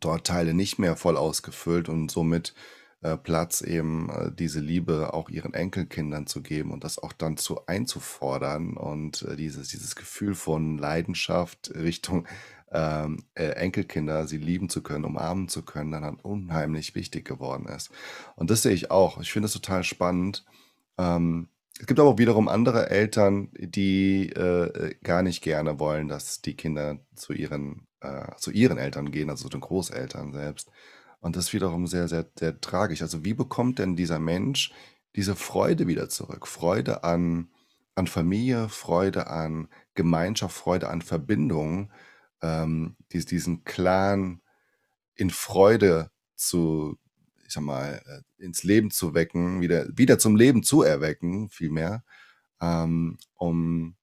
dort 0.00 0.26
Teile 0.26 0.52
nicht 0.52 0.78
mehr 0.78 0.96
voll 0.96 1.16
ausgefüllt 1.16 1.88
und 1.88 2.10
somit 2.10 2.54
äh, 3.00 3.16
Platz 3.16 3.62
eben 3.62 4.10
äh, 4.10 4.30
diese 4.32 4.60
Liebe 4.60 5.14
auch 5.14 5.30
ihren 5.30 5.54
Enkelkindern 5.54 6.26
zu 6.26 6.42
geben 6.42 6.70
und 6.70 6.84
das 6.84 6.98
auch 6.98 7.12
dann 7.12 7.36
zu 7.36 7.66
einzufordern 7.66 8.76
und 8.76 9.22
äh, 9.22 9.36
dieses, 9.36 9.68
dieses 9.68 9.96
Gefühl 9.96 10.34
von 10.34 10.76
Leidenschaft 10.76 11.70
Richtung 11.74 12.26
ähm, 12.72 13.24
äh, 13.34 13.48
Enkelkinder, 13.50 14.26
sie 14.26 14.38
lieben 14.38 14.68
zu 14.68 14.82
können, 14.82 15.04
umarmen 15.04 15.48
zu 15.48 15.62
können, 15.62 15.92
dann 15.92 16.04
halt 16.04 16.24
unheimlich 16.24 16.94
wichtig 16.94 17.24
geworden 17.24 17.66
ist. 17.66 17.90
Und 18.34 18.50
das 18.50 18.62
sehe 18.62 18.72
ich 18.72 18.90
auch. 18.90 19.20
Ich 19.20 19.32
finde 19.32 19.46
es 19.46 19.52
total 19.52 19.84
spannend. 19.84 20.44
Ähm, 20.98 21.48
es 21.78 21.86
gibt 21.86 22.00
aber 22.00 22.10
auch 22.10 22.18
wiederum 22.18 22.48
andere 22.48 22.90
Eltern, 22.90 23.50
die 23.52 24.30
äh, 24.30 24.94
gar 25.02 25.22
nicht 25.22 25.42
gerne 25.42 25.78
wollen, 25.78 26.08
dass 26.08 26.40
die 26.40 26.56
Kinder 26.56 26.98
zu 27.14 27.34
ihren, 27.34 27.86
äh, 28.00 28.34
zu 28.36 28.50
ihren 28.50 28.78
Eltern 28.78 29.10
gehen, 29.10 29.28
also 29.28 29.44
zu 29.44 29.50
den 29.50 29.60
Großeltern 29.60 30.32
selbst. 30.32 30.70
Und 31.20 31.36
das 31.36 31.46
ist 31.46 31.54
wiederum 31.54 31.86
sehr, 31.86 32.08
sehr, 32.08 32.26
sehr 32.38 32.60
tragisch. 32.60 33.02
Also 33.02 33.24
wie 33.24 33.34
bekommt 33.34 33.78
denn 33.78 33.94
dieser 33.94 34.18
Mensch 34.18 34.72
diese 35.16 35.36
Freude 35.36 35.86
wieder 35.86 36.08
zurück? 36.08 36.46
Freude 36.46 37.04
an, 37.04 37.50
an 37.94 38.06
Familie, 38.06 38.68
Freude 38.68 39.26
an 39.26 39.68
Gemeinschaft, 39.94 40.56
Freude 40.56 40.88
an 40.88 41.02
Verbindung, 41.02 41.90
ähm, 42.42 42.96
dies, 43.12 43.26
diesen 43.26 43.64
Clan 43.64 44.40
in 45.14 45.30
Freude 45.30 46.10
zu, 46.34 46.98
ich 47.46 47.52
sag 47.52 47.62
mal, 47.62 48.02
äh, 48.06 48.44
ins 48.44 48.62
Leben 48.62 48.90
zu 48.90 49.14
wecken, 49.14 49.60
wieder, 49.60 49.86
wieder 49.96 50.18
zum 50.18 50.36
Leben 50.36 50.62
zu 50.62 50.82
erwecken, 50.82 51.48
vielmehr, 51.48 52.04
ähm, 52.60 53.18
um, 53.34 53.96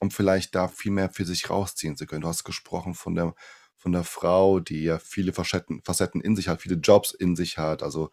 um 0.00 0.10
vielleicht 0.10 0.54
da 0.54 0.68
viel 0.68 0.92
mehr 0.92 1.10
für 1.10 1.24
sich 1.24 1.48
rausziehen 1.48 1.96
zu 1.96 2.06
können. 2.06 2.22
Du 2.22 2.28
hast 2.28 2.44
gesprochen 2.44 2.94
von 2.94 3.14
der, 3.14 3.34
von 3.76 3.92
der 3.92 4.04
Frau, 4.04 4.60
die 4.60 4.84
ja 4.84 4.98
viele 4.98 5.32
Facetten, 5.32 5.82
Facetten 5.82 6.20
in 6.20 6.36
sich 6.36 6.48
hat, 6.48 6.60
viele 6.62 6.76
Jobs 6.76 7.12
in 7.12 7.36
sich 7.36 7.58
hat, 7.58 7.82
also 7.82 8.10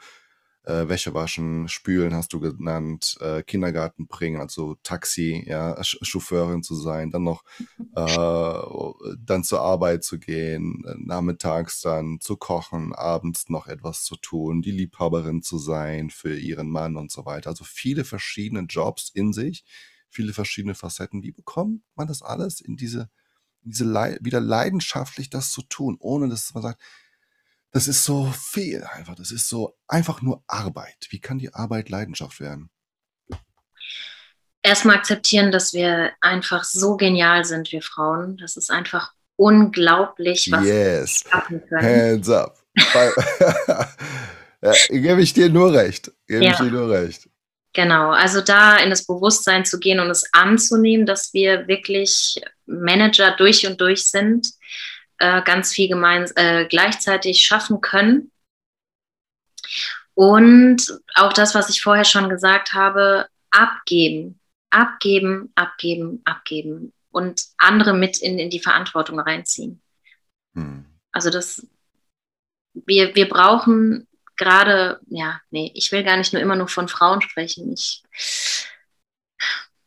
äh, 0.69 0.87
Wäsche 0.87 1.13
waschen, 1.13 1.67
spülen 1.67 2.13
hast 2.13 2.31
du 2.31 2.39
genannt, 2.39 3.17
äh, 3.21 3.41
Kindergarten 3.43 4.07
bringen, 4.07 4.39
also 4.39 4.75
Taxi, 4.83 5.43
ja, 5.47 5.83
Sch 5.83 5.97
Chauffeurin 6.03 6.61
zu 6.61 6.75
sein, 6.75 7.09
dann 7.09 7.23
noch 7.23 7.43
äh, 7.95 9.15
dann 9.17 9.43
zur 9.43 9.61
Arbeit 9.61 10.03
zu 10.03 10.19
gehen, 10.19 10.83
äh, 10.85 10.93
nachmittags 10.97 11.81
dann 11.81 12.19
zu 12.19 12.37
kochen, 12.37 12.93
abends 12.93 13.49
noch 13.49 13.67
etwas 13.67 14.03
zu 14.03 14.15
tun, 14.15 14.61
die 14.61 14.71
Liebhaberin 14.71 15.41
zu 15.41 15.57
sein 15.57 16.11
für 16.11 16.37
ihren 16.37 16.69
Mann 16.69 16.95
und 16.95 17.11
so 17.11 17.25
weiter. 17.25 17.49
Also 17.49 17.63
viele 17.65 18.05
verschiedene 18.05 18.61
Jobs 18.69 19.09
in 19.13 19.33
sich, 19.33 19.65
viele 20.09 20.33
verschiedene 20.33 20.75
Facetten. 20.75 21.23
Wie 21.23 21.31
bekommt 21.31 21.81
man 21.95 22.07
das 22.07 22.21
alles 22.21 22.61
in 22.61 22.75
diese, 22.77 23.09
in 23.63 23.71
diese 23.71 23.85
Lei 23.85 24.17
wieder 24.21 24.39
leidenschaftlich 24.39 25.31
das 25.31 25.51
zu 25.51 25.63
tun, 25.63 25.97
ohne 25.99 26.29
dass 26.29 26.53
man 26.53 26.61
sagt, 26.63 26.81
das 27.71 27.87
ist 27.87 28.03
so 28.03 28.31
viel 28.31 28.83
einfach. 28.83 29.15
Das 29.15 29.31
ist 29.31 29.47
so 29.47 29.77
einfach 29.87 30.21
nur 30.21 30.43
Arbeit. 30.47 31.07
Wie 31.09 31.19
kann 31.19 31.37
die 31.37 31.53
Arbeit 31.53 31.89
Leidenschaft 31.89 32.39
werden? 32.39 32.69
Erstmal 34.61 34.97
akzeptieren, 34.97 35.51
dass 35.51 35.73
wir 35.73 36.11
einfach 36.19 36.63
so 36.63 36.97
genial 36.97 37.45
sind, 37.45 37.71
wir 37.71 37.81
Frauen. 37.81 38.37
Das 38.37 38.57
ist 38.57 38.71
einfach 38.71 39.13
unglaublich, 39.35 40.51
was 40.51 40.65
yes. 40.65 41.23
wir 41.23 41.31
schaffen 41.31 41.65
können. 41.67 41.83
Hands 41.83 42.29
up. 42.29 42.57
ja, 44.61 44.73
gebe 44.89 45.21
ich 45.21 45.33
dir 45.33 45.49
nur 45.49 45.73
recht. 45.73 46.11
Gebe 46.27 46.43
ja. 46.43 46.51
ich 46.51 46.57
dir 46.57 46.71
nur 46.71 46.89
recht. 46.89 47.29
Genau, 47.73 48.09
also 48.09 48.41
da 48.41 48.77
in 48.77 48.89
das 48.89 49.05
Bewusstsein 49.05 49.63
zu 49.63 49.79
gehen 49.79 49.99
und 49.99 50.09
es 50.09 50.25
anzunehmen, 50.33 51.05
dass 51.05 51.33
wir 51.33 51.67
wirklich 51.67 52.41
Manager 52.65 53.35
durch 53.37 53.67
und 53.67 53.79
durch 53.79 54.07
sind 54.07 54.47
äh, 55.19 55.41
ganz 55.43 55.73
viel 55.73 55.87
gemein, 55.87 56.29
äh, 56.35 56.65
gleichzeitig 56.65 57.45
schaffen 57.45 57.81
können. 57.81 58.31
Und 60.13 60.99
auch 61.15 61.33
das, 61.33 61.55
was 61.55 61.69
ich 61.69 61.81
vorher 61.81 62.05
schon 62.05 62.29
gesagt 62.29 62.73
habe, 62.73 63.27
abgeben, 63.51 64.39
abgeben, 64.69 65.51
abgeben, 65.55 66.21
abgeben 66.25 66.93
und 67.11 67.43
andere 67.57 67.93
mit 67.93 68.17
in, 68.19 68.37
in 68.39 68.49
die 68.49 68.59
Verantwortung 68.59 69.19
reinziehen. 69.19 69.81
Hm. 70.55 70.85
Also 71.11 71.29
das, 71.29 71.65
wir, 72.73 73.15
wir 73.15 73.29
brauchen 73.29 74.07
gerade, 74.35 74.99
ja, 75.07 75.41
nee, 75.51 75.71
ich 75.75 75.91
will 75.91 76.03
gar 76.03 76.17
nicht 76.17 76.33
nur 76.33 76.41
immer 76.41 76.55
nur 76.55 76.67
von 76.67 76.87
Frauen 76.87 77.21
sprechen. 77.21 77.73
Ich, 77.73 78.03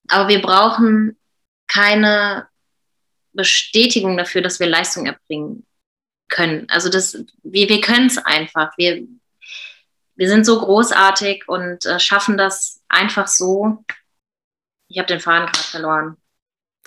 aber 0.08 0.28
wir 0.28 0.42
brauchen 0.42 1.18
keine 1.66 2.48
Bestätigung 3.32 4.16
dafür, 4.16 4.42
dass 4.42 4.60
wir 4.60 4.66
Leistung 4.66 5.06
erbringen 5.06 5.66
können. 6.28 6.66
Also 6.68 6.88
das, 6.88 7.24
wir, 7.42 7.68
wir 7.68 7.80
können 7.80 8.06
es 8.06 8.18
einfach. 8.18 8.72
Wir, 8.76 9.06
wir 10.16 10.28
sind 10.28 10.44
so 10.44 10.58
großartig 10.58 11.48
und 11.48 11.84
äh, 11.86 11.98
schaffen 11.98 12.36
das 12.36 12.80
einfach 12.88 13.28
so. 13.28 13.84
Ich 14.88 14.98
habe 14.98 15.06
den 15.06 15.20
Faden 15.20 15.46
gerade 15.46 15.68
verloren. 15.68 16.16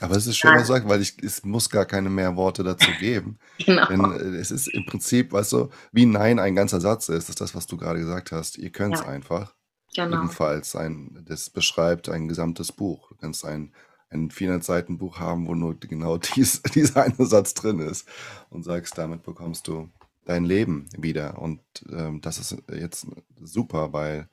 Aber 0.02 0.16
es 0.16 0.28
ist 0.28 0.38
schön, 0.38 0.54
was 0.54 0.64
du 0.64 0.74
sagst, 0.74 0.90
weil 0.90 1.02
ich, 1.02 1.18
es 1.24 1.44
muss 1.44 1.70
gar 1.70 1.86
keine 1.86 2.10
mehr 2.10 2.36
Worte 2.36 2.64
dazu 2.64 2.92
geben. 3.00 3.40
genau. 3.66 3.86
Denn 3.88 4.36
äh, 4.36 4.38
es 4.38 4.52
ist 4.52 4.68
im 4.68 4.86
Prinzip, 4.86 5.32
weißt 5.32 5.54
du, 5.54 5.70
wie 5.92 6.06
Nein 6.06 6.40
ein 6.40 6.56
ganzer 6.56 6.82
Satz 6.82 7.08
ist, 7.10 7.30
ist 7.30 7.40
das, 7.40 7.56
was 7.56 7.66
du 7.66 7.78
gerade 7.78 8.00
gesagt 8.00 8.32
hast. 8.32 8.58
Ihr 8.58 8.72
könnt 8.72 8.96
es 8.96 9.02
ja. 9.02 9.08
einfach. 9.08 9.54
Genau. 9.96 10.18
Ebenfalls 10.18 10.76
ein, 10.76 11.26
das 11.28 11.50
beschreibt 11.50 12.10
ein 12.10 12.28
gesamtes 12.28 12.74
Buch. 12.74 13.08
Du 13.10 13.16
kannst 13.16 13.46
ein 13.46 13.74
ein 14.16 14.32
400-Seiten-Buch 14.32 15.20
haben, 15.20 15.48
wo 15.48 15.56
nur 15.56 15.80
genau 15.80 16.18
dies, 16.36 16.62
dieser 16.64 17.04
eine 17.04 17.26
Satz 17.26 17.54
drin 17.54 17.80
ist 17.80 18.08
und 18.50 18.64
sagst, 18.64 18.98
damit 18.98 19.24
bekommst 19.24 19.68
du 19.68 19.90
dein 20.26 20.44
Leben 20.44 20.88
wieder. 20.98 21.40
Und 21.40 21.62
ähm, 21.90 22.22
das 22.22 22.40
ist 22.40 22.58
jetzt 22.72 23.08
super, 23.40 23.94
weil 23.94 24.30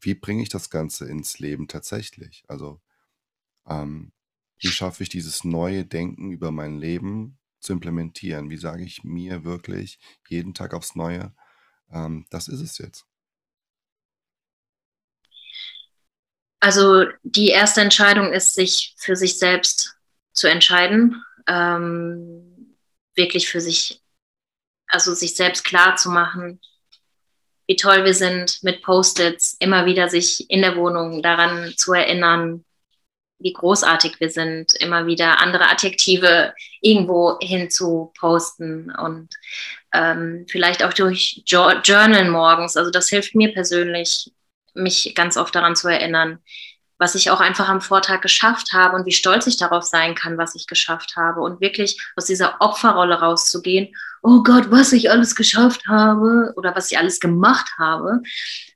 wie 0.00 0.14
bringe 0.14 0.42
ich 0.42 0.48
das 0.48 0.70
Ganze 0.70 1.08
ins 1.08 1.38
Leben 1.38 1.68
tatsächlich? 1.68 2.44
Also 2.48 2.80
ähm, 3.66 4.12
wie 4.58 4.68
schaffe 4.68 5.02
ich 5.02 5.08
dieses 5.08 5.44
neue 5.44 5.84
Denken 5.84 6.30
über 6.30 6.50
mein 6.50 6.78
Leben 6.78 7.38
zu 7.60 7.72
implementieren? 7.72 8.50
Wie 8.50 8.56
sage 8.56 8.84
ich 8.84 9.04
mir 9.04 9.44
wirklich 9.44 9.98
jeden 10.28 10.54
Tag 10.54 10.74
aufs 10.74 10.94
Neue, 10.94 11.34
ähm, 11.90 12.26
das 12.30 12.48
ist 12.48 12.60
es 12.60 12.78
jetzt? 12.78 13.09
Also 16.60 17.06
die 17.22 17.48
erste 17.48 17.80
Entscheidung 17.80 18.32
ist, 18.32 18.54
sich 18.54 18.94
für 18.98 19.16
sich 19.16 19.38
selbst 19.38 19.96
zu 20.32 20.46
entscheiden, 20.46 21.22
ähm, 21.46 22.76
wirklich 23.14 23.48
für 23.48 23.60
sich, 23.60 24.02
also 24.86 25.14
sich 25.14 25.34
selbst 25.34 25.64
klar 25.64 25.96
zu 25.96 26.10
machen, 26.10 26.60
wie 27.66 27.76
toll 27.76 28.04
wir 28.04 28.14
sind 28.14 28.62
mit 28.62 28.82
Post-its, 28.82 29.56
immer 29.58 29.86
wieder 29.86 30.08
sich 30.08 30.50
in 30.50 30.60
der 30.60 30.76
Wohnung 30.76 31.22
daran 31.22 31.72
zu 31.76 31.92
erinnern, 31.92 32.64
wie 33.38 33.52
großartig 33.52 34.20
wir 34.20 34.28
sind, 34.28 34.74
immer 34.74 35.06
wieder 35.06 35.40
andere 35.40 35.68
Adjektive 35.70 36.52
irgendwo 36.80 37.38
hin 37.40 37.70
zu 37.70 38.12
posten 38.18 38.90
und 38.90 39.28
ähm, 39.92 40.46
vielleicht 40.48 40.84
auch 40.84 40.92
durch 40.92 41.42
Journal 41.46 42.28
morgens. 42.28 42.76
Also 42.76 42.90
das 42.90 43.08
hilft 43.08 43.34
mir 43.34 43.52
persönlich 43.52 44.30
mich 44.74 45.14
ganz 45.14 45.36
oft 45.36 45.54
daran 45.54 45.76
zu 45.76 45.88
erinnern, 45.88 46.38
was 47.00 47.14
ich 47.14 47.30
auch 47.30 47.40
einfach 47.40 47.68
am 47.68 47.80
Vortag 47.80 48.20
geschafft 48.20 48.74
habe 48.74 48.94
und 48.94 49.06
wie 49.06 49.12
stolz 49.12 49.46
ich 49.46 49.56
darauf 49.56 49.84
sein 49.84 50.14
kann, 50.14 50.36
was 50.36 50.54
ich 50.54 50.66
geschafft 50.66 51.16
habe 51.16 51.40
und 51.40 51.60
wirklich 51.62 51.98
aus 52.14 52.26
dieser 52.26 52.60
Opferrolle 52.60 53.20
rauszugehen, 53.20 53.94
oh 54.22 54.42
Gott, 54.42 54.70
was 54.70 54.92
ich 54.92 55.10
alles 55.10 55.34
geschafft 55.34 55.86
habe 55.88 56.52
oder 56.56 56.76
was 56.76 56.90
ich 56.90 56.98
alles 56.98 57.18
gemacht 57.18 57.70
habe, 57.78 58.20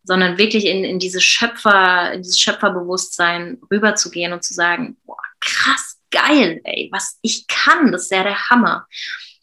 sondern 0.05 0.38
wirklich 0.38 0.64
in, 0.64 0.84
in 0.84 0.99
diese 0.99 1.20
Schöpfer, 1.20 2.12
in 2.12 2.22
dieses 2.22 2.40
Schöpferbewusstsein 2.40 3.59
rüberzugehen 3.70 4.32
und 4.32 4.42
zu 4.42 4.55
sagen, 4.55 4.97
boah, 5.05 5.18
krass, 5.40 5.99
geil, 6.11 6.62
ey, 6.64 6.88
was 6.92 7.18
ich 7.20 7.47
kann, 7.47 7.92
das 7.92 8.05
ist 8.05 8.11
ja 8.12 8.22
der 8.22 8.49
Hammer. 8.49 8.86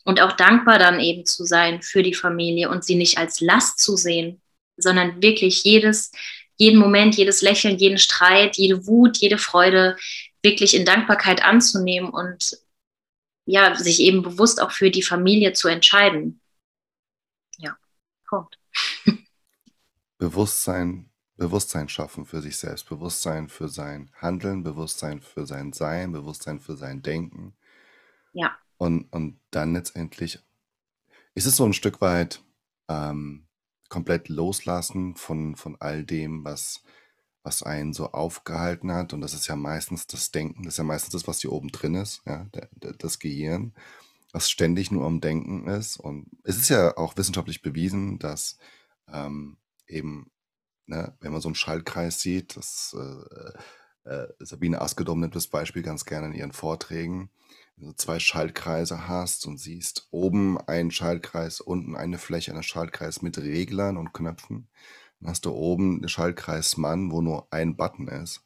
Und 0.04 0.20
auch 0.20 0.32
dankbar 0.32 0.80
dann 0.80 1.00
eben 1.00 1.26
zu 1.28 1.46
sein 1.46 1.84
für 1.84 2.02
die 2.02 2.16
Familie 2.16 2.70
und 2.70 2.84
sie 2.84 2.96
nicht 2.96 3.20
als 3.20 3.40
Last 3.42 3.78
zu 3.78 3.96
sehen, 3.96 4.42
sondern 4.78 5.22
wirklich 5.22 5.64
jedes, 5.64 6.12
jeden 6.62 6.80
Moment, 6.80 7.16
jedes 7.16 7.42
Lächeln, 7.42 7.80
jeden 7.80 7.98
Streit, 7.98 8.56
jede 8.56 8.86
Wut, 8.86 9.18
jede 9.18 9.40
Freude 9.40 9.98
wirklich 10.44 10.76
in 10.76 10.86
Dankbarkeit 10.86 11.44
anzunehmen 11.44 12.12
und 12.12 12.56
ja, 13.46 13.74
sich 13.74 14.00
eben 14.00 14.22
bewusst 14.22 14.62
auch 14.62 14.70
für 14.70 14.92
die 14.92 15.02
Familie 15.02 15.54
zu 15.54 15.68
entscheiden. 15.68 16.40
Ja, 17.58 17.76
Punkt. 18.30 18.60
Bewusstsein, 20.20 21.10
Bewusstsein 21.36 21.90
schaffen 21.90 22.28
für 22.28 22.44
sich 22.44 22.58
selbst, 22.58 22.88
Bewusstsein 22.88 23.50
für 23.50 23.68
sein 23.68 24.12
Handeln, 24.22 24.62
Bewusstsein 24.62 25.20
für 25.20 25.48
sein 25.48 25.74
Sein, 25.74 26.12
Bewusstsein 26.12 26.60
für 26.60 26.78
sein 26.78 27.02
Denken. 27.02 27.56
Ja. 28.34 28.56
Und, 28.78 29.12
und 29.12 29.40
dann 29.50 29.74
letztendlich 29.74 30.38
ist 31.34 31.48
es 31.48 31.56
so 31.56 31.66
ein 31.66 31.74
Stück 31.74 32.02
weit 32.02 32.44
ähm, 32.88 33.48
komplett 33.92 34.30
loslassen 34.30 35.16
von, 35.16 35.58
von 35.58 35.76
all 35.80 36.06
dem, 36.06 36.46
was, 36.46 36.82
was 37.44 37.62
einen 37.62 37.92
so 37.92 38.14
aufgehalten 38.14 38.92
hat. 38.94 39.12
Und 39.12 39.20
das 39.20 39.34
ist 39.34 39.48
ja 39.48 39.58
meistens 39.58 40.08
das 40.08 40.32
Denken, 40.32 40.64
das 40.64 40.76
ist 40.76 40.78
ja 40.78 40.86
meistens 40.86 41.12
das, 41.12 41.28
was 41.28 41.42
hier 41.42 41.52
oben 41.52 41.68
drin 41.68 41.96
ist, 41.96 42.22
ja, 42.26 42.46
der, 42.56 42.70
der, 42.72 42.94
das 42.94 43.20
Gehirn, 43.20 43.74
was 44.32 44.50
ständig 44.50 44.92
nur 44.92 45.06
am 45.06 45.20
Denken 45.20 45.68
ist. 45.68 45.98
Und 45.98 46.28
es 46.44 46.56
ist 46.56 46.70
ja 46.70 46.96
auch 46.96 47.18
wissenschaftlich 47.18 47.62
bewiesen, 47.62 48.18
dass 48.18 48.58
ähm, 49.12 49.58
eben, 49.88 50.32
ne, 50.86 51.14
wenn 51.20 51.34
man 51.34 51.42
so 51.42 51.50
einen 51.50 51.56
Schaltkreis 51.56 52.22
sieht, 52.22 52.56
das 52.56 52.96
äh, 52.98 54.10
äh, 54.10 54.28
Sabine 54.40 54.80
Askedom 54.80 55.20
nimmt 55.20 55.36
das 55.36 55.48
Beispiel 55.48 55.84
ganz 55.84 56.06
gerne 56.06 56.28
in 56.28 56.34
ihren 56.34 56.54
Vorträgen, 56.54 57.30
du 57.82 57.94
zwei 57.94 58.20
Schaltkreise 58.20 59.08
hast 59.08 59.46
und 59.48 59.58
siehst 59.58 60.08
oben 60.12 60.60
einen 60.60 60.92
Schaltkreis, 60.92 61.62
unten 61.62 61.96
eine 61.96 62.18
Fläche, 62.18 62.52
einen 62.52 62.64
Schaltkreis 62.64 63.22
mit 63.22 63.38
Reglern 63.38 63.98
und 63.98 64.14
Knöpfen, 64.14 64.68
dann 65.20 65.30
hast 65.30 65.46
du 65.46 65.52
oben 65.52 66.02
den 66.02 66.10
Schaltkreis 66.10 66.78
Mann, 66.78 67.12
wo 67.12 67.22
nur 67.22 67.48
ein 67.52 67.76
Button 67.76 68.08
ist 68.08 68.44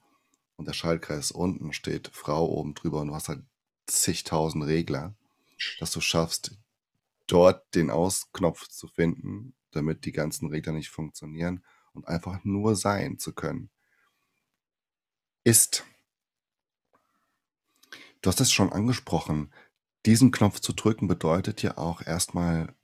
und 0.56 0.68
der 0.68 0.74
Schaltkreis 0.74 1.32
unten 1.32 1.74
steht 1.74 2.10
Frau 2.14 2.46
oben 2.48 2.74
drüber 2.74 3.02
und 3.02 3.10
du 3.10 3.16
hast 3.16 3.30
halt 3.30 3.44
zigtausend 3.88 4.66
Regler, 4.66 5.14
dass 5.80 5.92
du 5.92 6.02
schaffst, 6.02 6.58
dort 7.28 7.76
den 7.76 7.90
Ausknopf 7.90 8.68
zu 8.68 8.88
finden, 8.88 9.54
damit 9.72 10.06
die 10.06 10.12
ganzen 10.12 10.48
Regler 10.48 10.74
nicht 10.74 10.90
funktionieren 10.90 11.64
und 11.94 12.08
einfach 12.08 12.44
nur 12.44 12.76
sein 12.76 13.20
zu 13.20 13.34
können. 13.34 13.70
Ist 15.44 15.86
Du 18.22 18.30
hast 18.30 18.42
es 18.42 18.52
schon 18.52 18.72
angesprochen. 18.72 19.52
Diesen 20.06 20.32
Knopf 20.32 20.60
zu 20.60 20.74
drücken 20.74 21.08
bedeutet 21.08 21.62
ja 21.62 21.78
auch 21.78 22.02
erstmal 22.02 22.76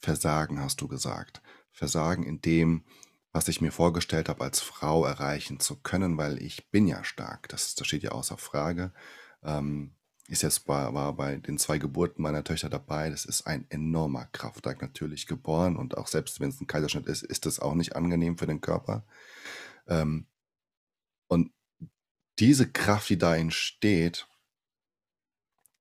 Versagen, 0.00 0.60
hast 0.60 0.80
du 0.80 0.88
gesagt. 0.88 1.42
Versagen 1.72 2.22
in 2.22 2.40
dem, 2.40 2.84
was 3.32 3.48
ich 3.48 3.60
mir 3.60 3.72
vorgestellt 3.72 4.28
habe, 4.28 4.44
als 4.44 4.60
Frau 4.60 5.04
erreichen 5.04 5.58
zu 5.58 5.76
können, 5.76 6.16
weil 6.16 6.40
ich 6.40 6.70
bin 6.70 6.86
ja 6.86 7.02
stark. 7.02 7.48
Das, 7.48 7.74
das 7.74 7.86
steht 7.86 8.04
ja 8.04 8.12
außer 8.12 8.38
Frage. 8.38 8.92
Ähm, 9.42 9.94
ist 10.28 10.42
jetzt 10.42 10.66
bei, 10.66 10.94
war 10.94 11.12
bei 11.14 11.36
den 11.36 11.58
zwei 11.58 11.78
Geburten 11.78 12.22
meiner 12.22 12.44
Töchter 12.44 12.70
dabei. 12.70 13.10
Das 13.10 13.24
ist 13.24 13.46
ein 13.46 13.66
enormer 13.70 14.26
Kraftakt 14.26 14.80
natürlich 14.80 15.26
geboren 15.26 15.76
und 15.76 15.98
auch 15.98 16.06
selbst 16.06 16.40
wenn 16.40 16.48
es 16.48 16.60
ein 16.60 16.66
Kaiserschnitt 16.66 17.06
ist, 17.06 17.22
ist 17.22 17.44
das 17.44 17.60
auch 17.60 17.74
nicht 17.74 17.94
angenehm 17.96 18.38
für 18.38 18.46
den 18.46 18.60
Körper. 18.60 19.04
Ähm, 19.86 20.26
und 21.28 21.52
diese 22.38 22.70
Kraft, 22.70 23.10
die 23.10 23.18
da 23.18 23.36
entsteht, 23.36 24.26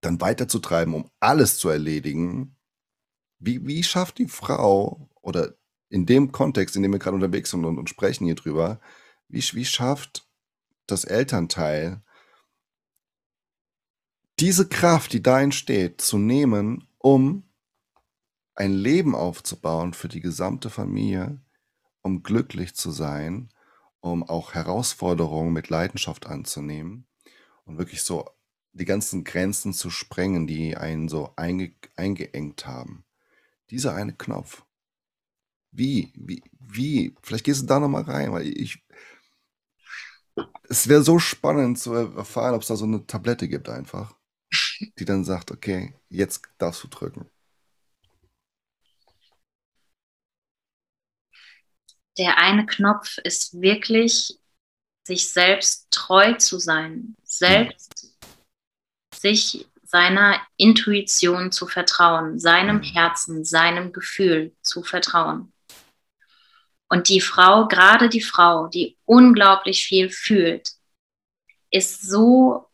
dann 0.05 0.21
weiterzutreiben, 0.21 0.93
um 0.93 1.09
alles 1.19 1.57
zu 1.57 1.69
erledigen, 1.69 2.55
wie, 3.39 3.65
wie 3.65 3.83
schafft 3.83 4.17
die 4.19 4.27
Frau 4.27 5.09
oder 5.21 5.55
in 5.89 6.05
dem 6.05 6.31
Kontext, 6.31 6.75
in 6.75 6.83
dem 6.83 6.91
wir 6.91 6.99
gerade 6.99 7.15
unterwegs 7.15 7.51
sind 7.51 7.65
und, 7.65 7.77
und 7.77 7.89
sprechen 7.89 8.25
hier 8.25 8.35
drüber, 8.35 8.79
wie, 9.27 9.41
wie 9.53 9.65
schafft 9.65 10.27
das 10.87 11.03
Elternteil, 11.03 12.01
diese 14.39 14.67
Kraft, 14.67 15.13
die 15.13 15.21
da 15.21 15.41
entsteht, 15.41 16.01
zu 16.01 16.17
nehmen, 16.17 16.87
um 16.97 17.43
ein 18.55 18.73
Leben 18.73 19.15
aufzubauen 19.15 19.93
für 19.93 20.07
die 20.07 20.21
gesamte 20.21 20.69
Familie, 20.69 21.39
um 22.01 22.23
glücklich 22.23 22.75
zu 22.75 22.91
sein, 22.91 23.49
um 23.99 24.23
auch 24.23 24.53
Herausforderungen 24.53 25.53
mit 25.53 25.69
Leidenschaft 25.69 26.27
anzunehmen 26.27 27.07
und 27.65 27.77
wirklich 27.77 28.03
so 28.03 28.29
die 28.73 28.85
ganzen 28.85 29.23
Grenzen 29.23 29.73
zu 29.73 29.89
sprengen, 29.89 30.47
die 30.47 30.75
einen 30.77 31.09
so 31.09 31.33
einge 31.35 31.73
eingeengt 31.95 32.65
haben. 32.65 33.05
Dieser 33.69 33.95
eine 33.95 34.13
Knopf. 34.13 34.63
Wie, 35.71 36.11
wie, 36.15 36.43
wie? 36.59 37.15
Vielleicht 37.21 37.45
gehst 37.45 37.63
du 37.63 37.65
da 37.65 37.79
nochmal 37.79 38.03
rein, 38.03 38.31
weil 38.31 38.47
ich. 38.47 38.83
Es 40.67 40.87
wäre 40.87 41.03
so 41.03 41.19
spannend 41.19 41.79
zu 41.79 41.93
erfahren, 41.93 42.55
ob 42.55 42.61
es 42.61 42.67
da 42.67 42.75
so 42.75 42.85
eine 42.85 43.05
Tablette 43.05 43.47
gibt 43.47 43.69
einfach 43.69 44.15
die 44.97 45.05
dann 45.05 45.23
sagt, 45.23 45.51
okay, 45.51 45.93
jetzt 46.09 46.47
darfst 46.57 46.83
du 46.83 46.87
drücken? 46.87 47.29
Der 52.17 52.37
eine 52.37 52.65
Knopf 52.65 53.17
ist 53.23 53.59
wirklich, 53.59 54.39
sich 55.05 55.31
selbst 55.31 55.87
treu 55.89 56.33
zu 56.33 56.59
sein, 56.59 57.15
selbst 57.23 58.03
mhm. 58.03 58.29
Sich 59.23 59.65
seiner 59.83 60.41
Intuition 60.57 61.51
zu 61.51 61.65
vertrauen, 61.65 62.39
seinem 62.39 62.77
mhm. 62.77 62.83
Herzen, 62.83 63.45
seinem 63.45 63.93
Gefühl 63.93 64.53
zu 64.61 64.83
vertrauen. 64.83 65.53
Und 66.89 67.09
die 67.09 67.21
Frau, 67.21 67.67
gerade 67.67 68.09
die 68.09 68.21
Frau, 68.21 68.67
die 68.67 68.97
unglaublich 69.05 69.85
viel 69.85 70.09
fühlt, 70.09 70.71
ist 71.71 72.03
so 72.03 72.67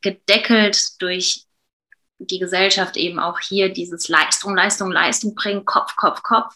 gedeckelt 0.00 1.00
durch 1.00 1.44
die 2.18 2.38
Gesellschaft 2.38 2.96
eben 2.96 3.18
auch 3.18 3.40
hier 3.40 3.68
dieses 3.72 4.08
Leistung, 4.08 4.56
Leistung, 4.56 4.90
Leistung 4.90 5.34
bringen, 5.34 5.64
Kopf, 5.64 5.96
Kopf, 5.96 6.22
Kopf, 6.22 6.54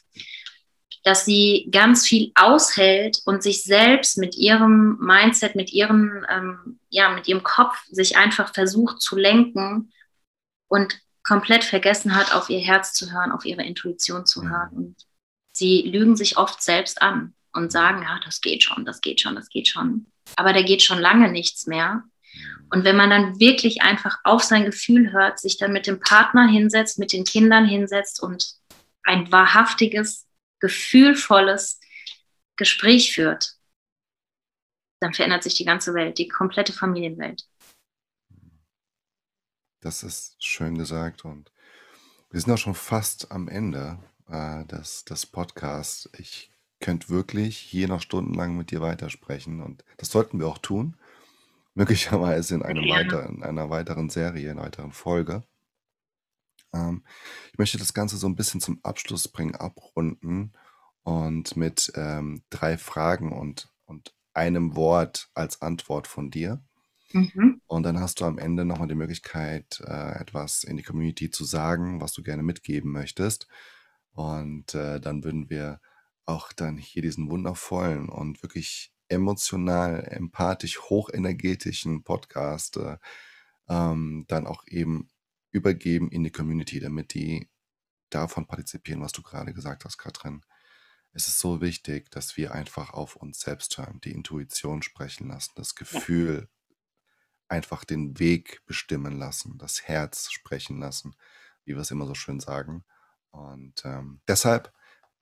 dass 1.05 1.24
sie 1.24 1.68
ganz 1.70 2.07
viel 2.07 2.32
aushält 2.34 3.20
und 3.24 3.42
sich 3.42 3.62
selbst 3.62 4.18
mit 4.18 4.36
ihrem 4.36 4.99
Mindset, 5.01 5.55
mit 5.55 5.72
ihrem, 5.72 6.24
ähm, 6.28 6.80
ja, 6.90 7.11
mit 7.11 7.28
ihrem 7.28 7.42
Kopf 7.42 7.76
sich 7.90 8.16
einfach 8.16 8.53
versucht 8.53 9.01
zu 9.01 9.16
lenken 9.16 9.92
und 10.68 10.99
komplett 11.22 11.64
vergessen 11.64 12.14
hat, 12.16 12.34
auf 12.34 12.49
ihr 12.49 12.61
Herz 12.61 12.94
zu 12.94 13.12
hören, 13.12 13.32
auf 13.32 13.44
ihre 13.44 13.62
Intuition 13.62 14.26
zu 14.26 14.49
hören. 14.49 14.70
Und 14.70 14.96
sie 15.53 15.82
lügen 15.82 16.16
sich 16.16 16.36
oft 16.36 16.62
selbst 16.62 17.03
an 17.03 17.34
und 17.53 17.72
sagen, 17.72 18.03
ja, 18.03 18.20
das 18.24 18.40
geht 18.40 18.64
schon, 18.64 18.84
das 18.84 19.01
geht 19.01 19.20
schon, 19.20 19.34
das 19.34 19.49
geht 19.49 19.68
schon. 19.68 20.07
Aber 20.36 20.53
da 20.53 20.62
geht 20.62 20.82
schon 20.82 20.99
lange 20.99 21.30
nichts 21.30 21.66
mehr. 21.66 22.05
Und 22.70 22.84
wenn 22.84 22.96
man 22.96 23.11
dann 23.11 23.40
wirklich 23.40 23.82
einfach 23.82 24.18
auf 24.24 24.42
sein 24.42 24.64
Gefühl 24.64 25.12
hört, 25.12 25.38
sich 25.38 25.57
dann 25.59 25.72
mit 25.72 25.86
dem 25.86 26.01
Partner 26.01 26.46
hinsetzt, 26.46 26.99
mit 26.99 27.12
den 27.12 27.24
Kindern 27.24 27.66
hinsetzt 27.66 28.22
und 28.22 28.55
ein 29.03 29.32
wahrhaftiges, 29.32 30.27
gefühlvolles 30.61 31.80
Gespräch 32.56 33.14
führt, 33.14 33.56
dann 35.00 35.14
verändert 35.14 35.42
sich 35.44 35.54
die 35.54 35.64
ganze 35.64 35.94
Welt, 35.94 36.18
die 36.18 36.28
komplette 36.28 36.72
Familienwelt. 36.72 37.48
Das 39.80 40.02
ist 40.02 40.42
schön 40.44 40.76
gesagt 40.76 41.24
und 41.24 41.52
wir 42.30 42.40
sind 42.40 42.52
auch 42.52 42.59
schon 42.59 42.74
fast 42.74 43.30
am 43.30 43.48
Ende 43.48 43.98
äh, 44.28 44.64
des, 44.66 45.04
des 45.04 45.24
Podcasts. 45.24 46.11
Ich 46.18 46.50
könnte 46.80 47.09
wirklich 47.09 47.56
hier 47.56 47.88
noch 47.88 48.02
stundenlang 48.02 48.56
mit 48.56 48.70
dir 48.70 48.80
weitersprechen 48.80 49.62
und 49.62 49.84
das 49.96 50.11
sollten 50.11 50.38
wir 50.38 50.48
auch 50.48 50.59
tun. 50.59 50.96
Möglicherweise 51.74 52.56
in 52.56 52.62
einem 52.64 52.82
Gerne. 52.84 53.28
in 53.28 53.42
einer 53.44 53.70
weiteren 53.70 54.11
Serie, 54.11 54.50
in 54.50 54.59
einer 54.59 54.66
weiteren 54.66 54.92
Folge. 54.92 55.44
Ähm, 56.74 57.04
ich 57.52 57.58
möchte 57.58 57.78
das 57.78 57.94
Ganze 57.94 58.16
so 58.16 58.26
ein 58.28 58.36
bisschen 58.36 58.60
zum 58.60 58.80
Abschluss 58.84 59.28
bringen, 59.28 59.54
abrunden 59.54 60.52
und 61.02 61.56
mit, 61.56 61.92
ähm, 61.96 62.42
3 62.50 62.78
Fragen 62.78 63.32
und 63.32 63.70
und 63.86 64.14
einem 64.34 64.76
Wort 64.76 65.30
als 65.34 65.62
Antwort 65.62 66.06
von 66.06 66.30
dir. 66.30 66.62
Mhm. 67.12 67.60
Und 67.66 67.82
dann 67.84 68.00
hast 68.00 68.20
du 68.20 68.26
am 68.26 68.38
Ende 68.38 68.64
noch 68.64 68.78
mal 68.78 68.86
die 68.86 68.94
Möglichkeit, 68.94 69.80
äh, 69.86 70.18
etwas 70.20 70.62
in 70.64 70.76
die 70.76 70.82
Community 70.82 71.30
zu 71.30 71.44
sagen, 71.44 72.00
was 72.00 72.12
du 72.12 72.22
gerne 72.22 72.42
mitgeben 72.42 72.92
möchtest. 72.92 73.48
Und, 74.12 74.74
äh, 74.74 75.00
dann 75.00 75.24
würden 75.24 75.48
wir 75.50 75.80
auch 76.26 76.52
dann 76.52 76.76
hier 76.76 77.02
diesen 77.02 77.30
wundervollen 77.30 78.08
und 78.10 78.42
wirklich 78.42 78.92
emotional, 79.08 80.04
empathisch, 80.10 80.80
hochenergetischen 80.80 82.04
Podcast 82.04 82.76
äh, 82.76 82.98
ähm, 83.68 84.24
dann 84.28 84.46
auch 84.46 84.64
eben 84.66 85.10
übergeben 85.51 86.11
in 86.11 86.24
die 86.24 86.30
Community, 86.30 86.80
damit 86.80 87.14
die 87.14 87.49
davon 88.11 88.46
partizipieren, 88.46 89.03
was 89.03 89.12
du 89.12 89.22
gerade 89.22 89.53
gesagt 89.53 89.84
hast, 89.84 89.99
Katrin. 89.99 90.42
Es 91.12 91.26
ist 91.26 91.38
so 91.38 91.61
wichtig, 91.61 92.11
dass 92.11 92.36
wir 92.36 92.53
einfach 92.53 92.92
auf 92.92 93.16
uns 93.16 93.40
selbst 93.40 93.76
hören, 93.78 94.01
die 94.05 94.12
Intuition 94.12 94.82
sprechen 94.82 95.28
lassen, 95.28 95.53
das 95.57 95.74
Gefühl 95.74 96.49
einfach 97.49 97.84
den 97.84 98.18
Weg 98.18 98.62
bestimmen 98.66 99.18
lassen, 99.18 99.59
das 99.59 99.82
Herz 99.82 100.30
sprechen 100.30 100.78
lassen, 100.78 101.16
wie 101.64 101.74
wir 101.74 101.80
es 101.80 101.90
immer 101.90 102.07
so 102.07 102.14
schön 102.14 102.40
sagen. 102.40 102.84
Und 103.30 103.84
ähm, 103.84 104.20
deshalb 104.28 104.72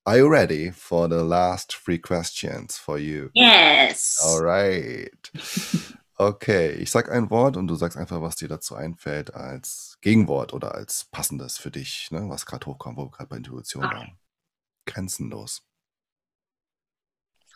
Are 0.05 0.19
you 0.19 0.29
ready 0.29 0.71
for 0.71 1.09
the 1.09 1.25
last 1.25 1.73
three 1.85 1.99
questions 1.99 2.77
for 2.77 2.97
you? 2.97 3.31
Yes. 3.35 4.21
All 4.23 4.41
right. 4.41 5.31
Okay, 6.19 6.73
ich 6.73 6.91
sag 6.91 7.11
ein 7.11 7.29
Wort 7.29 7.59
und 7.59 7.67
du 7.69 7.75
sagst 7.75 7.99
einfach, 7.99 8.23
was 8.23 8.37
dir 8.37 8.49
dazu 8.49 8.75
einfällt 8.75 9.35
als 9.35 9.99
Gegenwort 10.01 10.55
oder 10.55 10.75
als 10.75 11.05
passendes 11.05 11.59
für 11.59 11.71
dich, 11.71 12.11
ne, 12.11 12.27
was 12.31 12.47
gerade 12.47 12.65
hochkommt, 12.67 12.97
wo 12.97 13.05
wir 13.05 13.11
gerade 13.11 13.29
bei 13.29 13.37
Intuition 13.37 13.85
Okay. 13.85 13.95
waren. 13.95 14.19
Grenzenlos. 14.87 15.63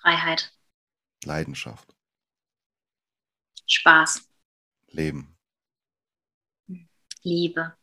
Freiheit, 0.03 0.53
Leidenschaft. 1.25 1.95
Spaß, 3.67 4.29
Leben. 4.89 5.39
Liebe. 7.23 7.75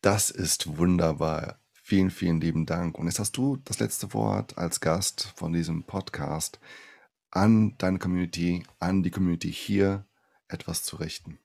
Das 0.00 0.30
ist 0.30 0.76
wunderbar. 0.78 1.60
Vielen, 1.72 2.10
vielen 2.10 2.40
lieben 2.40 2.66
Dank. 2.66 2.98
Und 2.98 3.06
jetzt 3.06 3.18
hast 3.18 3.36
du 3.36 3.56
das 3.58 3.80
letzte 3.80 4.12
Wort 4.14 4.56
als 4.58 4.80
Gast 4.80 5.32
von 5.36 5.52
diesem 5.52 5.84
Podcast 5.84 6.58
an 7.30 7.76
deine 7.78 7.98
Community, 7.98 8.64
an 8.78 9.02
die 9.02 9.10
Community 9.10 9.52
hier 9.52 10.06
etwas 10.48 10.82
zu 10.82 10.96
richten. 10.96 11.38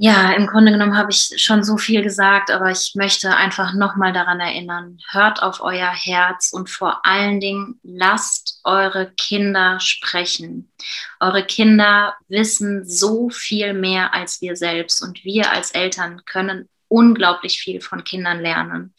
Ja, 0.00 0.30
im 0.34 0.46
Grunde 0.46 0.70
genommen 0.70 0.96
habe 0.96 1.10
ich 1.10 1.42
schon 1.42 1.64
so 1.64 1.76
viel 1.76 2.02
gesagt, 2.02 2.52
aber 2.52 2.70
ich 2.70 2.92
möchte 2.94 3.34
einfach 3.34 3.74
nochmal 3.74 4.12
daran 4.12 4.38
erinnern, 4.38 5.00
hört 5.10 5.42
auf 5.42 5.60
euer 5.60 5.90
Herz 5.90 6.52
und 6.52 6.70
vor 6.70 7.04
allen 7.04 7.40
Dingen 7.40 7.80
lasst 7.82 8.60
eure 8.62 9.10
Kinder 9.16 9.80
sprechen. 9.80 10.70
Eure 11.18 11.44
Kinder 11.44 12.14
wissen 12.28 12.88
so 12.88 13.28
viel 13.28 13.72
mehr 13.74 14.14
als 14.14 14.40
wir 14.40 14.54
selbst 14.54 15.02
und 15.02 15.24
wir 15.24 15.50
als 15.50 15.72
Eltern 15.72 16.24
können 16.26 16.68
unglaublich 16.86 17.58
viel 17.58 17.80
von 17.80 18.04
Kindern 18.04 18.40
lernen. 18.40 18.94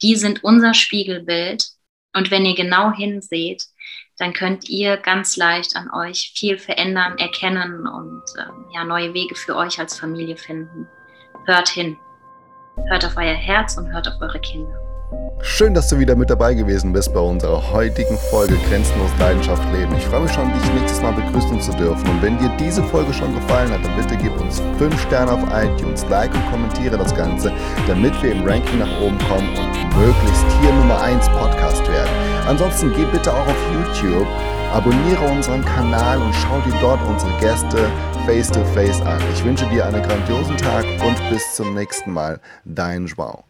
Die 0.00 0.16
sind 0.16 0.44
unser 0.44 0.72
Spiegelbild 0.72 1.77
und 2.14 2.30
wenn 2.30 2.44
ihr 2.44 2.54
genau 2.54 2.92
hinseht, 2.92 3.64
dann 4.18 4.32
könnt 4.32 4.68
ihr 4.68 4.96
ganz 4.96 5.36
leicht 5.36 5.76
an 5.76 5.90
euch 5.92 6.32
viel 6.34 6.58
verändern, 6.58 7.16
erkennen 7.18 7.86
und 7.86 8.24
ähm, 8.38 8.66
ja, 8.74 8.84
neue 8.84 9.14
Wege 9.14 9.34
für 9.34 9.54
euch 9.54 9.78
als 9.78 9.98
Familie 9.98 10.36
finden. 10.36 10.88
Hört 11.46 11.68
hin. 11.68 11.96
Hört 12.88 13.04
auf 13.04 13.16
euer 13.16 13.34
Herz 13.34 13.76
und 13.76 13.92
hört 13.92 14.08
auf 14.08 14.20
eure 14.20 14.40
Kinder. 14.40 14.87
Schön, 15.40 15.72
dass 15.72 15.88
du 15.88 15.98
wieder 15.98 16.14
mit 16.14 16.30
dabei 16.30 16.54
gewesen 16.54 16.92
bist 16.92 17.14
bei 17.14 17.20
unserer 17.20 17.72
heutigen 17.72 18.18
Folge 18.30 18.56
Grenzenlos 18.68 19.10
Leidenschaft 19.18 19.62
leben. 19.72 19.94
Ich 19.96 20.04
freue 20.06 20.22
mich 20.22 20.32
schon, 20.32 20.52
dich 20.52 20.72
nächstes 20.74 21.00
Mal 21.00 21.12
begrüßen 21.12 21.60
zu 21.60 21.72
dürfen. 21.72 22.08
Und 22.10 22.22
wenn 22.22 22.38
dir 22.38 22.50
diese 22.60 22.82
Folge 22.82 23.12
schon 23.14 23.34
gefallen 23.34 23.70
hat, 23.70 23.84
dann 23.84 23.96
bitte 23.96 24.16
gib 24.16 24.38
uns 24.40 24.60
5 24.78 25.00
Sterne 25.00 25.32
auf 25.32 25.40
iTunes, 25.54 26.06
like 26.08 26.32
und 26.34 26.50
kommentiere 26.50 26.98
das 26.98 27.14
Ganze, 27.14 27.52
damit 27.86 28.20
wir 28.22 28.32
im 28.32 28.44
Ranking 28.44 28.78
nach 28.78 29.00
oben 29.00 29.18
kommen 29.28 29.48
und 29.56 29.98
möglichst 29.98 30.44
hier 30.60 30.72
Nummer 30.72 31.00
1 31.00 31.28
Podcast 31.30 31.86
werden. 31.88 32.10
Ansonsten 32.46 32.92
geh 32.94 33.06
bitte 33.06 33.32
auch 33.32 33.46
auf 33.46 33.56
YouTube, 33.72 34.28
abonniere 34.72 35.24
unseren 35.30 35.64
Kanal 35.64 36.18
und 36.18 36.34
schau 36.34 36.60
dir 36.60 36.78
dort 36.80 37.00
unsere 37.08 37.32
Gäste 37.40 37.88
face 38.26 38.50
to 38.50 38.62
face 38.74 39.00
an. 39.00 39.20
Ich 39.32 39.44
wünsche 39.44 39.66
dir 39.68 39.86
einen 39.86 40.02
grandiosen 40.02 40.56
Tag 40.56 40.84
und 41.06 41.30
bis 41.30 41.54
zum 41.54 41.74
nächsten 41.74 42.12
Mal. 42.12 42.38
Dein 42.64 43.06
Joao. 43.06 43.47